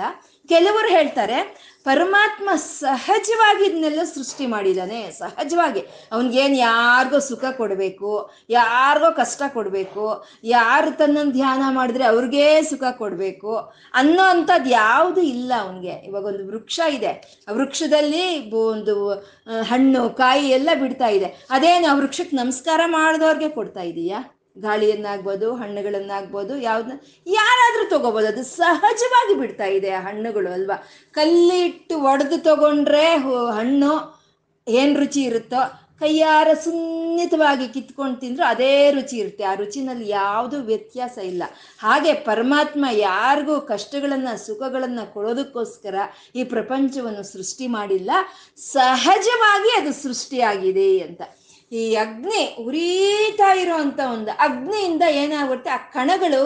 ಕೆಲವರು 0.52 0.90
ಹೇಳ್ತಾರೆ, 0.98 1.40
ಪರಮಾತ್ಮ 1.88 2.50
ಸಹಜವಾಗಿ 2.56 3.64
ಇದನ್ನೆಲ್ಲ 3.66 4.04
ಸೃಷ್ಟಿ 4.14 4.46
ಮಾಡಿದ್ದಾನೆ 4.54 5.00
ಸಹಜವಾಗಿ. 5.20 5.82
ಅವನಿಗೇನು 6.14 6.58
ಯಾರಿಗೋ 6.58 7.20
ಸುಖ 7.28 7.44
ಕೊಡಬೇಕು, 7.60 8.12
ಯಾರಿಗೋ 8.50 9.10
ಕಷ್ಟ 9.22 9.42
ಕೊಡಬೇಕು, 9.54 10.06
ಯಾರು 10.44 10.92
ತನ್ನನ್ನು 11.02 11.32
ಧ್ಯಾನ 11.32 11.64
ಮಾಡಿದ್ರೆ 11.78 12.06
ಅವ್ರಿಗೇ 12.12 12.48
ಸುಖ 12.72 12.84
ಕೊಡಬೇಕು 13.02 13.54
ಅನ್ನೋ 13.94 14.26
ಅಂಥದ್ದು 14.34 14.70
ಯಾವುದು 14.70 15.22
ಇಲ್ಲ 15.34 15.52
ಅವನಿಗೆ. 15.66 15.96
ಇವಾಗ 16.10 16.26
ಒಂದು 16.34 16.46
ವೃಕ್ಷ 16.52 16.80
ಇದೆ, 16.98 17.14
ಆ 17.48 17.52
ವೃಕ್ಷದಲ್ಲಿ 17.60 18.26
ಒಂದು 18.64 18.96
ಹಣ್ಣು, 19.72 20.04
ಕಾಯಿ 20.22 20.48
ಎಲ್ಲ 20.60 20.70
ಬಿಡ್ತಾ 20.84 21.12
ಇದೆ. 21.20 21.30
ಅದೇನು 21.52 21.88
ಆ 21.92 21.96
ವೃಕ್ಷಕ್ಕೆ 22.02 22.38
ನಮಸ್ಕಾರ 22.44 22.82
ಮಾಡಿದವ್ರಿಗೆ 22.98 23.50
ಕೊಡ್ತಾ 23.60 23.86
ಇದೀಯಾ? 23.92 24.20
ಗಾಳಿಯನ್ನಾಗ್ಬೋದು, 24.62 25.56
ಹಣ್ಣುಗಳನ್ನಾಗ್ಬೋದು 25.56 26.58
ಯಾವ್ದನ್ನ 26.58 27.00
ಯಾರಾದ್ರೂ 27.28 27.90
ತಗೋಬೋದು. 27.90 28.28
ಅದು 28.28 28.44
ಸಹಜವಾಗಿ 28.44 29.36
ಬಿಡ್ತಾ 29.40 29.66
ಇದೆ 29.66 29.90
ಆ 29.90 30.02
ಹಣ್ಣುಗಳು 30.02 30.54
ಅಲ್ವಾ? 30.54 30.88
ಕಲ್ಲಿಟ್ಟು 31.12 31.98
ಒಡೆದು 32.00 32.44
ತಗೊಂಡ್ರೆ 32.44 33.08
ಹಣ್ಣು 33.56 33.92
ಏನ್ 34.68 34.98
ರುಚಿ 34.98 35.22
ಇರುತ್ತೋ, 35.22 35.84
ಕೈಯಾರ 36.00 36.48
ಸುನ್ನಿತವಾಗಿ 36.64 37.68
ಕಿತ್ಕೊಂಡು 37.68 38.20
ತಿಂದ್ರು 38.20 38.46
ಅದೇ 38.46 38.92
ರುಚಿ 38.92 39.18
ಇರುತ್ತೆ. 39.18 39.44
ಆ 39.44 39.54
ರುಚಿನಲ್ಲಿ 39.56 40.10
ಯಾವುದು 40.10 40.58
ವ್ಯತ್ಯಾಸ 40.62 41.18
ಇಲ್ಲ. 41.18 41.44
ಹಾಗೆ 41.80 42.14
ಪರಮಾತ್ಮ 42.14 42.86
ಯಾರಿಗೂ 42.92 43.62
ಕಷ್ಟಗಳನ್ನ, 43.62 44.28
ಸುಖಗಳನ್ನ 44.36 45.00
ಕೊಡೋದಕ್ಕೋಸ್ಕರ 45.14 45.96
ಈ 46.36 46.44
ಪ್ರಪಂಚವನ್ನು 46.44 47.24
ಸೃಷ್ಟಿ 47.24 47.68
ಮಾಡಿಲ್ಲ. 47.68 48.12
ಸಹಜವಾಗಿ 48.58 49.82
ಅದು 49.82 49.94
ಸೃಷ್ಟಿಯಾಗಿದೆ 50.04 51.00
ಅಂತ. 51.00 51.22
ಈ 51.72 51.96
ಅಗ್ನಿ 51.96 52.42
ಉರಿತಾ 52.66 53.48
ಇರುವಂತ 53.54 54.00
ಒಂದು 54.14 54.32
ಅಗ್ನಿಯಿಂದ 54.40 55.04
ಏನಾಗುತ್ತೆ? 55.22 55.70
ಆ 55.70 55.78
ಕಣಗಳು 55.78 56.42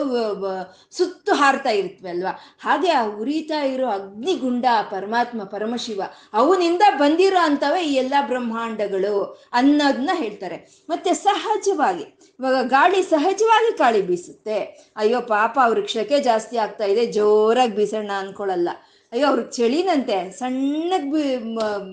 ಸುತ್ತು 0.92 1.34
ಹಾರ್ತಾ 1.34 1.70
ಇರ್ತವೆ 1.70 2.10
ಅಲ್ವಾ? 2.10 2.34
ಹಾಗೆ 2.60 2.90
ಆ 2.90 3.04
ಉರಿತಾ 3.22 3.60
ಇರೋ 3.64 3.88
ಅಗ್ನಿಗುಂಡ, 3.90 4.66
ಪರಮಾತ್ಮ, 4.92 5.44
ಪರಮಶಿವ, 5.44 6.02
ಅವನಿಂದ 6.34 6.82
ಬಂದಿರೋ 6.98 7.38
ಅಂಥವೇ 7.38 7.82
ಈ 7.84 7.94
ಎಲ್ಲ 7.94 8.14
ಬ್ರಹ್ಮಾಂಡಗಳು 8.28 9.16
ಅನ್ನೋದನ್ನ 9.54 10.10
ಹೇಳ್ತಾರೆ. 10.14 10.86
ಮತ್ತೆ 10.90 11.14
ಸಹಜವಾಗಿ, 11.14 12.08
ಇವಾಗ 12.40 12.68
ಗಾಳಿ 12.68 13.02
ಸಹಜವಾಗಿ 13.04 13.78
ಗಾಳಿ 13.78 14.02
ಬೀಸುತ್ತೆ. 14.02 14.60
ಅಯ್ಯೋ 14.98 15.22
ಪಾಪ 15.22 15.60
ವೃಕ್ಷಕ್ಕೆ 15.66 16.20
ಜಾಸ್ತಿ 16.20 16.58
ಆಗ್ತಾ 16.58 16.86
ಇದೆ, 16.86 17.06
ಜೋರಾಗಿ 17.06 17.76
ಬೀಸೋಣ 17.76 18.12
ಅನ್ಕೊಳ್ಳಲ್ಲ 18.20 18.70
ಅಯ್ಯೋ 19.14 19.28
ಅವ್ರಿಗೆ 19.28 19.52
ಚಳಿನಂತೆ. 19.52 20.18
ಸಣ್ಣಗೆ 20.32 21.22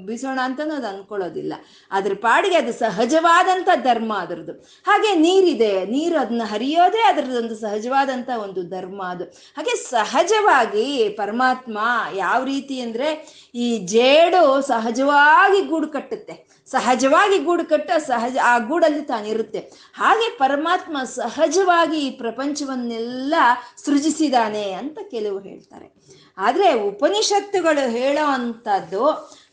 ಬಿಸೋಣ 0.07 0.39
ಅಂತನೂ 0.43 0.75
ಅದು 0.75 0.87
ಅನ್ಕೊಳ್ಳೋದಿಲ್ಲ. 0.87 1.55
ಅದ್ರ 1.91 2.13
ಪಾಡಿಗೆ 2.15 2.57
ಅದು 2.57 2.73
ಸಹಜವಾದಂಥ 2.73 3.69
ಧರ್ಮ 3.85 4.13
ಅದರದ್ದು. 4.15 4.53
ಹಾಗೆ 4.87 5.15
ನೀರಿದೆ. 5.15 5.87
ನೀರು 5.87 6.19
ಅದನ್ನ 6.19 6.43
ಹರಿಯೋದೇ 6.45 7.03
ಅದರದೊಂದು 7.03 7.57
ಸಹಜವಾದಂಥ 7.57 8.29
ಒಂದು 8.43 8.63
ಧರ್ಮ 8.69 9.03
ಅದು. 9.03 9.25
ಹಾಗೆ 9.57 9.75
ಸಹಜವಾಗಿ 9.77 11.09
ಪರಮಾತ್ಮ 11.09 11.79
ಯಾವ 12.15 12.45
ರೀತಿ 12.45 12.81
ಅಂದರೆ 12.81 13.09
ಈ 13.55 13.79
ಜೇಡು 13.79 14.63
ಸಹಜವಾಗಿ 14.63 15.61
ಗೂಡು 15.61 15.89
ಕಟ್ಟುತ್ತೆ. 15.89 16.37
ಸಹಜವಾಗಿ 16.67 17.39
ಗೂಡು 17.39 17.65
ಕಟ್ಟ 17.65 17.91
ಸಹಜ, 18.07 18.37
ಆ 18.45 18.59
ಗೂಡಲ್ಲಿ 18.59 19.03
ತಾನಿರುತ್ತೆ. 19.03 19.59
ಹಾಗೆ 19.95 20.39
ಪರಮಾತ್ಮ 20.39 20.97
ಸಹಜವಾಗಿ 21.03 21.99
ಈ 22.07 22.11
ಪ್ರಪಂಚವನ್ನೆಲ್ಲ 22.11 23.35
ಸೃಜಿಸಿದಾನೆ 23.85 24.71
ಅಂತ 24.73 24.99
ಕೆಲವರು 25.11 25.45
ಹೇಳ್ತಾರೆ. 25.45 25.89
ಆದರೆ 26.39 26.73
ಉಪನಿಷತ್ತುಗಳು 26.73 27.91
ಹೇಳೋ 27.91 28.27
ಅಂಥದ್ದು 28.27 29.07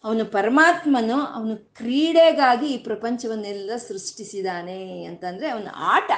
ಅವನು 0.04 0.26
ಪರಮಾತ್ಮನು 0.26 1.22
ಅವನು 1.22 1.76
ಕ್ರೀಡೆಗಾಗಿ 1.76 2.68
ಈ 2.68 2.78
ಪ್ರಪಂಚವನ್ನೆಲ್ಲ 2.78 3.72
ಸೃಷ್ಟಿಸಿದಾನೆ 3.88 5.04
ಅಂತಂದರೆ 5.04 5.50
ಅವನ 5.50 5.68
ಆಟ. 5.76 6.12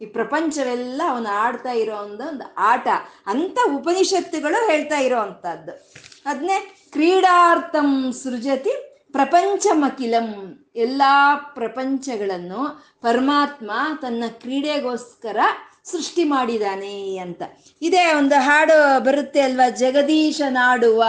ಈ 0.00 0.06
ಪ್ರಪಂಚವೆಲ್ಲ 0.06 1.02
ಅವನು 1.08 1.28
ಆಡ್ತಾ 1.28 1.72
ಇರೋ 1.72 1.96
ಒಂದು 1.96 2.54
ಆಟ. 2.58 2.88
ಅಂತ 3.26 3.58
ಉಪನಿಷತ್ತುಗಳು 3.76 4.66
ಹೇಳ್ತಾ 4.66 4.98
ಇರೋ 4.98 5.18
ಅಂಥದ್ದು. 5.18 5.92
ಅದನ್ನೇ 6.26 6.88
ಕ್ರೀಡಾರ್ಥಂ 6.92 8.12
ಸೃಜತಿ 8.12 9.02
ಪ್ರಪಂಚಮಖಿಲಂ. 9.12 10.58
ಎಲ್ಲ 10.76 11.02
ಪ್ರಪಂಚಗಳನ್ನು 11.54 12.84
ಪರಮಾತ್ಮ 13.00 13.70
ತನ್ನ 14.02 14.24
ಕ್ರೀಡೆಗೋಸ್ಕರ 14.28 15.36
ಸೃಷ್ಟಿ 15.84 16.24
ಮಾಡಿದಾನೆ 16.24 17.16
ಅಂತ. 17.16 17.42
ಇದೇ 17.82 18.12
ಒಂದು 18.12 18.34
ಹಾಡು 18.34 19.00
ಬರುತ್ತೆ 19.00 19.40
ಅಲ್ವಾ? 19.40 19.68
ಜಗದೀಶ 19.68 20.40
ನಾಡುವ 20.48 21.04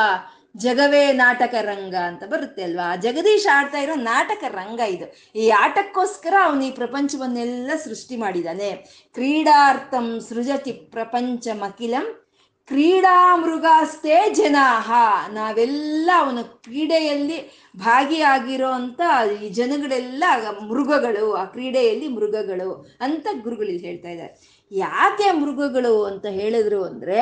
ಜಗವೇ 0.58 1.14
ನಾಟಕ 1.14 1.54
ರಂಗ 1.62 1.96
ಅಂತ 1.96 2.24
ಬರುತ್ತೆ 2.24 2.64
ಅಲ್ವಾ? 2.64 2.96
ಜಗದೀಶ್ 2.96 3.48
ಆಡ್ತಾ 3.48 3.78
ಇರೋ 3.78 3.96
ನಾಟಕ 3.96 4.44
ರಂಗ 4.48 4.80
ಇದು. 4.80 5.06
ಈ 5.36 5.50
ಆಟಕ್ಕೋಸ್ಕರ 5.50 6.34
ಅವನು 6.44 6.66
ಈ 6.66 6.72
ಪ್ರಪಂಚವನ್ನೆಲ್ಲ 6.72 7.72
ಸೃಷ್ಟಿ 7.84 8.18
ಮಾಡಿದಾನೆ. 8.18 8.72
ಕ್ರೀಡಾರ್ಥಂ 9.14 10.20
ಸೃಜತಿ 10.30 10.72
ಪ್ರಪಂಚ 10.72 11.48
ಮಕಿಲಂ 11.54 12.20
ಕ್ರೀಡಾ 12.68 13.36
ಮೃಗಾಸ್ತೆ 13.36 14.34
ಜನಾಹ. 14.34 14.92
ನಾವೆಲ್ಲ 15.34 16.10
ಅವನ 16.18 16.42
ಕ್ರೀಡೆಯಲ್ಲಿ 16.42 17.38
ಭಾಗಿಯಾಗಿರೋ 17.76 18.70
ಅಂತ 18.70 19.02
ಈ 19.44 19.50
ಜನಗಳೆಲ್ಲ 19.50 20.24
ಮೃಗಗಳು, 20.62 21.34
ಆ 21.34 21.46
ಕ್ರೀಡೆಯಲ್ಲಿ 21.46 22.08
ಮೃಗಗಳು 22.08 22.88
ಅಂತ 23.02 23.28
ಗುರುಗಳು 23.44 23.68
ಹೇಳ್ತಾ 23.68 24.10
ಇದ್ದಾರೆ. 24.10 24.53
ಯಾಕೆ 24.74 25.32
ಮೃಗಗಳು 25.32 26.04
ಅಂತ 26.04 26.26
ಹೇಳಿದ್ರು 26.26 26.84
ಅಂದ್ರೆ, 26.84 27.20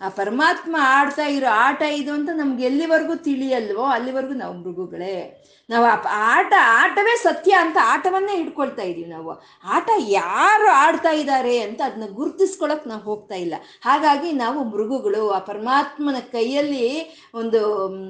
ಆ 0.00 0.08
ಪರಮಾತ್ಮ 0.08 0.76
ಆಡ್ತಾ 0.80 1.26
ಇರೋ 1.26 1.46
ಆಟ 1.50 1.82
ಇದು 1.92 2.12
ಅಂತ 2.12 2.28
ನಮ್ಗೆ 2.34 2.64
ಎಲ್ಲಿವರೆಗೂ 2.64 3.14
ತಿಳಿಯಲ್ವೋ 3.14 3.82
ಅಲ್ಲಿವರೆಗೂ 3.82 4.32
ನಾವು 4.32 4.54
ಮೃಗಗಳೇ. 4.54 5.42
ನಾವು 5.72 5.86
ಆಟ, 6.10 6.52
ಆಟವೇ 6.60 7.16
ಸತ್ಯ 7.16 7.52
ಅಂತ 7.52 7.76
ಆಟವನ್ನೇ 7.82 8.36
ಹಿಡ್ಕೊಳ್ತಾ 8.36 8.82
ಇದೀವಿ 8.82 9.10
ನಾವು. 9.10 9.32
ಆಟ 9.64 9.90
ಯಾರು 9.98 10.68
ಆಡ್ತಾ 10.68 11.10
ಇದ್ದಾರೆ 11.10 11.58
ಅಂತ 11.58 11.80
ಅದನ್ನ 11.84 12.14
ಗುರುತಿಸ್ಕೊಳಕ್ 12.14 12.86
ನಾವು 12.88 13.00
ಹೋಗ್ತಾ 13.00 13.34
ಇಲ್ಲ. 13.34 13.54
ಹಾಗಾಗಿ 13.84 14.32
ನಾವು 14.32 14.64
ಮೃಗುಗಳು, 14.64 15.30
ಆ 15.30 15.38
ಪರಮಾತ್ಮನ 15.38 16.18
ಕೈಯಲ್ಲಿ 16.32 16.86
ಒಂದು 17.34 17.60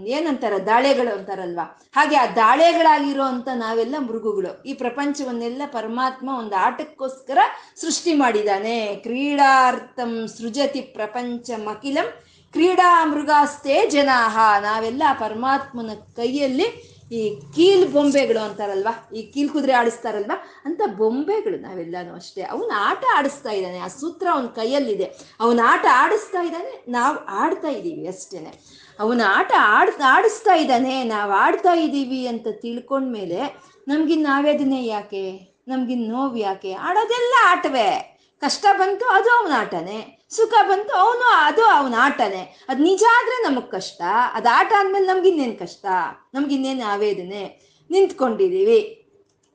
ಏನಂತಾರ, 0.06 0.52
ದಾಳೆಗಳು 0.66 1.14
ಅಂತಾರಲ್ವಾ? 1.18 1.66
ಹಾಗೆ 1.96 2.16
ಆ 2.16 2.26
ದಾಳೆಗಳಾಗಿರೋ 2.26 3.22
ಅಂತ 3.22 3.48
ನಾವೆಲ್ಲ 3.54 3.94
ಮೃಗುಗಳು. 3.98 4.62
ಈ 4.62 4.72
ಪ್ರಪಂಚವನ್ನೆಲ್ಲ 4.72 5.62
ಪರಮಾತ್ಮ 5.66 6.28
ಒಂದು 6.38 6.56
ಆಟಕ್ಕೋಸ್ಕರ 6.56 7.38
ಸೃಷ್ಟಿ 7.80 8.14
ಮಾಡಿದ್ದಾನೆ 8.14 8.94
ಕ್ರೀಡಾರ್ಥಂ 8.94 10.26
ಸೃಜತಿ 10.38 10.80
ಪ್ರಪಂಚ 10.80 11.50
ಮಕಿಲಂ. 11.64 12.08
ಕ್ರೀಡಾ 12.52 13.04
ಮೃಗಾಸ್ತೆ 13.04 13.86
ಜನಾಹ. 13.90 14.60
ನಾವೆಲ್ಲ 14.60 15.02
ಪರಮಾತ್ಮನ 15.20 15.90
ಕೈಯಲ್ಲಿ 16.16 16.91
ಈ 17.12 17.40
ಕೀಲ್ 17.54 17.92
ಬೊಂಬೆಗಳು 17.92 18.44
ಅಂತಾರಲ್ವಾ? 18.44 19.14
ಈ 19.14 19.22
ಕೀಲ್ 19.22 19.48
ಕುದುರೆ 19.48 19.72
ಆಡಿಸ್ತಾರಲ್ವಾ? 19.72 20.62
ಅಂತ 20.64 20.82
ಬೊಂಬೆಗಳು 20.96 21.56
ನಾವೆಲ್ಲಾನು 21.56 22.14
ಅಷ್ಟೇ. 22.14 22.42
ಅವನ 22.42 22.72
ಆಟ 22.76 23.04
ಆಡಿಸ್ತಾ 23.16 23.50
ಇದ್ದಾನೆ. 23.50 23.78
ಆ 23.78 23.86
ಸೂತ್ರ 23.86 24.26
ಅವನ 24.32 24.46
ಕೈಯಲ್ಲಿದೆ. 24.46 25.04
ಅವನ 25.40 25.60
ಆಟ 25.64 25.86
ಆಡಿಸ್ತಾ 25.92 26.42
ಇದ್ದಾನೆ. 26.42 26.84
ನಾವು 26.88 27.18
ಆಡ್ತಾ 27.18 27.68
ಇದ್ದೀವಿ 27.68 28.06
ಅಷ್ಟೇನೆ. 28.06 28.82
ಅವನ 29.00 29.20
ಆಟ 29.26 29.52
ಆಡ್, 29.58 30.02
ಆಡಿಸ್ತಾ 30.02 30.54
ಇದ್ದಾನೆ. 30.54 31.04
ನಾವು 31.04 31.32
ಆಡ್ತಾ 31.32 31.74
ಇದ್ದೀವಿ 31.74 32.26
ಅಂತ 32.26 32.46
ತಿಳ್ಕೊಂಡ್ಮೇಲೆ 32.52 33.56
ನಮ್ಗಿನ್ 33.88 34.22
ನಾವೇದನ್ನೇ 34.22 34.86
ಯಾಕೆ? 34.86 35.54
ನಮ್ಗಿನ್ 35.68 36.08
ನೋವು 36.08 36.36
ಯಾಕೆ? 36.36 36.72
ಆಡೋದೆಲ್ಲ 36.72 37.34
ಆಟವೇ. 37.46 38.20
ಕಷ್ಟ 38.40 38.66
ಬಂತು 38.72 39.04
ಅದು 39.04 39.30
ಅವನ 39.30 39.52
ಆಟನೇ. 39.56 40.21
ಸುಖ 40.36 40.54
ಬಂತು, 40.62 40.92
ಅವನು 40.94 41.32
ಅದು 41.34 41.64
ಅವನ 41.64 41.94
ಆಟನೇ. 41.98 42.56
ಅದು 42.68 42.82
ನಿಜ 42.82 43.04
ಆದ್ರೆ 43.18 43.50
ನಮಗ್ 43.50 43.70
ಕಷ್ಟ. 43.70 44.02
ಅದು 44.32 44.48
ಆಟ 44.48 44.72
ಅಂದ್ಮೇಲೆ 44.78 45.06
ನಮ್ಗಿನ್ನೇನು 45.06 45.58
ಕಷ್ಟ? 45.58 45.86
ನಮ್ಗಿನ್ನೇನು 46.34 46.84
ಆವೇದನೆ? 46.84 47.60
ನಿಂತ್ಕೊಂಡಿದೀವಿ. 47.90 48.98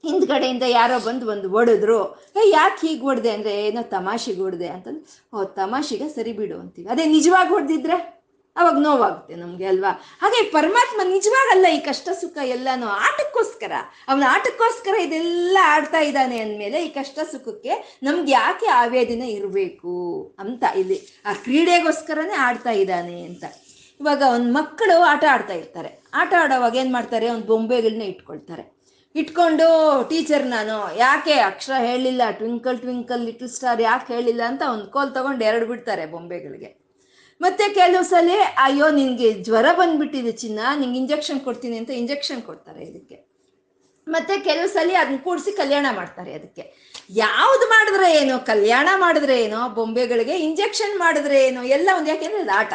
ಹಿಂದ್ಗಡೆಯಿಂದ 0.03 0.63
ಯಾರೋ 0.67 0.99
ಬಂದು 0.99 1.32
ಒಂದು 1.32 1.51
ಒಡೆದ್ರು 1.51 2.15
ಏ, 2.36 2.49
ಯಾಕೆ 2.49 2.88
ಹೀಗೆ 2.88 3.01
ಹೊಡೆದೆ 3.01 3.32
ಅಂದರೆ 3.32 3.67
ಏನೋ 3.67 3.82
ತಮಾಷೆಗೆ 3.82 4.41
ಹೊಡೆದೆ 4.41 4.67
ಅಂತಂದು, 4.67 5.38
ಓ, 5.38 5.43
ತಮಾಷೆಗೆ 5.43 6.09
ಸರಿ 6.09 6.34
ಬಿಡು 6.34 6.59
ಅಂತೀವಿ. 6.59 6.88
ಅದೇ 6.88 7.05
ನಿಜವಾಗಿ 7.05 7.49
ಹೊಡೆದಿದ್ರೆ 7.49 8.16
ಅವಾಗ 8.59 8.77
ನೋವಾಗುತ್ತೆ 8.79 9.35
ನಮಗೆ, 9.35 9.65
ಅಲ್ವಾ? 9.65 9.91
ಹಾಗೆ 10.21 10.39
ಪರಮಾತ್ಮ 10.51 11.01
ನಿಜವಾಗಲ್ಲ 11.13 11.65
ಈ 11.75 11.79
ಕಷ್ಟ, 11.79 12.09
ಸುಖ 12.21 12.37
ಎಲ್ಲಾನು 12.55 12.87
ಆಟಕ್ಕೋಸ್ಕರ. 13.07 13.73
ಅವನ 14.07 14.23
ಆಟಕ್ಕೋಸ್ಕರ 14.29 14.95
ಇದೆಲ್ಲ 15.05 15.57
ಆಡ್ತಾ 15.75 15.99
ಇದ್ದಾನೆ 15.99 16.39
ಅಂದಮೇಲೆ 16.39 16.79
ಈ 16.85 16.89
ಕಷ್ಟ, 16.89 17.19
ಸುಖಕ್ಕೆ 17.31 17.99
ನಮ್ಗೆ 18.03 18.31
ಯಾಕೆ 18.31 18.65
ಆವೇದನೆ 18.65 19.27
ಇರಬೇಕು 19.27 19.95
ಅಂತ 20.39 20.63
ಇಲ್ಲಿ 20.75 20.99
ಆ 21.25 21.33
ಕ್ರೀಡೆಗೋಸ್ಕರನೇ 21.33 22.33
ಆಡ್ತಾ 22.47 22.71
ಇದ್ದಾನೆ 22.71 23.25
ಅಂತ. 23.25 23.43
ಇವಾಗ 23.99 24.23
ಒಂದು 24.33 24.49
ಮಕ್ಕಳು 24.53 24.95
ಆಟ 25.01 25.23
ಆಡ್ತಾ 25.33 25.53
ಇರ್ತಾರೆ. 25.53 25.91
ಆಟ 26.13 26.33
ಆಡೋವಾಗ 26.39 26.75
ಏನು 26.75 26.91
ಮಾಡ್ತಾರೆ? 26.91 27.29
ಒಂದು 27.29 27.45
ಬೊಂಬೆಗಳನ್ನ 27.45 28.01
ಇಟ್ಕೊಳ್ತಾರೆ. 28.01 28.65
ಇಟ್ಕೊಂಡು 29.15 29.67
ಟೀಚರ್ 30.09 30.45
ನಾನು 30.47 30.97
ಯಾಕೆ 30.97 31.35
ಅಕ್ಷರ 31.49 31.75
ಹೇಳಿಲ್ಲ, 31.79 32.21
ಟ್ವಿಂಕಲ್ 32.31 32.79
ಟ್ವಿಂಕಲ್, 32.79 33.23
ಲಿಟಲ್ 33.25 33.49
ಸ್ಟಾರ್ 33.49 33.81
ಯಾಕೆ 33.81 34.13
ಹೇಳಿಲ್ಲ 34.13 34.41
ಅಂತ 34.47 34.63
ಒಂದು 34.73 34.87
ಕೋಲ್ 34.87 35.13
ತಗೊಂಡು 35.15 35.45
ಎರಡು 35.45 35.65
ಬಿಡ್ತಾರೆ 35.65 36.05
ಬೊಂಬೆಗಳಿಗೆ. 36.05 36.86
ಮತ್ತೆ 37.41 37.73
ಕೆಲವು 37.73 38.03
ಸಲ, 38.03 38.29
ಅಯ್ಯೋ, 38.57 38.89
ನಿನ್ಗೆ 38.89 39.33
ಜ್ವರ 39.33 39.65
ಬಂದ್ಬಿಟ್ಟಿದೆ 39.71 40.31
ಚಿನ್ನ, 40.31 40.59
ನಿಂಗೆ 40.79 40.99
ಇಂಜೆಕ್ಷನ್ 40.99 41.39
ಕೊಡ್ತೀನಿ 41.39 41.77
ಅಂತ 41.77 41.89
ಇಂಜೆಕ್ಷನ್ 41.89 42.41
ಕೊಡ್ತಾರೆ 42.41 42.83
ಇದಕ್ಕೆ. 42.83 43.27
ಮತ್ತೆ 44.07 44.39
ಕೆಲವು 44.39 44.67
ಸಲ 44.67 44.91
ಅದನ್ನ 44.99 45.17
ಕೂಡಿಸಿ 45.17 45.51
ಕಲ್ಯಾಣ 45.51 45.85
ಮಾಡ್ತಾರೆ 45.91 46.33
ಅದಕ್ಕೆ. 46.33 46.95
ಯಾವ್ದು 47.09 47.69
ಮಾಡಿದ್ರೆ 47.69 48.13
ಏನು, 48.13 48.45
ಕಲ್ಯಾಣ 48.45 48.89
ಮಾಡಿದ್ರೆ 48.95 49.43
ಏನೋ, 49.43 49.69
ಬೊಂಬೆಗಳಿಗೆ 49.69 50.38
ಇಂಜೆಕ್ಷನ್ 50.38 50.99
ಮಾಡಿದ್ರೆ 50.99 51.45
ಏನೋ, 51.45 51.63
ಎಲ್ಲ 51.63 51.89
ಒಂದು 51.97 52.09
ಯಾಕೆಂದ್ರೆ 52.09 52.41
ಅದು 52.41 52.51
ಆಟ. 52.51 52.73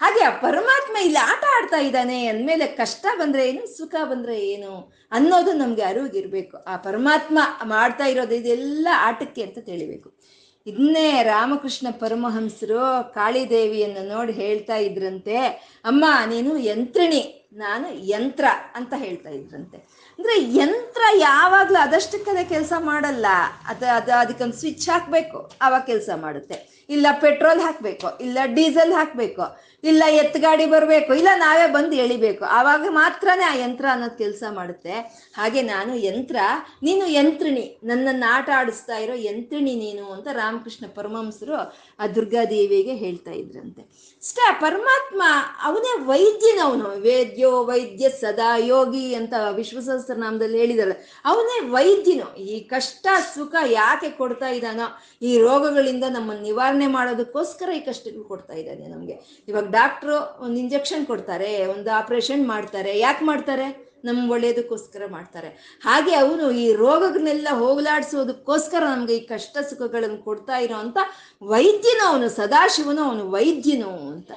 ಹಾಗೆ 0.00 0.24
ಆ 0.24 0.30
ಪರಮಾತ್ಮ 0.30 0.96
ಇಲ್ಲಿ 0.96 1.18
ಆಟ 1.18 1.44
ಆಡ್ತಾ 1.56 1.76
ಇದ್ದಾನೆ, 1.76 2.26
ಅಂದಮೇಲೆ 2.26 2.66
ಕಷ್ಟ 2.66 3.06
ಬಂದ್ರೆ 3.18 3.48
ಏನು, 3.48 3.76
ಸುಖ 3.76 3.94
ಬಂದ್ರೆ 4.04 4.40
ಏನು 4.40 4.94
ಅನ್ನೋದು 5.12 5.52
ನಮ್ಗೆ 5.52 5.82
ಅರಿವಿಗಿರ್ಬೇಕು. 5.82 6.56
ಆ 6.56 6.76
ಪರಮಾತ್ಮ 6.76 7.38
ಮಾಡ್ತಾ 7.64 8.04
ಇರೋದು 8.04 8.34
ಇದೆಲ್ಲ 8.34 8.88
ಆಟಕ್ಕೆ 8.96 9.42
ಅಂತ 9.42 9.58
ತಿಳಿಬೇಕು. 9.58 10.33
ಇದನ್ನೇ 10.66 11.22
ರಾಮಕೃಷ್ಣ 11.22 11.86
ಪರಮಹಂಸರು 11.90 13.12
ಕಾಳಿದೇವಿಯನ್ನು 13.14 14.08
ನೋಡಿ 14.08 14.32
ಹೇಳ್ತಾ 14.32 14.76
ಇದ್ರಂತೆ, 14.76 15.36
ಅಮ್ಮ, 15.84 16.04
ನೀನು 16.28 16.56
ಯಂತ್ರಿಣಿ, 16.58 17.50
ನಾನು 17.52 17.88
ಯಂತ್ರ 18.08 18.44
ಅಂತ 18.74 18.92
ಹೇಳ್ತಾ 18.96 19.30
ಇದ್ರಂತೆ. 19.30 19.76
ಅಂದ್ರೆ 20.18 20.56
ಯಂತ್ರ 20.58 21.02
ಯಾವಾಗ್ಲೂ 21.18 21.78
ಅದಷ್ಟಕ್ಕದೇ 21.82 22.44
ಕೆಲಸ 22.44 22.72
ಮಾಡಲ್ಲ. 22.78 23.26
ಅದು 23.66 23.86
ಅದು 23.96 24.12
ಅದಕ್ಕೊಂದು 24.12 24.56
ಸ್ವಿಚ್ 24.56 24.88
ಹಾಕ್ಬೇಕು 24.88 25.52
ಆವಾಗ 25.62 25.82
ಕೆಲಸ 25.82 26.10
ಮಾಡುತ್ತೆ. 26.16 26.56
ಇಲ್ಲ 26.88 27.06
ಪೆಟ್ರೋಲ್ 27.20 27.60
ಹಾಕಬೇಕು, 27.60 28.18
ಇಲ್ಲ 28.18 28.38
ಡೀಸೆಲ್ 28.44 28.92
ಹಾಕ್ಬೇಕು. 28.92 29.42
ಇಲ್ಲ 29.84 30.02
ಎತ್ತುಗಾಡಿ 30.10 30.66
ಬರಬೇಕು. 30.66 31.14
ಇಲ್ಲ, 31.14 31.28
ನಾವೇ 31.34 31.66
ಬಂದು 31.72 31.96
ಎಳಿಬೇಕು. 31.96 32.44
ಆವಾಗ 32.44 32.86
ಮಾತ್ರನೇ 32.88 33.44
ಆ 33.44 33.54
ಯಂತ್ರ 33.54 33.84
ಅನ್ನೋದು 33.92 34.18
ಕೆಲಸ 34.18 34.42
ಮಾಡುತ್ತೆ. 34.50 34.92
ಹಾಗೆ 35.36 35.62
ನಾನು 35.62 35.96
ಯಂತ್ರ, 35.96 36.36
ನೀನು 36.82 37.06
ಯಂತ್ರಿಣಿ. 37.06 37.78
ನನ್ನನ್ನು 37.84 38.32
ಆಟ 38.32 38.50
ಆಡಿಸ್ತಾ 38.56 38.96
ಇರೋ 38.96 39.14
ಯಂತ್ರಿಣಿ 39.16 39.74
ನೀನು 39.74 40.12
ಅಂತ 40.12 40.28
ರಾಮಕೃಷ್ಣ 40.32 40.86
ಪರಮಹಂಸರು 40.94 41.56
ಆ 41.98 42.06
ದುರ್ಗಾದೇವಿಗೆ 42.06 42.94
ಹೇಳ್ತಾ 42.94 43.30
ಇದ್ರಂತೆ. 43.30 43.82
ಅಷ್ಟೇ 43.82 44.56
ಪರಮಾತ್ಮ 44.60 45.22
ಅವನೇ 45.62 46.04
ವೈದ್ಯನವನು 46.04 46.88
ವೇದ್ಯೋ 46.88 47.64
ವೈದ್ಯ 47.64 48.08
ಸದಾ 48.08 48.56
ಯೋಗಿ 48.56 49.14
ಅಂತ 49.14 49.34
ವಿಶ್ವಸಹಸ್ರನಾಮದಲ್ಲಿ 49.50 50.58
ಹೇಳಿದಾರೆ. 50.58 51.22
ಅವನೇ 51.24 51.68
ವೈದ್ಯನು. 51.68 52.36
ಈ 52.36 52.60
ಕಷ್ಟ, 52.60 53.06
ಸುಖ 53.34 53.54
ಯಾಕೆ 53.66 54.10
ಕೊಡ್ತಾ 54.10 54.48
ಇದ್ದಾನೋ, 54.48 55.02
ಈ 55.22 55.38
ರೋಗಗಳಿಂದ 55.38 56.04
ನಮ್ಮನ್ನು 56.10 56.42
ನಿವಾರಣೆ 56.42 56.86
ಮಾಡೋದಕ್ಕೋಸ್ಕರ 56.86 57.70
ಈ 57.76 57.80
ಕಷ್ಟಗಳು 57.80 58.24
ಕೊಡ್ತಾ 58.24 58.54
ಇದ್ದಾನೆ 58.54 58.88
ನಮಗೆ. 58.88 59.44
ಇವಾಗ 59.48 59.70
ಡಾಕ್ಟ್ರು 59.70 60.44
ಒಂದು 60.44 60.56
ಇಂಜೆಕ್ಷನ್ 60.56 61.06
ಕೊಡ್ತಾರೆ, 61.06 61.66
ಒಂದು 61.66 61.90
ಆಪರೇಷನ್ 61.90 62.48
ಮಾಡ್ತಾರೆ. 62.48 62.98
ಯಾಕೆ 62.98 63.24
ಮಾಡ್ತಾರೆ? 63.24 63.93
ನಮ್ಮ 64.04 64.20
ಒಳ್ಳೆಯದಕ್ಕೋಸ್ಕರ 64.30 65.02
ಮಾಡ್ತಾರೆ. 65.06 65.50
ಹಾಗೆ 65.86 66.14
ಅವನು 66.14 66.50
ಈ 66.50 66.66
ರೋಗಗಳನ್ನೆಲ್ಲ 66.72 67.48
ಹೋಗಲಾಡಿಸೋದಕ್ಕೋಸ್ಕರ 67.62 68.82
ನಮ್ಗೆ 68.94 69.16
ಈ 69.16 69.22
ಕಷ್ಟ 69.26 69.56
ಸುಖಗಳನ್ನು 69.70 70.18
ಕೊಡ್ತಾ 70.22 70.56
ಇರೋವಂಥ 70.56 70.98
ವೈದ್ಯನು 71.42 72.04
ಅವನು, 72.08 72.28
ಸದಾಶಿವನು 72.28 73.02
ಅವನು, 73.08 73.24
ವೈದ್ಯನು 73.30 73.92
ಅಂತ. 74.12 74.30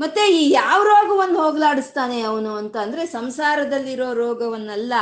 ಮತ್ತೆ 0.00 0.22
ಈ 0.36 0.50
ಯಾವ 0.50 0.78
ರೋಗವನ್ನು 0.82 1.38
ಹೋಗಲಾಡಿಸ್ತಾನೆ 1.42 2.16
ಅವನು 2.22 2.52
ಅಂತ 2.54 2.76
ಅಂದ್ರೆ 2.76 3.02
ಸಂಸಾರದಲ್ಲಿರೋ 3.06 4.08
ರೋಗವನ್ನಲ್ಲ, 4.12 4.94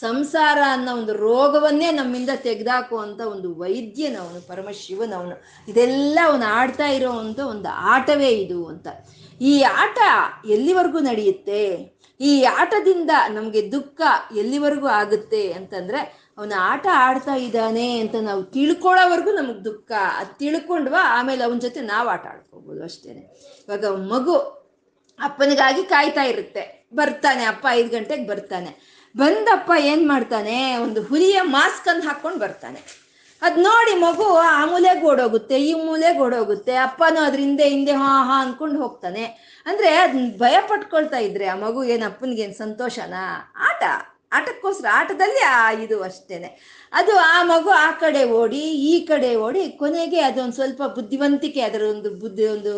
ಸಂಸಾರ 0.00 0.58
ಅನ್ನೋ 0.72 0.92
ಒಂದು 0.96 1.12
ರೋಗವನ್ನೇ 1.12 1.90
ನಮ್ಮಿಂದ 1.90 2.32
ತೆಗೆದಾಕುವಂಥ 2.42 3.20
ಒಂದು 3.20 3.48
ವೈದ್ಯನವನು 3.54 4.40
ಪರಮಶಿವನವನು 4.48 5.36
ಇದೆಲ್ಲ 5.68 6.18
ಅವನು 6.24 6.46
ಆಡ್ತಾ 6.58 6.88
ಇರೋ 6.88 7.10
ಒಂದು 7.10 7.42
ಒಂದು 7.46 7.68
ಆಟವೇ 7.94 8.30
ಇದು 8.44 8.66
ಅಂತ. 8.66 8.86
ಈ 9.40 9.62
ಆಟ 9.62 9.98
ಎಲ್ಲಿವರೆಗೂ 10.46 11.00
ನಡೆಯುತ್ತೆ? 11.00 11.62
ಈ 12.20 12.44
ಆಟದಿಂದ 12.44 13.10
ನಮಗೆ 13.28 13.72
ದುಃಖ 13.72 14.00
ಎಲ್ಲಿವರೆಗೂ 14.36 14.86
ಆಗುತ್ತೆ 14.86 15.52
ಅಂತಂದ್ರೆ, 15.52 16.28
ಅವನ 16.38 16.52
ಆಟ 16.58 16.86
ಆಡ್ತಾ 16.92 17.34
ಇದ್ದಾನೆ 17.34 17.98
ಅಂತ 17.98 18.14
ನಾವು 18.20 18.42
ತಿಳ್ಕೊಳ್ಳೋವರೆಗೂ 18.42 19.32
ನಮಗೆ 19.32 19.64
ದುಃಖ. 19.64 19.92
ಅದು 19.92 20.38
ತಿಳ್ಕೊಂಡ್ವಾ, 20.38 20.98
ಆಮೇಲೆ 21.02 21.44
ಅವನ 21.44 21.58
ಜೊತೆ 21.58 21.80
ನಾವು 21.80 22.08
ಆಟ 22.08 22.26
ಆಡ್ಕೋಬೋದು 22.26 22.84
ಅಷ್ಟೇನೆ. 22.84 23.20
ಇವಾಗ 23.68 23.84
ಮಗು 23.84 24.36
ಅಪ್ಪನಿಗಾಗಿ 25.20 25.82
ಕಾಯ್ತಾ 25.82 26.22
ಇರುತ್ತೆ. 26.22 26.88
ಬರ್ತಾನೆ, 26.94 27.44
ಅಪ್ಪ 27.44 27.66
ಐದು 27.70 27.88
ಗಂಟೆಗೆ 27.88 28.26
ಬರ್ತಾನೆ. 28.26 28.98
ಬಂದಪ್ಪ 29.16 29.72
ಏನ್ 29.78 30.08
ಮಾಡ್ತಾನೆ, 30.08 30.76
ಒಂದು 30.76 31.02
ಹುಲಿಯ 31.02 31.40
ಮಾಸ್ಕ್ 31.42 31.88
ಅನ್ನು 31.88 32.38
ಬರ್ತಾನೆ. 32.38 33.07
ಅದ್ 33.42 33.58
ನೋಡಿ 33.58 33.94
ಮಗು 34.00 34.24
ಆ 34.36 34.64
ಮೂಲೆಗೆ 34.64 35.04
ಓಡೋಗುತ್ತೆ 35.06 35.56
ಈ 35.60 35.72
ಮೂಲೆಗೆ 35.72 36.18
ಓಡೋಗುತ್ತೆ 36.18 36.74
ಅಪ್ಪನೂ 36.76 37.20
ಅದ್ರ 37.20 37.38
ಹಿಂದೆ 37.38 37.68
ಹಿಂದೆ 37.68 37.92
ಹಾ 37.92 38.12
ಹಾ 38.28 38.36
ಅನ್ಕೊಂಡು 38.42 38.78
ಹೋಗ್ತಾನೆ. 38.82 39.24
ಅಂದ್ರೆ 39.66 39.90
ಅದನ್ನ 39.96 40.30
ಭಯ 40.38 40.56
ಪಟ್ಕೊಳ್ತಾ 40.68 41.18
ಇದ್ರೆ 41.18 41.46
ಆ 41.46 41.54
ಮಗು 41.54 41.84
ಏನ್ 41.84 42.02
ಅಪ್ಪನಿಗೆ 42.02 42.52
ಸಂತೋಷನಾ? 42.52 43.22
ಆಟ, 43.68 43.82
ಆಟಕ್ಕೋಸ್ಕರ, 44.32 44.86
ಆಟದಲ್ಲಿ 44.92 45.42
ಆ 45.50 45.70
ಇದು 45.70 46.02
ಅಷ್ಟೇನೆ. 46.02 46.48
ಅದು 46.92 47.18
ಆ 47.18 47.42
ಮಗು 47.42 47.70
ಆ 47.70 47.90
ಕಡೆ 47.90 48.24
ಓಡಿ, 48.24 48.62
ಈ 48.90 49.00
ಕಡೆ 49.06 49.36
ಓಡಿ, 49.36 49.68
ಕೊನೆಗೆ 49.68 50.20
ಅದೊಂದು 50.20 50.52
ಸ್ವಲ್ಪ 50.52 50.82
ಬುದ್ಧಿವಂತಿಕೆ 50.82 51.60
ಅದರ 51.60 51.82
ಒಂದು 51.82 52.10
ಬುದ್ಧಿ 52.10 52.46
ಒಂದು 52.46 52.74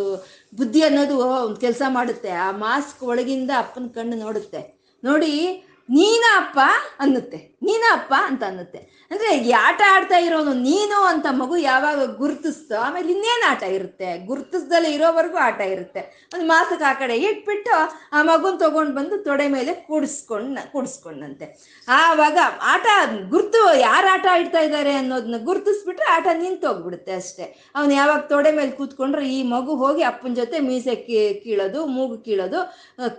ಬುದ್ಧಿ 0.56 0.82
ಅನ್ನೋದು 0.82 1.16
ಒಂದು 1.18 1.60
ಕೆಲಸ 1.60 1.82
ಮಾಡುತ್ತೆ. 1.88 2.30
ಆ 2.30 2.50
ಮಾಸ್ಕ್ 2.50 3.02
ಒಳಗಿಂದ 3.02 3.50
ಅಪ್ಪನ 3.58 3.88
ಕಣ್ಣು 3.94 4.16
ನೋಡುತ್ತೆ. 4.16 4.62
ನೋಡಿ 5.04 5.64
ನೀನ 5.98 6.24
ಅಪ್ಪ 6.36 6.58
ಅನ್ನುತ್ತೆ. 6.98 7.38
ನೀನ 7.62 7.84
ಅಪ್ಪ 7.92 8.12
ಅಂತ 8.26 8.42
ಅನ್ನುತ್ತೆ. 8.44 8.80
ಅಂದ್ರೆ 9.10 9.30
ಈ 9.38 9.50
ಆಟ 9.50 9.80
ಆಡ್ತಾ 9.94 10.18
ಇರೋನು 10.18 10.52
ನೀನು 10.52 10.98
ಅಂತ 11.02 11.26
ಮಗು 11.30 11.56
ಯಾವಾಗ 11.56 12.16
ಗುರ್ತಿಸ್ತೋ? 12.16 12.76
ಆಮೇಲೆ 12.80 13.08
ಇನ್ನೇನು 13.12 13.50
ಆಟ 13.50 13.62
ಇರುತ್ತೆ? 13.62 14.26
ಗುರ್ತಿಸ್ದಲ್ಲೇ 14.26 14.90
ಇರೋವರೆಗೂ 14.90 15.36
ಆಟ 15.36 15.60
ಇರುತ್ತೆ. 15.60 16.28
ಒಂದು 16.34 16.46
ಮಾಸಕ್ಕೆ 16.46 16.84
ಆ 16.84 16.92
ಕಡೆ 16.92 17.16
ಇಟ್ಬಿಟ್ಟು 17.16 17.74
ಆ 18.12 18.22
ಮಗುನ 18.22 18.54
ತಗೊಂಡು 18.56 18.94
ಬಂದು 18.94 19.18
ತೊಡೆ 19.18 19.48
ಮೇಲೆ 19.48 19.74
ಕೂಡಿಸ್ಕೊಂಡ್ 19.74 20.60
ಕೂಡಿಸ್ಕೊಂಡಂತೆ. 20.72 21.48
ಆವಾಗ 21.88 22.38
ಆಟ 22.62 22.86
ಗುರ್ತು 23.28 23.62
ಯಾರು 23.80 24.08
ಆಟ 24.12 24.26
ಆಡ್ತಾ 24.30 24.58
ಇದ್ದಾರೆ 24.58 24.92
ಅನ್ನೋದನ್ನ 24.92 25.40
ಗುರ್ತಿಸ್ಬಿಟ್ರೆ 25.44 26.08
ಆಟ 26.16 26.26
ನಿಂತೋಗ್ಬಿಡುತ್ತೆ 26.32 27.12
ಅಷ್ಟೇ. 27.12 27.70
ಅವ್ನು 27.76 27.94
ಯಾವಾಗ 27.94 28.20
ತೊಡೆ 28.20 28.52
ಮೇಲೆ 28.52 28.70
ಕೂತ್ಕೊಂಡ್ರೆ 28.70 29.28
ಈ 29.28 29.42
ಮಗು 29.42 29.74
ಹೋಗಿ 29.74 30.02
ಅಪ್ಪನ 30.02 30.34
ಜೊತೆ 30.34 30.58
ಮೀಸೆ 30.60 30.96
ಕೀಳೋದು, 31.44 31.86
ಮೂಗು 31.86 32.18
ಕೀಳೋದು 32.18 32.60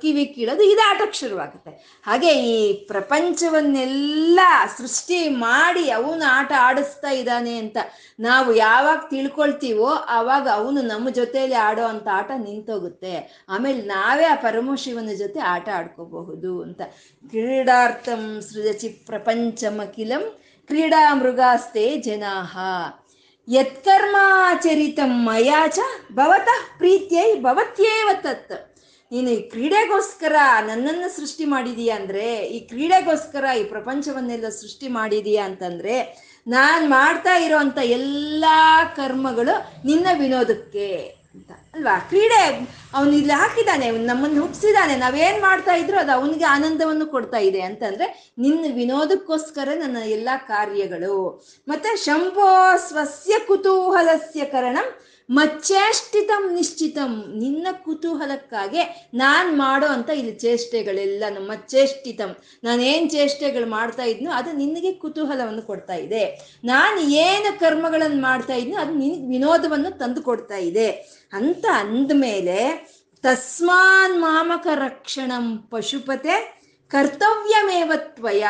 ಕಿವಿ 0.01 0.26
ಕೀಳೋದು, 0.26 0.63
ಇದು 0.63 0.89
ಆಟಕ್ಕೆ 0.89 1.19
ಶುರುವಾಗುತ್ತೆ. 1.19 2.01
ಹಾಗೆ 2.05 2.34
ಈ 2.34 2.61
ಪ್ರಪಂಚವನ್ನೆಲ್ಲ 2.88 4.39
ಸೃಷ್ಟಿ 4.78 5.30
ಮಾಡಿ 5.30 5.89
ಅವನು 5.89 6.30
ಆಟ 6.30 6.51
ಆಡಿಸ್ತಾ 6.59 7.09
ಇದ್ದಾನೆ 7.09 7.57
ಅಂತ 7.57 7.78
ನಾವು 8.20 8.55
ಯಾವಾಗ 8.55 8.97
ತಿಳ್ಕೊಳ್ತೀವೋ 9.09 9.88
ಆವಾಗ 9.88 10.47
ಅವನು 10.53 10.82
ನಮ್ಮ 10.82 11.09
ಜೊತೆಯಲ್ಲಿ 11.09 11.55
ಆಡೋ 11.55 11.84
ಅಂತ 11.84 12.07
ಆಟ 12.12 12.32
ನಿಂತೋಗುತ್ತೆ. 12.38 13.45
ಆಮೇಲೆ 13.49 13.82
ನಾವೇ 13.82 14.24
ಆ 14.24 14.36
ಪರಮಶಿವನ 14.36 15.09
ಜೊತೆ 15.18 15.39
ಆಟ 15.39 15.70
ಆಡ್ಕೋಬಹುದು 15.70 16.62
ಅಂತ. 16.62 16.82
ಕ್ರೀಡಾರ್ಥಂ 17.30 18.41
ಸೃಜಚಿ 18.41 18.89
ಪ್ರಪಂಚಮಖಿಲಂ 18.89 20.39
ಕ್ರೀಡಾ 20.68 21.14
ಮೃಗಾಸ್ತೆ 21.14 21.97
ಜನಾಹ. 21.97 22.57
ಯತ್ಕರ್ಮಾಚರಿತಂ 23.49 25.26
ಮಯಾಚ 25.26 25.80
ಭವತಃ 26.14 26.78
ಪ್ರೀತ್ಯೈ 26.78 27.39
ಭವತ್ಯೇವ 27.39 28.09
ತತ್. 28.22 28.70
ನೀನು 29.12 29.30
ಈ 29.30 29.49
ಕ್ರೀಡೆಗೋಸ್ಕರ 29.49 30.36
ನನ್ನನ್ನು 30.66 31.16
ಸೃಷ್ಟಿ 31.16 31.45
ಮಾಡಿದೀಯ 31.45 31.89
ಅಂದ್ರೆ, 31.89 32.36
ಈ 32.36 32.59
ಕ್ರೀಡೆಗೋಸ್ಕರ 32.59 33.45
ಈ 33.59 33.64
ಪ್ರಪಂಚವನ್ನೆಲ್ಲ 33.64 34.49
ಸೃಷ್ಟಿ 34.49 34.88
ಮಾಡಿದೀಯಾ 34.88 35.45
ಅಂತಂದ್ರೆ, 35.45 35.95
ನಾನು 36.47 36.89
ಮಾಡ್ತಾ 36.89 37.38
ಇರೋವಂಥ 37.38 37.78
ಎಲ್ಲಾ 37.78 38.86
ಕರ್ಮಗಳು 38.86 39.88
ನಿನ್ನ 39.88 40.07
ವಿನೋದಕ್ಕೆ 40.20 40.95
ಅಂತ. 41.36 41.51
ಅಲ್ವಾ? 41.74 41.99
ಕ್ರೀಡೆ 41.99 42.70
ಅವನು 42.93 43.12
ಇಲ್ಲಿ 43.12 43.34
ಹಾಕಿದ್ದಾನೆ 43.34 43.91
ನಮ್ಮನ್ನು 43.91 44.41
ಹುಟ್ಟಿಸಿದಾನೆ 44.41 44.95
ನಾವೇನ್ 44.95 45.41
ಮಾಡ್ತಾ 45.41 45.76
ಇದ್ರು 45.76 45.97
ಅದು 45.97 46.12
ಅವನಿಗೆ 46.12 46.43
ಆನಂದವನ್ನು 46.43 47.05
ಕೊಡ್ತಾ 47.05 47.38
ಇದೆ 47.38 47.62
ಅಂತಂದ್ರೆ, 47.62 48.34
ನಿನ್ನ 48.38 48.76
ವಿನೋದಕ್ಕೋಸ್ಕರ 48.76 49.70
ನನ್ನ 49.80 49.97
ಎಲ್ಲಾ 49.97 50.38
ಕಾರ್ಯಗಳು. 50.38 51.45
ಮತ್ತೆ 51.68 51.95
ಶಂಭೋ 51.95 52.78
ಸ್ವಸ್ಯ 52.88 53.39
ಕುತೂಹಲಸ್ಯ 53.47 54.45
ಕರಣಂ 54.45 54.95
ಮಚ್ಚೇಷ್ಟಿತಂ 55.32 56.53
ನಿಶ್ಚಿತಂ. 56.53 57.34
ನಿನ್ನ 57.38 57.67
ಕುತೂಹಲಕ್ಕಾಗೆ 57.84 59.09
ನಾನ್ 59.13 59.57
ಮಾಡೋ 59.57 59.88
ಅಂತ 59.88 60.09
ಇಲ್ಲಿ 60.09 60.32
ಚೇಷ್ಟೆಗಳೆಲ್ಲ 60.32 61.23
ನಮ್ಮ 61.34 61.51
ಚೇಷ್ಟಿತಂ 61.55 62.36
ನಾನೇನ್ 62.63 63.09
ಚೇಷ್ಟೆಗಳು 63.09 63.69
ಮಾಡ್ತಾ 63.69 64.03
ಇದ್ನೋ 64.03 64.32
ಅದು 64.32 64.51
ನಿನಗೆ 64.51 64.91
ಕುತೂಹಲವನ್ನು 64.93 65.61
ಕೊಡ್ತಾ 65.61 65.93
ಇದೆ. 65.93 66.23
ನಾನು 66.63 67.01
ಏನು 67.01 67.59
ಕರ್ಮಗಳನ್ನು 67.59 68.21
ಮಾಡ್ತಾ 68.21 68.53
ಇದ್ನೋ 68.53 68.77
ಅದು 68.77 68.93
ನಿನ್ 68.93 69.29
ವಿನೋದವನ್ನು 69.29 69.97
ತಂದು 69.97 70.21
ಕೊಡ್ತಾ 70.21 70.57
ಇದೆ. 70.57 70.91
ಅಂತ 71.34 71.65
ಅಂದಮೇಲೆ 71.73 72.59
ತಸ್ಮಾನ್ 73.23 74.21
ಮಾಮಕ 74.21 74.67
ರಕ್ಷಣಂ 74.75 75.57
ಪಶುಪತೆ 75.57 76.61
ಕರ್ತವ್ಯಮೇ 76.91 77.71
ಪ್ರೀತಮೇವ 77.73 77.91
ತ್ವಯ 78.15 78.45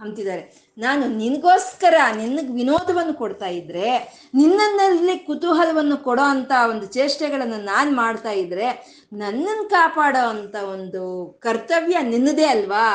ಅಂತಿದ್ದಾರೆ. 0.00 0.42
ನಾನು 0.78 1.08
ನಿನಗೋಸ್ಕರ 1.08 1.94
ನಿನಗೆ 2.16 2.52
ವಿನೋದವನ್ನು 2.52 3.14
ಕೊಡ್ತಾ 3.14 3.46
ಇದ್ರೆ 3.46 3.88
ನಿನ್ನಲ್ಲಿ 4.34 5.18
ಕುತೂಹಲವನ್ನು 5.18 5.96
ಕೊಡೋ 5.96 6.22
ಅಂತ 6.22 6.52
ಒಂದು 6.70 6.86
ಚೇಷ್ಟೆಗಳನ್ನು 6.86 7.58
ನಾನು 7.64 7.90
ಮಾಡ್ತಾ 7.96 8.32
ಇದ್ರೆ 8.42 8.68
ನನ್ನನ್ನು 9.12 9.64
ಕಾಪಾಡೋ 9.68 10.28
ಅಂತ 10.28 10.56
ಒಂದು 10.72 11.02
ಕರ್ತವ್ಯ 11.40 11.98
ನಿನ್ನದೇ 12.02 12.46
ಅಲ್ವಾ? 12.46 12.86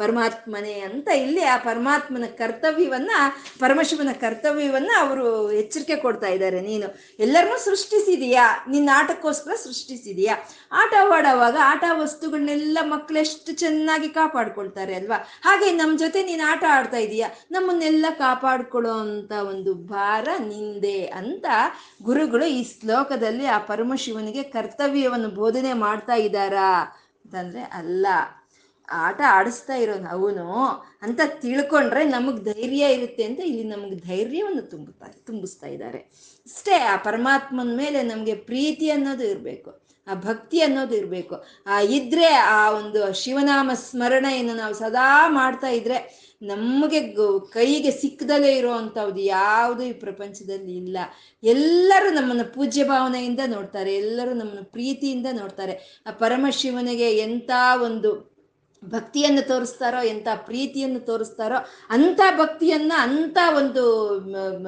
ಪರಮಾತ್ಮನೇ 0.00 0.74
ಅಂತ 0.80 1.08
ಇಲ್ಲಿ 1.08 1.42
ಆ 1.44 1.56
ಪರಮಾತ್ಮನ 1.56 2.24
ಕರ್ತವ್ಯವನ್ನ, 2.38 3.10
ಪರಮಶಿವನ 3.60 4.12
ಕರ್ತವ್ಯವನ್ನ 4.20 4.90
ಅವರು 5.00 5.52
ಎಚ್ಚರಿಕೆ 5.52 5.96
ಕೊಡ್ತಾ 5.96 6.28
ಇದ್ದಾರೆ. 6.28 6.60
ನೀನು 6.60 6.88
ಎಲ್ಲರನ್ನೂ 7.18 7.58
ಸೃಷ್ಟಿಸಿದೀಯಾ? 7.58 8.64
ನಿನ್ನ 8.70 8.90
ಆಟಕ್ಕೋಸ್ಕರ 8.94 9.54
ಸೃಷ್ಟಿಸಿದೀಯಾ? 9.64 10.36
ಆಟ 10.72 10.94
ಆಡುವಾಗ 11.14 11.56
ಆಟ 11.62 11.84
ವಸ್ತುಗಳನ್ನೆಲ್ಲ 11.92 12.78
ಮಕ್ಕಳೆಷ್ಟು 12.82 13.52
ಚೆನ್ನಾಗಿ 13.52 14.08
ಕಾಪಾಡ್ಕೊಳ್ತಾರೆ 14.08 14.94
ಅಲ್ವಾ? 14.94 15.18
ಹಾಗೆ 15.42 15.70
ನಮ್ಮ 15.72 15.98
ಜೊತೆ 15.98 16.22
ನೀನು 16.24 16.44
ಆಟ 16.50 16.64
ಆಡ್ತಾ 16.68 16.96
ಇದೀಯಾ? 16.96 17.28
ನಮ್ಮನ್ನೆಲ್ಲ 17.50 18.06
ಕಾಪಾಡ್ಕೊಳ್ಳೋ 18.18 18.92
ಅಂತ 18.92 19.32
ಒಂದು 19.32 19.74
ಭಾರ 19.74 20.28
ನಿಂದೆ 20.38 20.98
ಅಂತ 21.06 21.46
ಗುರುಗಳು 22.02 22.46
ಈ 22.46 22.60
ಶ್ಲೋಕದಲ್ಲಿ 22.64 23.46
ಆ 23.46 23.58
ಪರಮಶಿವನಿಗೆ 23.58 24.42
ಕರ್ತವ್ಯವನ್ನು 24.42 25.28
ಬೋಧನೆ 25.28 25.72
ಮಾಡ್ತಾ 25.72 26.14
ಇದ್ದಾರಾ? 26.14 26.70
ಅಂತಂದ್ರೆ 27.24 27.62
ಅಲ್ಲ. 27.62 28.06
ಆಟ 28.90 29.20
ಆಡಿಸ್ತಾ 29.26 29.74
ಇರೋ 29.74 29.94
ಅವನು 30.10 30.46
ಅಂತ 31.02 31.20
ತಿಳ್ಕೊಂಡ್ರೆ 31.42 32.04
ನಮಗೆ 32.04 32.40
ಧೈರ್ಯ 32.52 32.94
ಇರುತ್ತೆ 32.94 33.24
ಅಂತ 33.24 33.40
ಇಲ್ಲಿ 33.40 33.64
ನಮಗೆ 33.64 33.96
ಧೈರ್ಯವನ್ನು 33.96 34.62
ತುಂಬುತ್ತಾ, 34.62 35.06
ತುಂಬಿಸ್ತಾ 35.26 35.66
ಇದ್ದಾರೆ. 35.66 35.98
ಇಷ್ಟೇ 36.46 36.78
ಆ 36.92 36.96
ಪರಮಾತ್ಮನ 36.96 37.76
ಮೇಲೆ 37.76 38.02
ನಮಗೆ 38.02 38.34
ಪ್ರೀತಿ 38.34 38.90
ಅನ್ನೋದು 38.90 39.24
ಇರಬೇಕು, 39.24 39.70
ಆ 40.08 40.14
ಭಕ್ತಿ 40.14 40.60
ಅನ್ನೋದು 40.60 40.96
ಇರಬೇಕು. 40.96 41.34
ಆ 41.66 41.80
ಇದ್ರೆ 41.80 42.26
ಆ 42.26 42.70
ಒಂದು 42.70 43.12
ಶಿವನಾಮ 43.12 43.70
ಸ್ಮರಣೆಯನ್ನು 43.74 44.54
ನಾವು 44.54 44.74
ಸದಾ 44.74 45.28
ಮಾಡ್ತಾ 45.28 45.68
ಇದ್ರೆ 45.68 46.30
ನಮಗೆ 46.42 47.00
ಕೈಗೆ 47.52 47.90
ಸಿಕ್ಕದಲ್ಲೇ 47.90 48.56
ಇರುವಂಥವ್ದು 48.56 49.20
ಯಾವುದು 49.20 49.82
ಈ 49.82 49.92
ಪ್ರಪಂಚದಲ್ಲಿ 49.92 50.76
ಇಲ್ಲ. 50.76 50.98
ಎಲ್ಲರೂ 51.42 52.10
ನಮ್ಮನ್ನು 52.10 52.54
ಪೂಜ್ಯ 52.54 52.84
ಭಾವನೆಯಿಂದ 52.84 53.40
ನೋಡ್ತಾರೆ, 53.46 53.94
ಎಲ್ಲರೂ 53.94 54.34
ನಮ್ಮನ್ನು 54.34 54.64
ಪ್ರೀತಿಯಿಂದ 54.64 55.26
ನೋಡ್ತಾರೆ. 55.32 56.02
ಆ 56.06 56.10
ಪರಮಶಿವನಿಗೆ 56.10 57.10
ಎಂಥ 57.16 57.50
ಒಂದು 57.82 58.29
ಭಕ್ತಿಯನ್ನು 58.84 59.48
ತೋರಿಸ್ತಾರೋ 59.48 60.02
ಎಂಥ 60.02 60.28
ಪ್ರೀತಿಯನ್ನು 60.34 61.00
ತೋರಿಸ್ತಾರೋ, 61.00 61.56
ಅಂಥ 61.90 62.20
ಭಕ್ತಿಯನ್ನ, 62.38 62.92
ಅಂಥ 62.96 63.38
ಒಂದು 63.56 63.84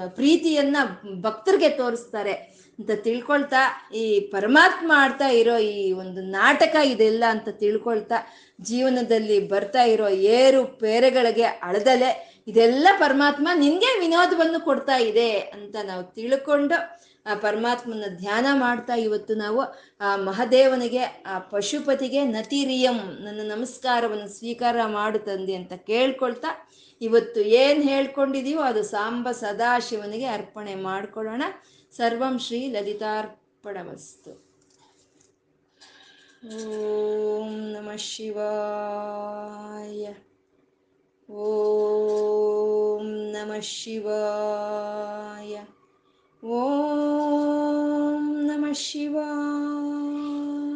ಪ್ರೀತಿಯನ್ನ 0.09 0.77
ಭಕ್ತರಿಗೆ 1.21 1.69
ತೋರಿಸ್ತಾರೆ. 1.69 2.33
ಅಂತ 2.79 2.91
ತಿಳ್ಕೊಳ್ತಾ, 2.91 3.91
ಈ 3.95 4.21
ಪರಮಾತ್ಮ 4.21 4.93
ಆಡ್ತಾ 4.95 5.29
ಇರೋ 5.29 5.59
ಈ 5.59 5.93
ಒಂದು 5.93 6.21
ನಾಟಕ 6.21 6.77
ಇದೆಲ್ಲ 6.85 7.25
ಅಂತ 7.29 7.49
ತಿಳ್ಕೊಳ್ತಾ, 7.49 8.15
ಜೀವನದಲ್ಲಿ 8.61 9.49
ಬರ್ತಾ 9.49 9.83
ಇರೋ 9.83 10.09
ಏರು 10.09 10.65
ಪೇರೆಗಳಿಗೆ 10.65 11.45
ಅಳದಲೆ, 11.45 12.43
ಇದೆಲ್ಲ 12.49 12.89
ಪರಮಾತ್ಮ 12.99 13.49
ನಿನ್ಗೆ 13.55 14.01
ವಿನೋದವನ್ನು 14.01 14.61
ಕೊಡ್ತಾ 14.61 14.97
ಇದೆ 14.97 15.31
ಅಂತ 15.33 15.77
ನಾವು 15.85 16.03
ತಿಳ್ಕೊಂಡು 16.03 17.03
ಆ 17.27 17.35
ಪರಮಾತ್ಮನ 17.35 18.05
ಧ್ಯಾನ 18.09 18.47
ಮಾಡ್ತಾ 18.53 18.95
ಇವತ್ತು 18.95 19.35
ನಾವು, 19.35 19.63
ಆ 20.01 20.17
ಮಹದೇವನಿಗೆ, 20.17 21.05
ಆ 21.05 21.39
ಪಶುಪತಿಗೆ 21.39 22.25
ನತಿರಿಯಂ, 22.25 22.97
ನನ್ನ 22.97 23.41
ನಮಸ್ಕಾರವನ್ನು 23.45 24.29
ಸ್ವೀಕಾರ 24.29 24.77
ಮಾಡು 24.87 25.19
ತಂದೆ 25.19 25.55
ಅಂತ 25.55 25.73
ಕೇಳ್ಕೊಳ್ತಾ 25.73 26.69
ಇವತ್ತು 27.01 27.41
ಏನು 27.41 27.83
ಹೇಳ್ಕೊಂಡಿದೀವೋ 27.83 28.63
ಅದು 28.63 28.83
ಸಾಂಬ 28.83 29.31
ಸದಾಶಿವನಿಗೆ 29.31 30.25
ಅರ್ಪಣೆ 30.25 30.75
ಮಾಡ್ಕೊಳ್ಳೋಣ. 30.75 31.43
ಸರ್ವಂ 31.97 32.39
ಶ್ರೀ 32.39 32.69
ಲಲಿತಾರ್ಪಣಮಸ್ತು. 32.69 34.53
ಓಂ 36.69 37.51
ನಮಃ 37.51 37.97
ಶಿವಾಯ. 37.97 40.15
ಓಂ 41.33 43.07
ನಮಃ 43.07 43.61
ಶಿವಾಯ. 43.61 45.61
ஓம் 46.43 48.31
நம 48.47 48.71
சிவாய் 48.75 50.72